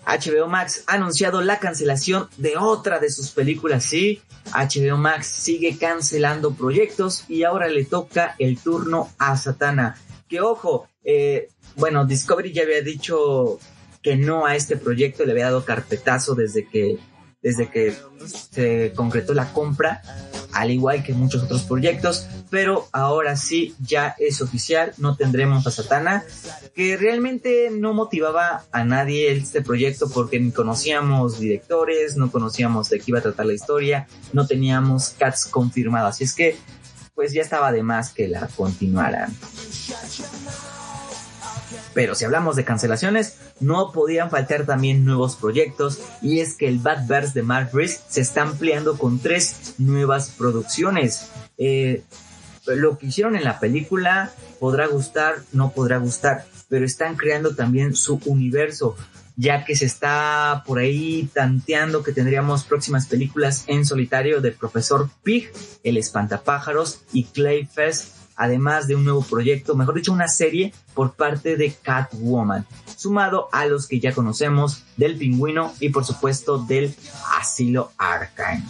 HBO 0.06 0.46
Max 0.48 0.84
ha 0.86 0.94
anunciado 0.94 1.40
la 1.40 1.58
cancelación 1.58 2.28
de 2.36 2.56
otra 2.58 2.98
de 2.98 3.10
sus 3.10 3.30
películas. 3.30 3.84
Sí, 3.84 4.20
HBO 4.52 4.98
Max 4.98 5.26
sigue 5.26 5.78
cancelando 5.78 6.52
proyectos 6.52 7.24
y 7.28 7.44
ahora 7.44 7.68
le 7.68 7.84
toca 7.84 8.34
el 8.38 8.58
turno 8.58 9.10
a 9.18 9.36
Satana. 9.36 9.96
Que 10.28 10.40
ojo, 10.40 10.88
eh, 11.04 11.48
bueno, 11.76 12.04
Discovery 12.04 12.52
ya 12.52 12.62
había 12.62 12.82
dicho 12.82 13.58
que 14.02 14.16
no 14.16 14.46
a 14.46 14.56
este 14.56 14.76
proyecto, 14.76 15.24
le 15.24 15.32
había 15.32 15.46
dado 15.46 15.64
carpetazo 15.64 16.34
desde 16.34 16.66
que, 16.66 16.98
desde 17.42 17.70
que 17.70 17.94
se 18.26 18.92
concretó 18.94 19.34
la 19.34 19.52
compra, 19.52 20.02
al 20.52 20.70
igual 20.70 21.02
que 21.02 21.12
muchos 21.12 21.42
otros 21.42 21.62
proyectos, 21.62 22.26
pero 22.50 22.88
ahora 22.92 23.36
sí 23.36 23.74
ya 23.80 24.14
es 24.18 24.40
oficial, 24.40 24.92
no 24.98 25.16
tendremos 25.16 25.66
a 25.66 25.70
Satana, 25.70 26.24
que 26.74 26.96
realmente 26.96 27.70
no 27.70 27.94
motivaba 27.94 28.64
a 28.72 28.84
nadie 28.84 29.32
este 29.32 29.62
proyecto 29.62 30.10
porque 30.10 30.40
ni 30.40 30.50
conocíamos 30.50 31.38
directores, 31.38 32.16
no 32.16 32.30
conocíamos 32.30 32.88
de 32.90 32.98
qué 32.98 33.04
iba 33.08 33.18
a 33.18 33.22
tratar 33.22 33.46
la 33.46 33.54
historia, 33.54 34.08
no 34.32 34.46
teníamos 34.46 35.10
cats 35.10 35.46
confirmados, 35.46 36.14
así 36.16 36.24
es 36.24 36.34
que 36.34 36.56
pues 37.14 37.32
ya 37.32 37.42
estaba 37.42 37.70
de 37.70 37.82
más 37.82 38.12
que 38.12 38.28
la 38.28 38.48
continuaran. 38.48 39.34
Pero 41.92 42.14
si 42.14 42.24
hablamos 42.24 42.56
de 42.56 42.64
cancelaciones, 42.64 43.36
no 43.58 43.92
podían 43.92 44.30
faltar 44.30 44.64
también 44.64 45.04
nuevos 45.04 45.36
proyectos 45.36 46.00
y 46.22 46.40
es 46.40 46.54
que 46.54 46.68
el 46.68 46.78
Batverse 46.78 47.34
de 47.34 47.42
Mark 47.42 47.70
Reese 47.72 48.00
se 48.08 48.20
está 48.20 48.42
ampliando 48.42 48.96
con 48.96 49.18
tres 49.18 49.74
nuevas 49.78 50.30
producciones. 50.30 51.30
Eh, 51.58 52.02
lo 52.66 52.98
que 52.98 53.06
hicieron 53.06 53.36
en 53.36 53.44
la 53.44 53.58
película 53.58 54.30
podrá 54.58 54.86
gustar, 54.86 55.36
no 55.52 55.72
podrá 55.72 55.98
gustar, 55.98 56.44
pero 56.68 56.84
están 56.84 57.16
creando 57.16 57.56
también 57.56 57.96
su 57.96 58.20
universo, 58.26 58.96
ya 59.36 59.64
que 59.64 59.74
se 59.74 59.86
está 59.86 60.62
por 60.66 60.78
ahí 60.78 61.28
tanteando 61.32 62.02
que 62.02 62.12
tendríamos 62.12 62.64
próximas 62.64 63.06
películas 63.06 63.64
en 63.66 63.84
solitario 63.84 64.40
de 64.40 64.52
Profesor 64.52 65.10
Pig, 65.22 65.50
El 65.82 65.96
Espantapájaros 65.96 67.02
y 67.12 67.24
Clayface 67.24 68.19
además 68.40 68.86
de 68.86 68.96
un 68.96 69.04
nuevo 69.04 69.20
proyecto, 69.20 69.76
mejor 69.76 69.96
dicho, 69.96 70.14
una 70.14 70.26
serie 70.26 70.72
por 70.94 71.12
parte 71.12 71.58
de 71.58 71.74
Catwoman, 71.74 72.66
sumado 72.96 73.50
a 73.52 73.66
los 73.66 73.86
que 73.86 74.00
ya 74.00 74.14
conocemos 74.14 74.82
del 74.96 75.18
pingüino 75.18 75.74
y 75.78 75.90
por 75.90 76.06
supuesto 76.06 76.56
del 76.56 76.94
asilo 77.38 77.92
Arkham. 77.98 78.66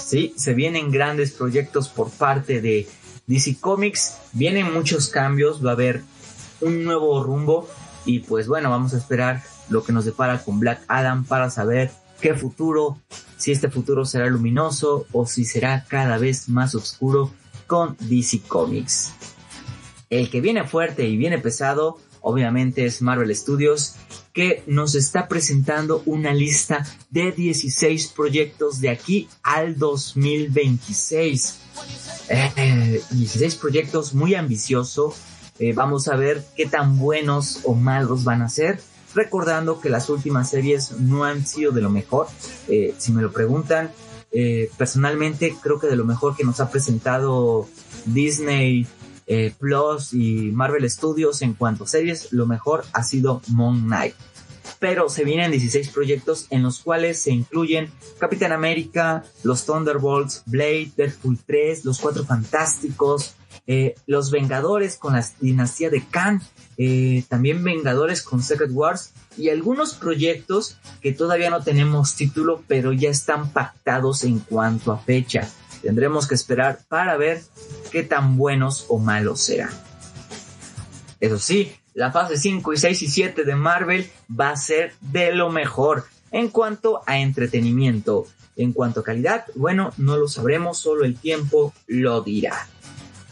Sí, 0.00 0.34
se 0.36 0.52
vienen 0.52 0.90
grandes 0.90 1.30
proyectos 1.30 1.88
por 1.88 2.10
parte 2.10 2.60
de 2.60 2.88
DC 3.28 3.58
Comics, 3.60 4.16
vienen 4.32 4.72
muchos 4.72 5.08
cambios, 5.08 5.64
va 5.64 5.70
a 5.70 5.74
haber 5.74 6.02
un 6.60 6.82
nuevo 6.82 7.22
rumbo 7.22 7.68
y 8.04 8.18
pues 8.18 8.48
bueno, 8.48 8.68
vamos 8.68 8.94
a 8.94 8.98
esperar 8.98 9.44
lo 9.68 9.84
que 9.84 9.92
nos 9.92 10.04
depara 10.04 10.42
con 10.42 10.58
Black 10.58 10.82
Adam 10.88 11.24
para 11.24 11.50
saber 11.50 11.92
qué 12.20 12.34
futuro, 12.34 12.98
si 13.36 13.52
este 13.52 13.70
futuro 13.70 14.04
será 14.04 14.26
luminoso 14.26 15.06
o 15.12 15.24
si 15.24 15.44
será 15.44 15.84
cada 15.86 16.18
vez 16.18 16.48
más 16.48 16.74
oscuro 16.74 17.30
con 17.66 17.96
DC 18.00 18.42
Comics. 18.46 19.12
El 20.08 20.30
que 20.30 20.40
viene 20.40 20.64
fuerte 20.64 21.06
y 21.06 21.16
viene 21.16 21.38
pesado, 21.38 21.98
obviamente 22.20 22.84
es 22.84 23.02
Marvel 23.02 23.34
Studios, 23.34 23.96
que 24.32 24.62
nos 24.66 24.94
está 24.94 25.28
presentando 25.28 26.02
una 26.04 26.34
lista 26.34 26.86
de 27.10 27.32
16 27.32 28.08
proyectos 28.08 28.80
de 28.80 28.90
aquí 28.90 29.28
al 29.42 29.78
2026. 29.78 31.58
16 33.10 33.54
eh, 33.54 33.58
proyectos 33.60 34.14
muy 34.14 34.34
ambicioso. 34.34 35.14
Eh, 35.58 35.72
vamos 35.72 36.08
a 36.08 36.16
ver 36.16 36.44
qué 36.54 36.66
tan 36.66 36.98
buenos 36.98 37.60
o 37.64 37.74
malos 37.74 38.24
van 38.24 38.42
a 38.42 38.48
ser. 38.48 38.78
Recordando 39.14 39.80
que 39.80 39.88
las 39.88 40.10
últimas 40.10 40.50
series 40.50 40.92
no 41.00 41.24
han 41.24 41.46
sido 41.46 41.72
de 41.72 41.80
lo 41.80 41.88
mejor. 41.88 42.26
Eh, 42.68 42.94
si 42.98 43.12
me 43.12 43.22
lo 43.22 43.32
preguntan, 43.32 43.90
eh, 44.38 44.70
personalmente 44.76 45.56
creo 45.62 45.80
que 45.80 45.86
de 45.86 45.96
lo 45.96 46.04
mejor 46.04 46.36
que 46.36 46.44
nos 46.44 46.60
ha 46.60 46.70
presentado 46.70 47.66
Disney 48.04 48.86
eh, 49.26 49.50
Plus 49.58 50.12
y 50.12 50.50
Marvel 50.52 50.88
Studios 50.90 51.40
en 51.40 51.54
cuanto 51.54 51.84
a 51.84 51.86
series, 51.86 52.34
lo 52.34 52.46
mejor 52.46 52.84
ha 52.92 53.02
sido 53.02 53.40
Moon 53.48 53.84
Knight. 53.84 54.14
Pero 54.78 55.08
se 55.08 55.24
vienen 55.24 55.52
16 55.52 55.88
proyectos 55.88 56.48
en 56.50 56.62
los 56.62 56.80
cuales 56.80 57.22
se 57.22 57.30
incluyen 57.30 57.90
Capitán 58.18 58.52
América, 58.52 59.24
los 59.42 59.64
Thunderbolts, 59.64 60.42
Blade, 60.44 60.92
Deadpool 60.94 61.38
3, 61.38 61.86
Los 61.86 61.98
Cuatro 61.98 62.26
Fantásticos, 62.26 63.36
eh, 63.66 63.94
Los 64.06 64.30
Vengadores 64.30 64.98
con 64.98 65.14
la 65.14 65.26
dinastía 65.40 65.88
de 65.88 66.04
Khan, 66.04 66.42
también 67.30 67.64
Vengadores 67.64 68.20
con 68.20 68.42
Secret 68.42 68.70
Wars 68.70 69.14
y 69.36 69.50
algunos 69.50 69.94
proyectos 69.94 70.78
que 71.00 71.12
todavía 71.12 71.50
no 71.50 71.62
tenemos 71.62 72.14
título, 72.14 72.62
pero 72.66 72.92
ya 72.92 73.10
están 73.10 73.52
pactados 73.52 74.24
en 74.24 74.38
cuanto 74.38 74.92
a 74.92 74.98
fecha. 74.98 75.48
Tendremos 75.82 76.26
que 76.26 76.34
esperar 76.34 76.80
para 76.88 77.16
ver 77.16 77.42
qué 77.92 78.02
tan 78.02 78.36
buenos 78.36 78.86
o 78.88 78.98
malos 78.98 79.40
serán. 79.40 79.70
Eso 81.20 81.38
sí, 81.38 81.72
la 81.94 82.12
fase 82.12 82.36
5 82.36 82.72
y 82.72 82.76
6 82.76 83.02
y 83.02 83.08
7 83.08 83.44
de 83.44 83.54
Marvel 83.54 84.10
va 84.28 84.50
a 84.50 84.56
ser 84.56 84.94
de 85.00 85.32
lo 85.32 85.50
mejor 85.50 86.04
en 86.30 86.48
cuanto 86.48 87.02
a 87.06 87.18
entretenimiento. 87.18 88.26
En 88.56 88.72
cuanto 88.72 89.00
a 89.00 89.04
calidad, 89.04 89.44
bueno, 89.54 89.92
no 89.98 90.16
lo 90.16 90.28
sabremos, 90.28 90.78
solo 90.78 91.04
el 91.04 91.18
tiempo 91.18 91.74
lo 91.86 92.22
dirá. 92.22 92.66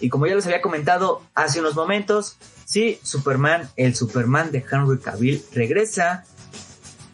Y 0.05 0.11
como 0.11 0.26
ya 0.26 0.34
les 0.34 0.44
había 0.44 0.61
comentado 0.61 1.22
hace 1.34 1.61
unos 1.61 1.74
momentos, 1.74 2.36
sí, 2.66 2.98
Superman, 3.02 3.70
el 3.76 3.94
Superman 3.94 4.52
de 4.52 4.62
Henry 4.70 4.98
Cavill 4.98 5.42
regresa. 5.52 6.26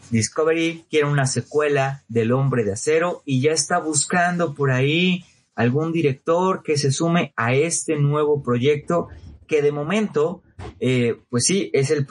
Discovery 0.09 0.83
quiere 0.89 1.07
una 1.07 1.25
secuela 1.25 2.03
del 2.09 2.33
Hombre 2.33 2.65
de 2.65 2.73
Acero 2.73 3.21
y 3.23 3.39
ya 3.39 3.53
está 3.53 3.79
buscando 3.79 4.53
por 4.53 4.71
ahí 4.71 5.23
algún 5.55 5.93
director 5.93 6.63
que 6.63 6.77
se 6.77 6.91
sume 6.91 7.31
a 7.37 7.53
este 7.53 7.95
nuevo 7.95 8.43
proyecto 8.43 9.07
que 9.47 9.61
de 9.61 9.71
momento, 9.71 10.43
eh, 10.81 11.15
pues 11.29 11.45
sí, 11.45 11.69
es 11.71 11.91
el, 11.91 12.05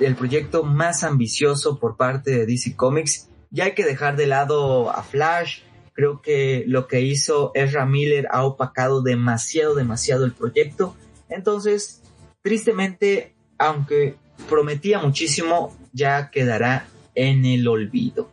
el 0.00 0.16
proyecto 0.16 0.64
más 0.64 1.04
ambicioso 1.04 1.78
por 1.78 1.96
parte 1.96 2.32
de 2.32 2.46
DC 2.46 2.74
Comics. 2.74 3.28
Ya 3.52 3.66
hay 3.66 3.74
que 3.74 3.84
dejar 3.84 4.16
de 4.16 4.26
lado 4.26 4.90
a 4.90 5.04
Flash. 5.04 5.60
Creo 5.96 6.20
que 6.20 6.62
lo 6.66 6.86
que 6.86 7.00
hizo 7.00 7.52
Ezra 7.54 7.86
Miller 7.86 8.28
ha 8.30 8.44
opacado 8.44 9.00
demasiado, 9.00 9.74
demasiado 9.74 10.26
el 10.26 10.32
proyecto. 10.32 10.94
Entonces, 11.30 12.02
tristemente, 12.42 13.34
aunque 13.58 14.16
prometía 14.46 14.98
muchísimo, 14.98 15.74
ya 15.92 16.30
quedará 16.30 16.86
en 17.14 17.46
el 17.46 17.66
olvido. 17.66 18.30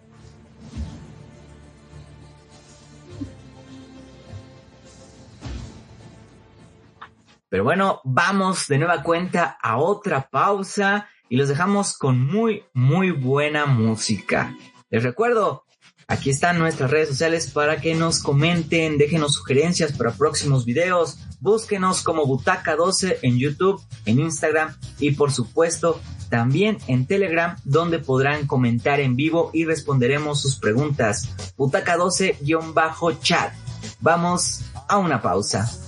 Pero 7.48 7.64
bueno, 7.64 8.02
vamos 8.04 8.68
de 8.68 8.78
nueva 8.78 9.04
cuenta 9.04 9.58
a 9.62 9.78
otra 9.78 10.28
pausa 10.30 11.08
y 11.30 11.38
los 11.38 11.48
dejamos 11.48 11.98
con 11.98 12.20
muy, 12.20 12.66
muy 12.74 13.12
buena 13.12 13.68
música. 13.68 14.54
Les 14.90 15.02
recuerdo, 15.02 15.63
aquí 16.08 16.30
están 16.30 16.60
nuestras 16.60 16.92
redes 16.92 17.10
sociales 17.10 17.50
para 17.52 17.80
que 17.82 17.96
nos 17.96 18.20
comenten, 18.20 18.98
déjenos 18.98 19.36
sugerencias 19.36 19.92
para 19.94 20.12
próximos 20.12 20.66
videos, 20.66 21.18
búsquenos 21.40 22.02
como 22.02 22.26
Butaca 22.26 22.76
12 22.76 23.20
en 23.22 23.38
YouTube, 23.38 23.82
en 24.06 24.20
Instagram 24.20 24.76
y 25.00 25.12
por 25.12 25.32
supuesto 25.32 26.00
también 26.30 26.78
en 26.88 27.06
Telegram 27.06 27.56
donde 27.64 28.00
podrán 28.00 28.48
comentar 28.48 29.00
en 29.00 29.16
vivo 29.16 29.52
y 29.54 29.66
responderemos 29.66 30.42
sus 30.42 30.58
preguntas. 30.58 31.54
Butaca 31.58 31.98
12-chat. 31.98 33.54
Vamos 34.00 34.62
a 34.88 34.98
una 34.98 35.22
pausa. 35.22 35.83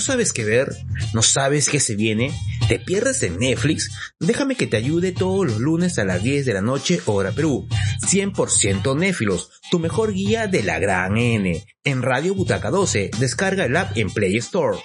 Sabes 0.00 0.32
qué 0.32 0.44
ver? 0.44 0.74
¿No 1.14 1.22
sabes 1.22 1.68
qué 1.68 1.78
se 1.78 1.94
viene? 1.94 2.32
¿Te 2.68 2.78
pierdes 2.78 3.22
en 3.22 3.38
Netflix? 3.38 3.90
Déjame 4.18 4.56
que 4.56 4.66
te 4.66 4.76
ayude 4.76 5.12
todos 5.12 5.46
los 5.46 5.58
lunes 5.58 5.98
a 5.98 6.04
las 6.04 6.22
10 6.22 6.46
de 6.46 6.54
la 6.54 6.62
noche, 6.62 7.00
hora 7.06 7.32
Perú. 7.32 7.68
100% 8.06 8.96
Néfilos, 8.96 9.50
tu 9.70 9.78
mejor 9.78 10.12
guía 10.12 10.46
de 10.46 10.62
la 10.62 10.78
gran 10.78 11.16
N. 11.16 11.64
En 11.84 12.02
Radio 12.02 12.34
Butaca 12.34 12.70
12, 12.70 13.10
descarga 13.18 13.64
el 13.64 13.76
app 13.76 13.96
en 13.96 14.10
Play 14.10 14.36
Store. 14.38 14.78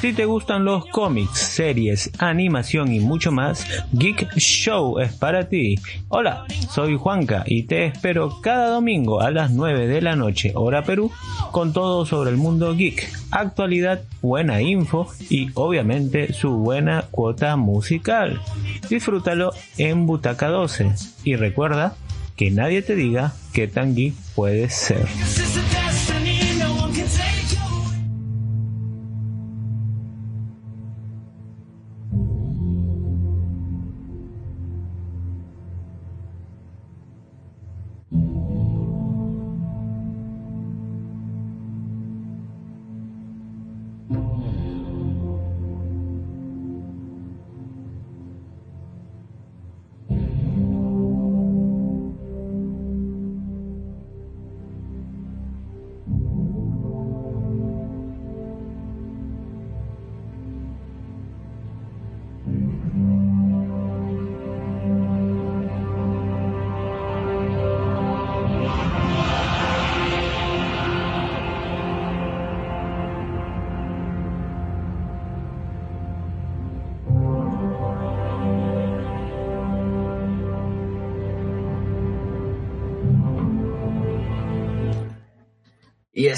Si 0.00 0.14
te 0.14 0.24
gustan 0.24 0.64
los 0.64 0.86
cómics, 0.86 1.38
series, 1.38 2.10
animación 2.18 2.90
y 2.90 3.00
mucho 3.00 3.32
más, 3.32 3.66
Geek 3.92 4.34
Show 4.38 4.98
es 4.98 5.12
para 5.12 5.50
ti. 5.50 5.74
Hola, 6.08 6.46
soy 6.70 6.96
Juanca 6.96 7.44
y 7.46 7.64
te 7.64 7.84
espero 7.84 8.40
cada 8.40 8.70
domingo 8.70 9.20
a 9.20 9.30
las 9.30 9.50
9 9.50 9.88
de 9.88 10.00
la 10.00 10.16
noche, 10.16 10.52
hora 10.54 10.84
Perú, 10.84 11.12
con 11.52 11.74
todo 11.74 12.06
sobre 12.06 12.30
el 12.30 12.38
mundo 12.38 12.74
geek, 12.74 13.12
actualidad, 13.30 14.00
buena 14.22 14.62
info 14.62 15.06
y 15.28 15.50
obviamente 15.52 16.32
su 16.32 16.52
buena 16.52 17.04
cuota 17.10 17.56
musical. 17.56 18.40
Disfrútalo 18.88 19.52
en 19.76 20.06
Butaca 20.06 20.48
12 20.48 20.94
y 21.24 21.36
recuerda 21.36 21.94
que 22.36 22.50
nadie 22.50 22.80
te 22.80 22.94
diga 22.94 23.34
qué 23.52 23.68
tan 23.68 23.94
geek 23.94 24.14
puedes 24.34 24.72
ser. 24.72 25.06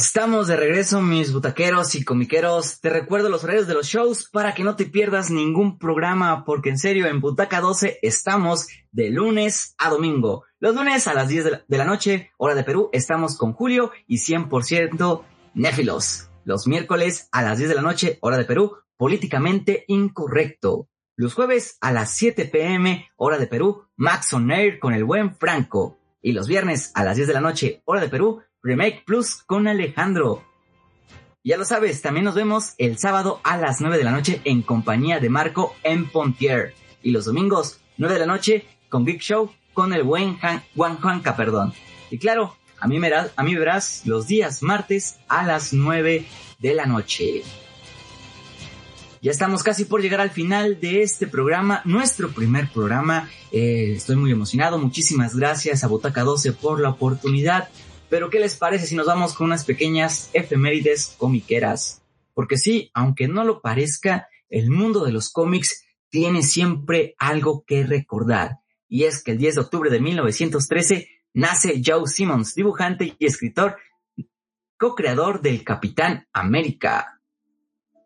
Estamos 0.07 0.49
de 0.49 0.57
regreso, 0.57 1.01
mis 1.01 1.33
butaqueros 1.33 1.95
y 1.95 2.03
comiqueros. 2.05 2.81
Te 2.81 2.91
recuerdo 2.91 3.29
los 3.29 3.45
horarios 3.45 3.69
de 3.69 3.75
los 3.75 3.87
shows 3.87 4.29
para 4.29 4.53
que 4.53 4.65
no 4.65 4.75
te 4.75 4.87
pierdas 4.87 5.31
ningún 5.31 5.79
programa, 5.79 6.45
porque 6.45 6.71
en 6.71 6.79
serio, 6.79 7.07
en 7.07 7.21
Butaca 7.21 7.61
12 7.61 8.01
estamos 8.03 8.67
de 8.91 9.11
lunes 9.11 9.77
a 9.79 9.91
domingo. 9.91 10.43
Los 10.59 10.75
lunes 10.75 11.07
a 11.07 11.15
las 11.15 11.29
10 11.29 11.45
de 11.69 11.79
la, 11.79 11.85
noche, 11.85 12.33
hora 12.37 12.57
de 12.57 12.65
Perú, 12.65 12.91
estamos 12.93 13.39
con 13.39 13.53
Julio 13.53 13.93
y 14.09 14.17
100% 14.17 15.23
Néfilos. 15.55 16.31
Los 16.45 16.67
miércoles 16.67 17.29
a 17.31 17.43
las 17.43 17.59
10 17.59 17.69
de 17.69 17.77
la 17.77 17.83
noche, 17.83 18.19
hora 18.23 18.39
de 18.39 18.45
Perú, 18.45 18.79
políticamente 18.97 19.85
incorrecto. 19.87 20.89
Los 21.15 21.35
jueves 21.35 21.79
a 21.81 21.93
las 21.93 22.11
7 22.11 22.47
pm, 22.47 23.09
hora 23.15 23.39
de 23.39 23.47
Perú, 23.47 23.85
Max 23.95 24.33
on 24.33 24.51
con 24.81 24.95
el 24.95 25.05
buen 25.05 25.37
Franco. 25.37 26.01
Y 26.21 26.33
los 26.33 26.49
viernes 26.49 26.91
a 26.95 27.05
las 27.05 27.15
10 27.15 27.29
de 27.29 27.35
la 27.35 27.41
noche, 27.41 27.83
hora 27.85 28.01
de 28.01 28.09
Perú, 28.09 28.43
Remake 28.63 29.03
Plus 29.05 29.43
con 29.45 29.67
Alejandro. 29.67 30.45
Ya 31.43 31.57
lo 31.57 31.65
sabes, 31.65 32.01
también 32.01 32.25
nos 32.25 32.37
vemos 32.37 32.75
el 32.79 32.99
sábado 32.99 33.41
a 33.43 33.57
las 33.57 33.81
9 33.81 33.99
de 33.99 34.05
la 34.05 34.13
noche 34.13 34.41
en 34.45 34.63
compañía 34.63 35.19
de 35.19 35.29
Marco 35.29 35.75
en 35.83 36.09
Pontier. 36.09 36.75
Y 37.03 37.11
los 37.11 37.25
domingos, 37.25 37.81
9 37.97 38.15
de 38.15 38.21
la 38.21 38.27
noche, 38.27 38.65
con 38.89 39.05
Big 39.05 39.21
Show 39.21 39.51
con 39.75 39.93
el 39.93 40.05
buen 40.05 40.39
Juan 40.77 40.99
Juanca, 40.99 41.35
perdón. 41.35 41.73
Y 42.11 42.19
claro, 42.19 42.57
a 42.79 42.87
mí, 42.87 42.99
verás, 42.99 43.33
a 43.37 43.43
mí 43.43 43.55
verás 43.55 44.03
los 44.05 44.27
días 44.27 44.63
martes 44.63 45.17
a 45.29 45.45
las 45.45 45.73
9 45.73 46.25
de 46.61 46.75
la 46.75 46.87
noche. 46.87 47.43
Ya 49.21 49.31
estamos 49.31 49.63
casi 49.63 49.85
por 49.85 50.03
llegar 50.03 50.21
al 50.21 50.31
final 50.31 50.81
de 50.81 51.03
este 51.03 51.27
programa, 51.27 51.81
nuestro 51.85 52.31
primer 52.31 52.69
programa. 52.69 53.29
Eh, 53.53 53.95
estoy 53.97 54.17
muy 54.17 54.33
emocionado. 54.33 54.79
Muchísimas 54.79 55.37
gracias 55.37 55.85
a 55.85 55.89
Botaca 55.89 56.23
12 56.23 56.53
por 56.53 56.81
la 56.81 56.91
oportunidad. 56.91 57.69
Pero 58.13 58.29
¿qué 58.29 58.41
les 58.41 58.57
parece 58.57 58.87
si 58.87 58.95
nos 58.95 59.07
vamos 59.07 59.33
con 59.33 59.47
unas 59.47 59.65
pequeñas 59.65 60.29
efemérides 60.35 61.15
comiqueras? 61.17 62.03
Porque 62.35 62.59
sí, 62.59 62.91
aunque 62.93 63.27
no 63.27 63.43
lo 63.43 63.63
parezca, 63.63 64.29
el 64.51 64.69
mundo 64.69 65.07
de 65.07 65.13
los 65.13 65.33
cómics 65.33 65.87
tiene 66.11 66.43
siempre 66.43 67.15
algo 67.17 67.65
que 67.65 67.87
recordar. 67.87 68.59
Y 68.87 69.05
es 69.05 69.25
que 69.25 69.31
el 69.31 69.39
10 69.39 69.55
de 69.55 69.61
octubre 69.63 69.91
de 69.91 70.01
1913 70.01 71.09
nace 71.33 71.81
Joe 71.83 72.07
Simmons, 72.07 72.55
dibujante 72.55 73.17
y 73.19 73.25
escritor, 73.25 73.79
co-creador 74.77 75.41
del 75.41 75.65
Capitán 75.65 76.29
América. 76.35 77.19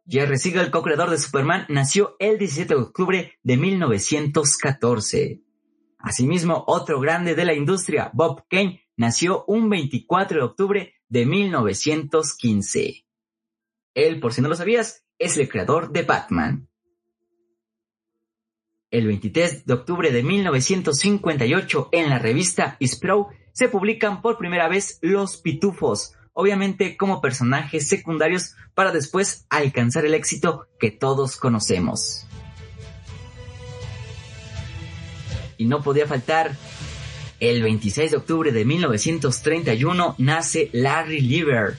Jerry 0.06 0.38
Siegel, 0.38 0.70
co-creador 0.70 1.10
de 1.10 1.18
Superman, 1.18 1.66
nació 1.68 2.14
el 2.20 2.38
17 2.38 2.74
de 2.74 2.80
octubre 2.80 3.40
de 3.42 3.56
1914. 3.56 5.42
Asimismo, 5.98 6.62
otro 6.68 7.00
grande 7.00 7.34
de 7.34 7.44
la 7.44 7.54
industria, 7.54 8.12
Bob 8.14 8.44
Kane, 8.48 8.85
nació 8.96 9.44
un 9.46 9.68
24 9.68 10.38
de 10.38 10.44
octubre 10.44 10.94
de 11.08 11.26
1915. 11.26 13.06
Él, 13.94 14.20
por 14.20 14.32
si 14.32 14.40
no 14.40 14.48
lo 14.48 14.56
sabías, 14.56 15.04
es 15.18 15.36
el 15.36 15.48
creador 15.48 15.92
de 15.92 16.02
Batman. 16.02 16.68
El 18.90 19.06
23 19.06 19.66
de 19.66 19.74
octubre 19.74 20.10
de 20.10 20.22
1958, 20.22 21.88
en 21.92 22.10
la 22.10 22.18
revista 22.18 22.76
Isprow, 22.78 23.28
se 23.52 23.68
publican 23.68 24.22
por 24.22 24.38
primera 24.38 24.68
vez 24.68 24.98
Los 25.02 25.38
Pitufos, 25.38 26.14
obviamente 26.32 26.96
como 26.96 27.20
personajes 27.20 27.88
secundarios 27.88 28.54
para 28.74 28.92
después 28.92 29.46
alcanzar 29.48 30.04
el 30.04 30.14
éxito 30.14 30.68
que 30.78 30.90
todos 30.90 31.36
conocemos. 31.36 32.26
Y 35.56 35.64
no 35.64 35.82
podía 35.82 36.06
faltar 36.06 36.54
el 37.40 37.62
26 37.62 38.10
de 38.12 38.16
octubre 38.16 38.52
de 38.52 38.64
1931 38.64 40.14
nace 40.18 40.70
Larry 40.72 41.20
Lieber. 41.20 41.76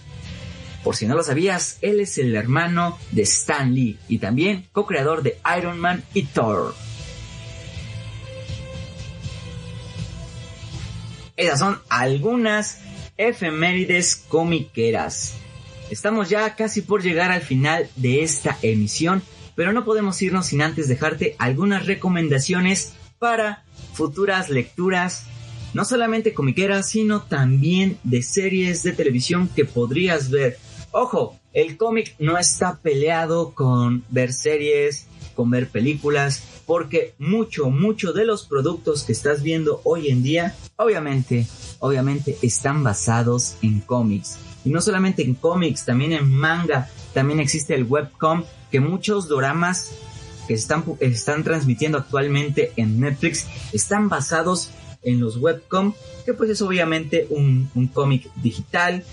Por 0.84 0.96
si 0.96 1.08
no 1.08 1.16
lo 1.16 1.24
sabías, 1.24 1.80
él 1.82 2.00
es 2.00 2.18
el 2.18 2.36
hermano 2.36 2.98
de 3.12 3.24
Stan 3.24 3.74
Lee 3.74 3.98
y 4.08 4.20
también 4.20 4.68
co-creador 4.72 5.24
de 5.24 5.38
Iron 5.58 5.80
Man 5.80 6.04
y 6.14 6.24
Thor. 6.24 6.76
Esas 11.36 11.60
son 11.60 11.80
algunas 11.90 12.80
efemérides 13.18 14.16
comiqueras. 14.28 15.36
Estamos 15.90 16.30
ya 16.30 16.56
casi 16.56 16.82
por 16.82 17.02
llegar 17.02 17.32
al 17.32 17.42
final 17.42 17.90
de 17.96 18.24
esta 18.24 18.58
emisión, 18.62 19.22
pero 19.56 19.74
no 19.74 19.86
podemos 19.86 20.22
irnos 20.22 20.48
sin 20.48 20.62
antes 20.62 20.88
dejarte 20.88 21.36
algunas 21.38 21.86
recomendaciones 21.86 22.94
para 23.20 23.64
futuras 23.94 24.50
lecturas 24.50 25.26
no 25.74 25.86
solamente 25.86 26.34
comiqueras, 26.34 26.90
sino 26.90 27.22
también 27.24 27.98
de 28.04 28.22
series 28.22 28.84
de 28.84 28.94
televisión 28.94 29.50
que 29.56 29.66
podrías 29.66 30.30
ver. 30.30 30.58
Ojo, 30.92 31.40
el 31.54 31.78
cómic 31.78 32.16
no 32.20 32.38
está 32.38 32.78
peleado 32.78 33.54
con 33.54 34.04
ver 34.10 34.34
series, 34.34 35.08
con 35.36 35.50
ver 35.50 35.70
películas, 35.70 36.44
porque 36.66 37.14
mucho, 37.20 37.70
mucho 37.70 38.12
de 38.14 38.26
los 38.26 38.46
productos 38.46 39.04
que 39.04 39.14
estás 39.14 39.42
viendo 39.44 39.82
hoy 39.84 40.10
en 40.10 40.24
día, 40.24 40.56
obviamente, 40.76 41.48
obviamente 41.80 42.38
están 42.42 42.84
basados 42.84 43.56
en 43.62 43.80
cómics. 43.80 44.38
Y 44.66 44.70
no 44.70 44.82
solamente 44.82 45.24
en 45.24 45.36
cómics, 45.36 45.86
también 45.86 46.12
en 46.12 46.30
manga, 46.30 46.90
también 47.14 47.40
existe 47.40 47.74
el 47.74 47.84
webcom, 47.84 48.44
que 48.72 48.80
muchos 48.80 49.28
doramas 49.28 49.92
que 50.48 50.54
están, 50.54 50.84
están 51.00 51.44
transmitiendo 51.44 51.98
actualmente 51.98 52.72
en 52.76 53.00
Netflix 53.00 53.48
están 53.74 54.10
basados 54.10 54.72
en 55.08 55.20
los 55.20 55.38
webcom, 55.38 55.94
que 56.26 56.34
pues 56.34 56.50
es 56.50 56.62
obviamente 56.62 57.28
un, 57.30 57.70
un 57.74 57.88
cómic 57.88 58.30
digital 58.36 59.04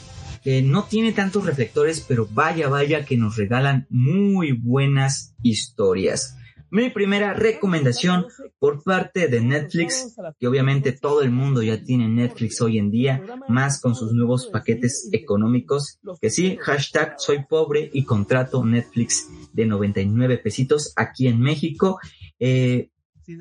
que 0.42 0.60
no 0.60 0.84
tiene 0.84 1.12
tantos 1.12 1.46
reflectores, 1.46 2.04
pero 2.06 2.28
vaya, 2.30 2.68
vaya 2.68 3.04
que 3.04 3.16
nos 3.16 3.36
regalan 3.36 3.86
muy 3.88 4.52
buenas 4.52 5.34
historias. 5.42 6.36
Mi 6.70 6.90
primera 6.90 7.34
recomendación 7.34 8.26
por 8.58 8.82
parte 8.82 9.28
de 9.28 9.40
Netflix, 9.40 10.16
que 10.40 10.48
obviamente 10.48 10.90
todo 10.90 11.22
el 11.22 11.30
mundo 11.30 11.62
ya 11.62 11.80
tiene 11.80 12.08
Netflix 12.08 12.60
hoy 12.60 12.78
en 12.78 12.90
día, 12.90 13.22
más 13.48 13.80
con 13.80 13.94
sus 13.94 14.12
nuevos 14.12 14.48
paquetes 14.48 15.08
económicos, 15.12 16.00
que 16.20 16.30
sí, 16.30 16.58
hashtag 16.60 17.14
soy 17.18 17.44
pobre 17.48 17.90
y 17.92 18.04
contrato 18.04 18.64
Netflix 18.64 19.28
de 19.52 19.66
99 19.66 20.38
pesitos 20.38 20.92
aquí 20.96 21.28
en 21.28 21.40
México. 21.40 22.00
Eh, 22.40 22.90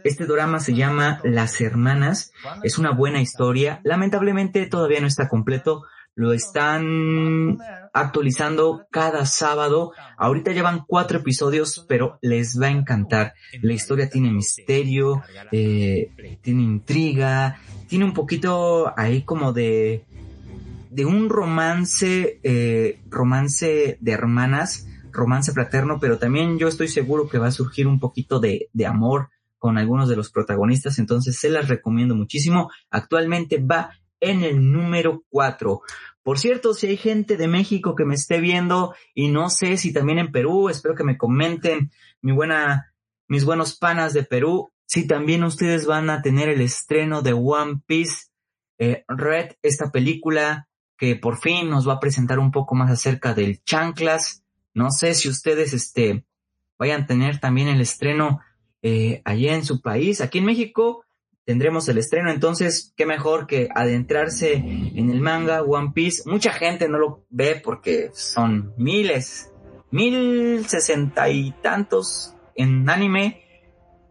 este 0.04 0.26
drama 0.26 0.60
se 0.60 0.74
llama 0.74 1.20
Las 1.24 1.60
Hermanas. 1.62 2.32
Es 2.64 2.78
una 2.78 2.92
buena 2.92 3.22
historia. 3.22 3.82
Lamentablemente 3.84 4.66
todavía 4.68 5.02
no 5.02 5.08
está 5.08 5.28
completo. 5.28 5.84
Lo 6.16 6.32
están 6.34 7.58
actualizando 7.92 8.86
cada 8.92 9.26
sábado. 9.26 9.94
Ahorita 10.18 10.52
llevan 10.52 10.86
cuatro 10.88 11.20
episodios, 11.20 11.86
pero 11.88 12.20
les 12.22 12.62
va 12.62 12.68
a 12.68 12.72
encantar. 12.72 13.34
La 13.62 13.74
historia 13.74 14.10
tiene 14.10 14.32
misterio, 14.32 15.24
eh, 15.52 16.38
tiene 16.42 16.62
intriga, 16.62 17.60
tiene 17.88 18.06
un 18.06 18.14
poquito 18.14 18.94
ahí 18.96 19.24
como 19.24 19.54
de 19.54 20.06
de 20.94 21.06
un 21.06 21.28
romance, 21.28 22.40
eh, 22.44 23.00
romance 23.10 23.98
de 24.00 24.12
hermanas, 24.12 24.88
romance 25.12 25.52
fraterno, 25.52 25.98
pero 26.00 26.20
también 26.20 26.60
yo 26.60 26.68
estoy 26.68 26.88
seguro 26.88 27.28
que 27.28 27.40
va 27.40 27.48
a 27.48 27.52
surgir 27.52 27.88
un 27.88 28.00
poquito 28.00 28.40
de, 28.40 28.70
de 28.74 28.86
amor 28.86 29.30
con 29.64 29.78
algunos 29.78 30.10
de 30.10 30.18
los 30.18 30.30
protagonistas, 30.30 31.00
entonces 31.00 31.40
se 31.40 31.50
las 31.50 31.70
recomiendo 31.70 32.16
muchísimo. 32.16 32.70
Actualmente 32.92 33.64
va 33.64 33.92
en 34.20 34.44
el 34.44 34.74
número 34.74 35.24
4. 35.30 35.82
Por 36.22 36.38
cierto, 36.38 36.74
si 36.74 36.88
hay 36.88 36.98
gente 36.98 37.38
de 37.38 37.48
México 37.48 37.96
que 37.96 38.04
me 38.04 38.16
esté 38.16 38.42
viendo 38.42 38.94
y 39.14 39.30
no 39.30 39.50
sé 39.50 39.78
si 39.78 39.94
también 39.94 40.20
en 40.20 40.34
Perú, 40.34 40.68
espero 40.68 40.96
que 40.96 41.06
me 41.06 41.18
comenten 41.18 41.92
mi 42.22 42.34
buena, 42.34 42.94
mis 43.30 43.46
buenos 43.46 43.78
panas 43.78 44.12
de 44.12 44.24
Perú, 44.24 44.70
si 44.86 45.08
también 45.08 45.46
ustedes 45.46 45.86
van 45.86 46.10
a 46.10 46.22
tener 46.22 46.50
el 46.50 46.60
estreno 46.60 47.22
de 47.22 47.32
One 47.32 47.84
Piece 47.86 48.32
eh, 48.80 49.06
Red, 49.08 49.52
esta 49.62 49.94
película 49.94 50.68
que 50.98 51.16
por 51.16 51.38
fin 51.38 51.70
nos 51.70 51.88
va 51.88 51.94
a 51.94 52.00
presentar 52.02 52.38
un 52.38 52.52
poco 52.52 52.76
más 52.76 52.92
acerca 52.92 53.34
del 53.34 53.64
chanclas. 53.64 54.44
No 54.74 54.92
sé 54.92 55.14
si 55.14 55.30
ustedes 55.30 55.72
este, 55.72 56.26
vayan 56.78 57.04
a 57.04 57.08
tener 57.08 57.40
también 57.40 57.70
el 57.70 57.80
estreno 57.80 58.42
eh, 58.84 59.22
allá 59.26 59.56
en 59.56 59.66
su 59.66 59.82
país. 59.82 60.22
Aquí 60.22 60.38
en 60.38 60.46
México 60.46 61.04
tendremos 61.46 61.90
el 61.90 61.98
estreno, 61.98 62.30
entonces 62.32 62.94
qué 62.96 63.06
mejor 63.06 63.48
que 63.48 63.70
adentrarse 63.74 64.54
en 64.54 65.10
el 65.10 65.20
manga 65.20 65.64
One 65.64 65.92
Piece. 65.94 66.30
Mucha 66.30 66.52
gente 66.52 66.88
no 66.88 67.00
lo 67.00 67.26
ve 67.30 67.60
porque 67.64 68.12
son 68.14 68.74
miles, 68.78 69.52
mil 69.90 70.66
sesenta 70.68 71.30
y 71.30 71.52
tantos 71.62 72.36
en 72.56 72.90
anime, 72.90 73.42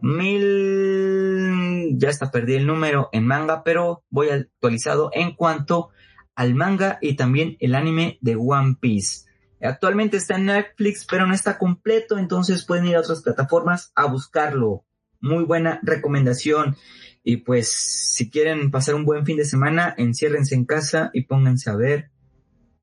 mil, 0.01 1.97
ya 1.97 2.09
está 2.09 2.29
perdí 2.29 2.55
el 2.55 2.67
número 2.67 3.09
en 3.13 3.25
manga, 3.25 3.63
pero 3.63 4.03
voy 4.09 4.29
actualizado 4.29 5.09
en 5.13 5.35
cuanto 5.35 5.89
al 6.35 6.55
manga 6.55 6.97
y 7.01 7.15
también 7.15 7.57
el 7.59 7.75
anime 7.75 8.17
de 8.21 8.35
One 8.35 8.77
Piece. 8.79 9.25
Actualmente 9.63 10.17
está 10.17 10.35
en 10.35 10.45
Netflix, 10.45 11.05
pero 11.09 11.25
no 11.25 11.33
está 11.33 11.57
completo, 11.57 12.17
entonces 12.17 12.65
pueden 12.65 12.85
ir 12.87 12.95
a 12.95 12.99
otras 12.99 13.21
plataformas 13.21 13.91
a 13.95 14.05
buscarlo. 14.05 14.85
Muy 15.21 15.45
buena 15.45 15.79
recomendación. 15.83 16.75
Y 17.23 17.37
pues, 17.37 17.71
si 17.71 18.29
quieren 18.29 18.71
pasar 18.71 18.95
un 18.95 19.05
buen 19.05 19.25
fin 19.25 19.37
de 19.37 19.45
semana, 19.45 19.95
enciérrense 19.97 20.55
en 20.55 20.65
casa 20.65 21.09
y 21.13 21.21
pónganse 21.21 21.69
a 21.69 21.75
ver 21.75 22.11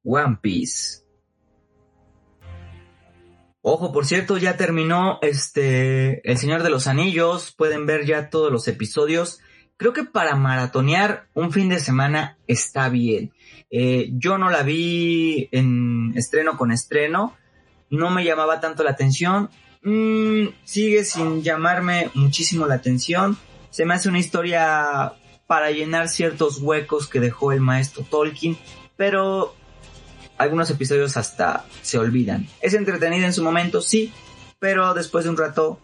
One 0.03 0.39
Piece. 0.41 1.01
Ojo, 3.63 3.93
por 3.93 4.07
cierto, 4.07 4.39
ya 4.39 4.57
terminó 4.57 5.19
este 5.21 6.27
El 6.29 6.39
Señor 6.39 6.63
de 6.63 6.71
los 6.71 6.87
Anillos. 6.87 7.53
Pueden 7.53 7.85
ver 7.85 8.07
ya 8.07 8.31
todos 8.31 8.51
los 8.51 8.67
episodios. 8.69 9.41
Creo 9.81 9.95
que 9.95 10.05
para 10.05 10.37
maratonear 10.37 11.25
un 11.33 11.53
fin 11.53 11.71
de 11.71 11.81
semana 11.81 12.37
está 12.47 12.91
bien. 12.91 13.33
Eh, 13.71 14.11
yo 14.13 14.37
no 14.37 14.51
la 14.51 14.63
vi 14.63 15.49
en 15.53 16.13
estreno 16.17 16.59
con 16.59 16.71
estreno, 16.71 17.35
no 17.89 18.11
me 18.11 18.23
llamaba 18.23 18.61
tanto 18.61 18.85
la 18.85 18.91
atención, 18.91 19.49
mm, 19.83 20.49
sigue 20.65 21.03
sin 21.05 21.43
llamarme 21.43 22.11
muchísimo 22.13 22.67
la 22.67 22.75
atención, 22.75 23.39
se 23.71 23.87
me 23.87 23.95
hace 23.95 24.11
una 24.11 24.19
historia 24.19 25.15
para 25.47 25.71
llenar 25.71 26.11
ciertos 26.11 26.59
huecos 26.59 27.09
que 27.09 27.19
dejó 27.19 27.53
el 27.53 27.63
maestro 27.63 28.03
Tolkien, 28.03 28.59
pero 28.99 29.55
algunos 30.37 30.69
episodios 30.69 31.17
hasta 31.17 31.65
se 31.81 31.97
olvidan. 31.97 32.47
Es 32.61 32.75
entretenida 32.75 33.25
en 33.25 33.33
su 33.33 33.43
momento, 33.43 33.81
sí, 33.81 34.13
pero 34.59 34.93
después 34.93 35.25
de 35.25 35.31
un 35.31 35.39
rato, 35.39 35.81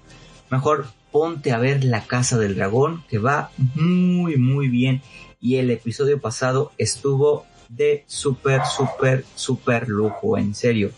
mejor 0.51 0.85
ponte 1.19 1.53
a 1.53 1.59
ver 1.59 1.83
La 1.83 2.03
Casa 2.03 2.37
del 2.37 2.57
Dragón, 2.57 3.03
que 3.09 3.17
va 3.17 3.51
muy, 3.75 4.37
muy 4.37 4.69
bien. 4.69 5.01
Y 5.41 5.57
el 5.57 5.71
episodio 5.71 6.21
pasado 6.21 6.73
estuvo 6.77 7.47
de 7.71 8.05
súper, 8.07 8.67
súper, 8.67 9.25
súper 9.35 9.89
lujo, 9.89 10.37
en 10.37 10.55
serio. 10.55 10.91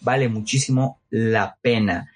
Vale 0.00 0.30
muchísimo 0.30 1.02
la 1.10 1.58
pena. 1.60 2.10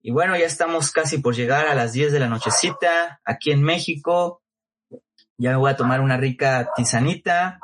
Y 0.00 0.12
bueno, 0.12 0.34
ya 0.34 0.46
estamos 0.46 0.92
casi 0.92 1.18
por 1.18 1.34
llegar 1.34 1.66
a 1.66 1.74
las 1.74 1.92
10 1.92 2.10
de 2.10 2.20
la 2.20 2.28
nochecita 2.28 3.20
aquí 3.22 3.50
en 3.50 3.62
México. 3.62 4.42
Ya 5.36 5.50
me 5.50 5.56
voy 5.56 5.72
a 5.72 5.76
tomar 5.76 6.00
una 6.00 6.16
rica 6.16 6.70
tisanita. 6.74 7.60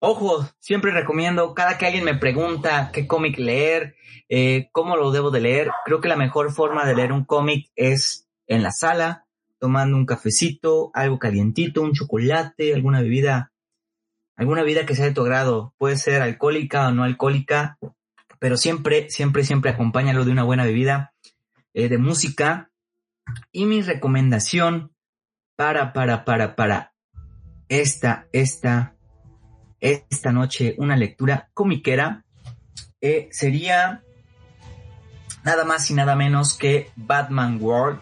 Ojo, 0.00 0.46
siempre 0.58 0.90
recomiendo, 0.90 1.54
cada 1.54 1.78
que 1.78 1.86
alguien 1.86 2.04
me 2.04 2.14
pregunta 2.14 2.90
qué 2.92 3.06
cómic 3.06 3.38
leer, 3.38 3.96
eh, 4.28 4.68
cómo 4.72 4.98
lo 4.98 5.12
debo 5.12 5.30
de 5.30 5.40
leer, 5.40 5.70
creo 5.86 6.02
que 6.02 6.08
la 6.08 6.16
mejor 6.16 6.52
forma 6.52 6.84
de 6.84 6.94
leer 6.94 7.12
un 7.12 7.24
cómic 7.24 7.70
es 7.74 8.26
en 8.50 8.62
la 8.62 8.70
sala, 8.70 9.24
tomando 9.58 9.96
un 9.96 10.04
cafecito, 10.04 10.90
algo 10.92 11.18
calientito, 11.18 11.80
un 11.80 11.92
chocolate, 11.92 12.74
alguna 12.74 13.00
bebida 13.00 13.50
alguna 14.40 14.62
vida 14.62 14.86
que 14.86 14.96
sea 14.96 15.04
de 15.04 15.12
tu 15.12 15.20
agrado. 15.20 15.74
Puede 15.76 15.98
ser 15.98 16.22
alcohólica 16.22 16.88
o 16.88 16.92
no 16.92 17.04
alcohólica, 17.04 17.78
pero 18.38 18.56
siempre, 18.56 19.10
siempre, 19.10 19.44
siempre 19.44 19.70
acompáñalo 19.70 20.24
de 20.24 20.32
una 20.32 20.44
buena 20.44 20.64
bebida, 20.64 21.12
eh, 21.74 21.90
de 21.90 21.98
música. 21.98 22.70
Y 23.52 23.66
mi 23.66 23.82
recomendación 23.82 24.92
para, 25.56 25.92
para, 25.92 26.24
para, 26.24 26.56
para 26.56 26.94
esta, 27.68 28.28
esta, 28.32 28.96
esta 29.78 30.32
noche, 30.32 30.74
una 30.78 30.96
lectura 30.96 31.50
comiquera, 31.52 32.24
eh, 33.02 33.28
sería 33.32 34.02
nada 35.44 35.64
más 35.66 35.90
y 35.90 35.94
nada 35.94 36.16
menos 36.16 36.56
que 36.56 36.90
Batman 36.96 37.58
World 37.60 38.00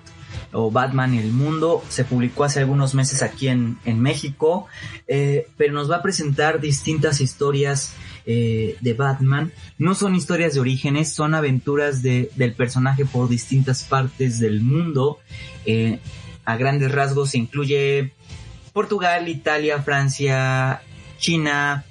o 0.52 0.70
Batman 0.70 1.14
el 1.14 1.32
Mundo. 1.32 1.82
Se 1.88 2.04
publicó 2.04 2.44
hace 2.44 2.60
algunos 2.60 2.94
meses 2.94 3.22
aquí 3.22 3.48
en, 3.48 3.78
México, 3.84 4.66
eh, 5.06 5.48
pero 5.56 5.72
nos 5.72 5.90
va 5.90 5.96
a 5.96 6.02
presentar 6.02 6.60
distintas 6.60 7.20
historias 7.20 7.92
eh, 8.26 8.76
de 8.80 8.94
Batman. 8.94 9.52
No 9.78 9.94
son 9.94 10.14
historias 10.14 10.54
de 10.54 10.60
orígenes, 10.60 11.12
son 11.12 11.34
aventuras 11.34 12.02
de, 12.02 12.30
del 12.36 12.54
personaje 12.54 13.04
por 13.04 13.28
distintas 13.28 13.84
partes 13.84 14.38
del 14.38 14.60
mundo. 14.60 15.18
Eh, 15.66 15.98
a 16.44 16.56
grandes 16.56 16.92
rasgos 16.92 17.30
se 17.30 17.38
incluye 17.38 18.12
Portugal, 18.72 19.28
Italia, 19.28 19.82
Francia, 19.82 20.82
China, 21.18 21.84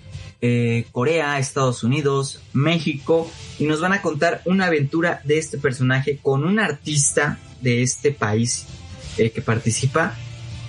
Corea, 0.91 1.39
Estados 1.39 1.83
Unidos, 1.83 2.41
México, 2.53 3.29
y 3.59 3.65
nos 3.65 3.81
van 3.81 3.93
a 3.93 4.01
contar 4.01 4.41
una 4.45 4.67
aventura 4.67 5.19
de 5.25 5.39
este 5.39 5.57
personaje 5.57 6.19
con 6.21 6.43
un 6.43 6.59
artista 6.59 7.39
de 7.61 7.83
este 7.83 8.11
país 8.11 8.65
eh, 9.17 9.31
que 9.31 9.41
participa, 9.41 10.15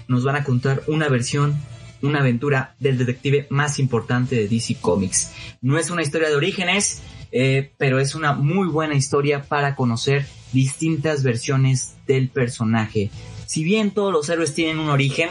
nos 0.09 0.25
van 0.25 0.37
a 0.37 0.45
contar 0.45 0.83
una 0.87 1.09
versión, 1.09 1.57
una 2.03 2.21
aventura 2.21 2.75
del 2.81 2.99
detective 2.99 3.47
más 3.51 3.79
importante 3.79 4.37
de 4.37 4.49
DC 4.49 4.77
Comics. 4.81 5.33
No 5.61 5.79
es 5.79 5.91
una 5.91 6.03
historia 6.03 6.29
de 6.29 6.37
orígenes, 6.37 7.03
eh, 7.31 7.73
pero 7.77 8.01
es 8.01 8.15
una 8.15 8.33
muy 8.33 8.69
buena 8.69 8.95
historia 8.95 9.43
para 9.43 9.75
conocer 9.75 10.27
distintas 10.53 11.23
versiones 11.23 11.97
del 12.07 12.29
personaje. 12.29 13.11
Si 13.47 13.65
bien 13.65 13.91
todos 13.91 14.13
los 14.13 14.29
héroes 14.29 14.55
tienen 14.55 14.79
un 14.79 14.89
origen, 14.89 15.29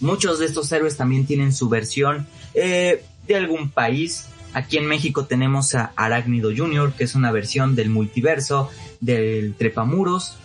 muchos 0.00 0.38
de 0.38 0.46
estos 0.46 0.70
héroes 0.72 0.96
también 0.96 1.26
tienen 1.26 1.52
su 1.52 1.68
versión 1.68 2.26
eh, 2.54 3.04
de 3.26 3.36
algún 3.36 3.70
país. 3.70 4.26
Aquí 4.52 4.78
en 4.78 4.86
México 4.86 5.26
tenemos 5.26 5.74
a 5.74 5.92
Arácnido 5.96 6.50
Jr., 6.56 6.92
que 6.92 7.04
es 7.04 7.14
una 7.14 7.32
versión 7.32 7.74
del 7.74 7.90
multiverso, 7.90 8.70
del 9.00 9.54
Trepamuros, 9.54 10.36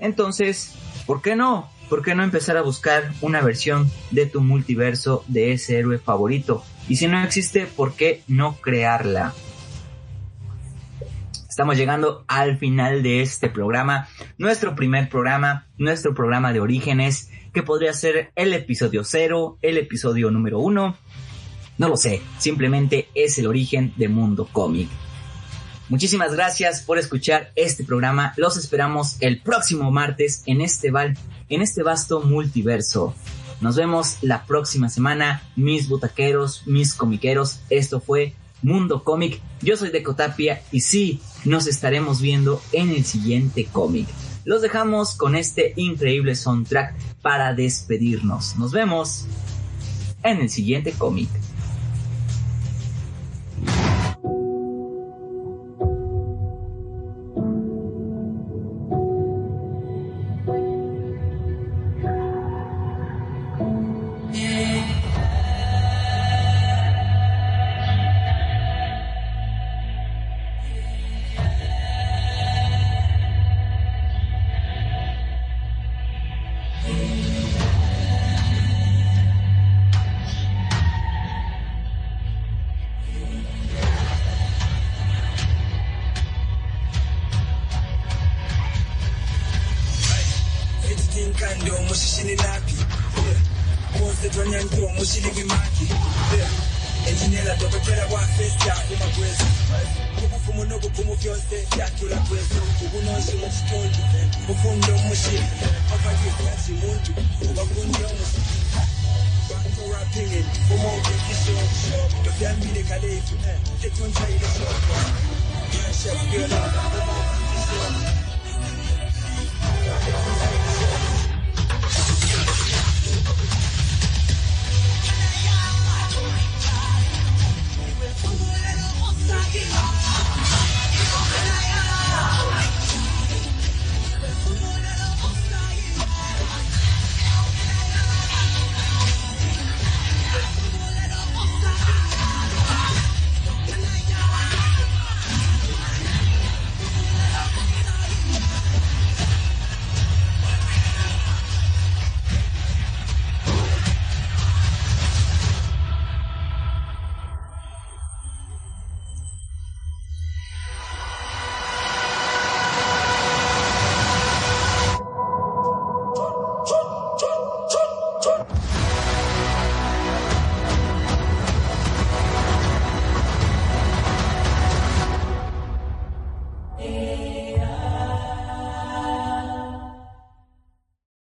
entonces, 0.00 0.74
¿por 1.06 1.22
qué 1.22 1.36
no? 1.36 1.70
¿Por 1.88 2.02
qué 2.02 2.14
no 2.14 2.24
empezar 2.24 2.56
a 2.56 2.62
buscar 2.62 3.12
una 3.20 3.40
versión 3.40 3.90
de 4.10 4.26
tu 4.26 4.40
multiverso 4.40 5.24
de 5.28 5.52
ese 5.52 5.78
héroe 5.78 5.98
favorito? 5.98 6.64
Y 6.88 6.96
si 6.96 7.06
no 7.06 7.22
existe, 7.22 7.66
¿por 7.66 7.94
qué 7.94 8.22
no 8.26 8.56
crearla? 8.56 9.34
Estamos 11.48 11.76
llegando 11.76 12.24
al 12.28 12.58
final 12.58 13.02
de 13.02 13.22
este 13.22 13.48
programa, 13.48 14.08
nuestro 14.36 14.74
primer 14.74 15.08
programa, 15.08 15.66
nuestro 15.78 16.14
programa 16.14 16.52
de 16.52 16.60
orígenes, 16.60 17.30
que 17.54 17.62
podría 17.62 17.94
ser 17.94 18.30
el 18.36 18.52
episodio 18.52 19.04
cero, 19.04 19.56
el 19.62 19.78
episodio 19.78 20.30
número 20.30 20.58
uno. 20.58 20.98
No 21.78 21.88
lo 21.88 21.96
sé, 21.96 22.20
simplemente 22.38 23.08
es 23.14 23.38
el 23.38 23.46
origen 23.46 23.94
de 23.96 24.08
Mundo 24.08 24.48
Cómic. 24.52 24.90
Muchísimas 25.88 26.32
gracias 26.32 26.82
por 26.82 26.98
escuchar 26.98 27.52
este 27.54 27.84
programa. 27.84 28.34
Los 28.36 28.56
esperamos 28.56 29.16
el 29.20 29.40
próximo 29.40 29.92
martes 29.92 30.42
en 30.46 30.60
este, 30.60 30.90
val 30.90 31.16
en 31.48 31.62
este 31.62 31.84
vasto 31.84 32.22
multiverso. 32.22 33.14
Nos 33.60 33.76
vemos 33.76 34.16
la 34.20 34.44
próxima 34.46 34.88
semana, 34.88 35.42
mis 35.54 35.88
butaqueros, 35.88 36.66
mis 36.66 36.92
comiqueros. 36.92 37.60
Esto 37.70 38.00
fue 38.00 38.34
Mundo 38.62 39.04
Cómic. 39.04 39.40
Yo 39.62 39.76
soy 39.76 39.90
Decotapia 39.90 40.60
y 40.72 40.80
sí, 40.80 41.20
nos 41.44 41.68
estaremos 41.68 42.20
viendo 42.20 42.60
en 42.72 42.90
el 42.90 43.04
siguiente 43.04 43.66
cómic. 43.66 44.08
Los 44.44 44.62
dejamos 44.62 45.14
con 45.14 45.36
este 45.36 45.72
increíble 45.76 46.34
soundtrack 46.34 46.94
para 47.22 47.54
despedirnos. 47.54 48.56
Nos 48.56 48.72
vemos 48.72 49.26
en 50.24 50.40
el 50.40 50.50
siguiente 50.50 50.92
cómic. 50.92 51.28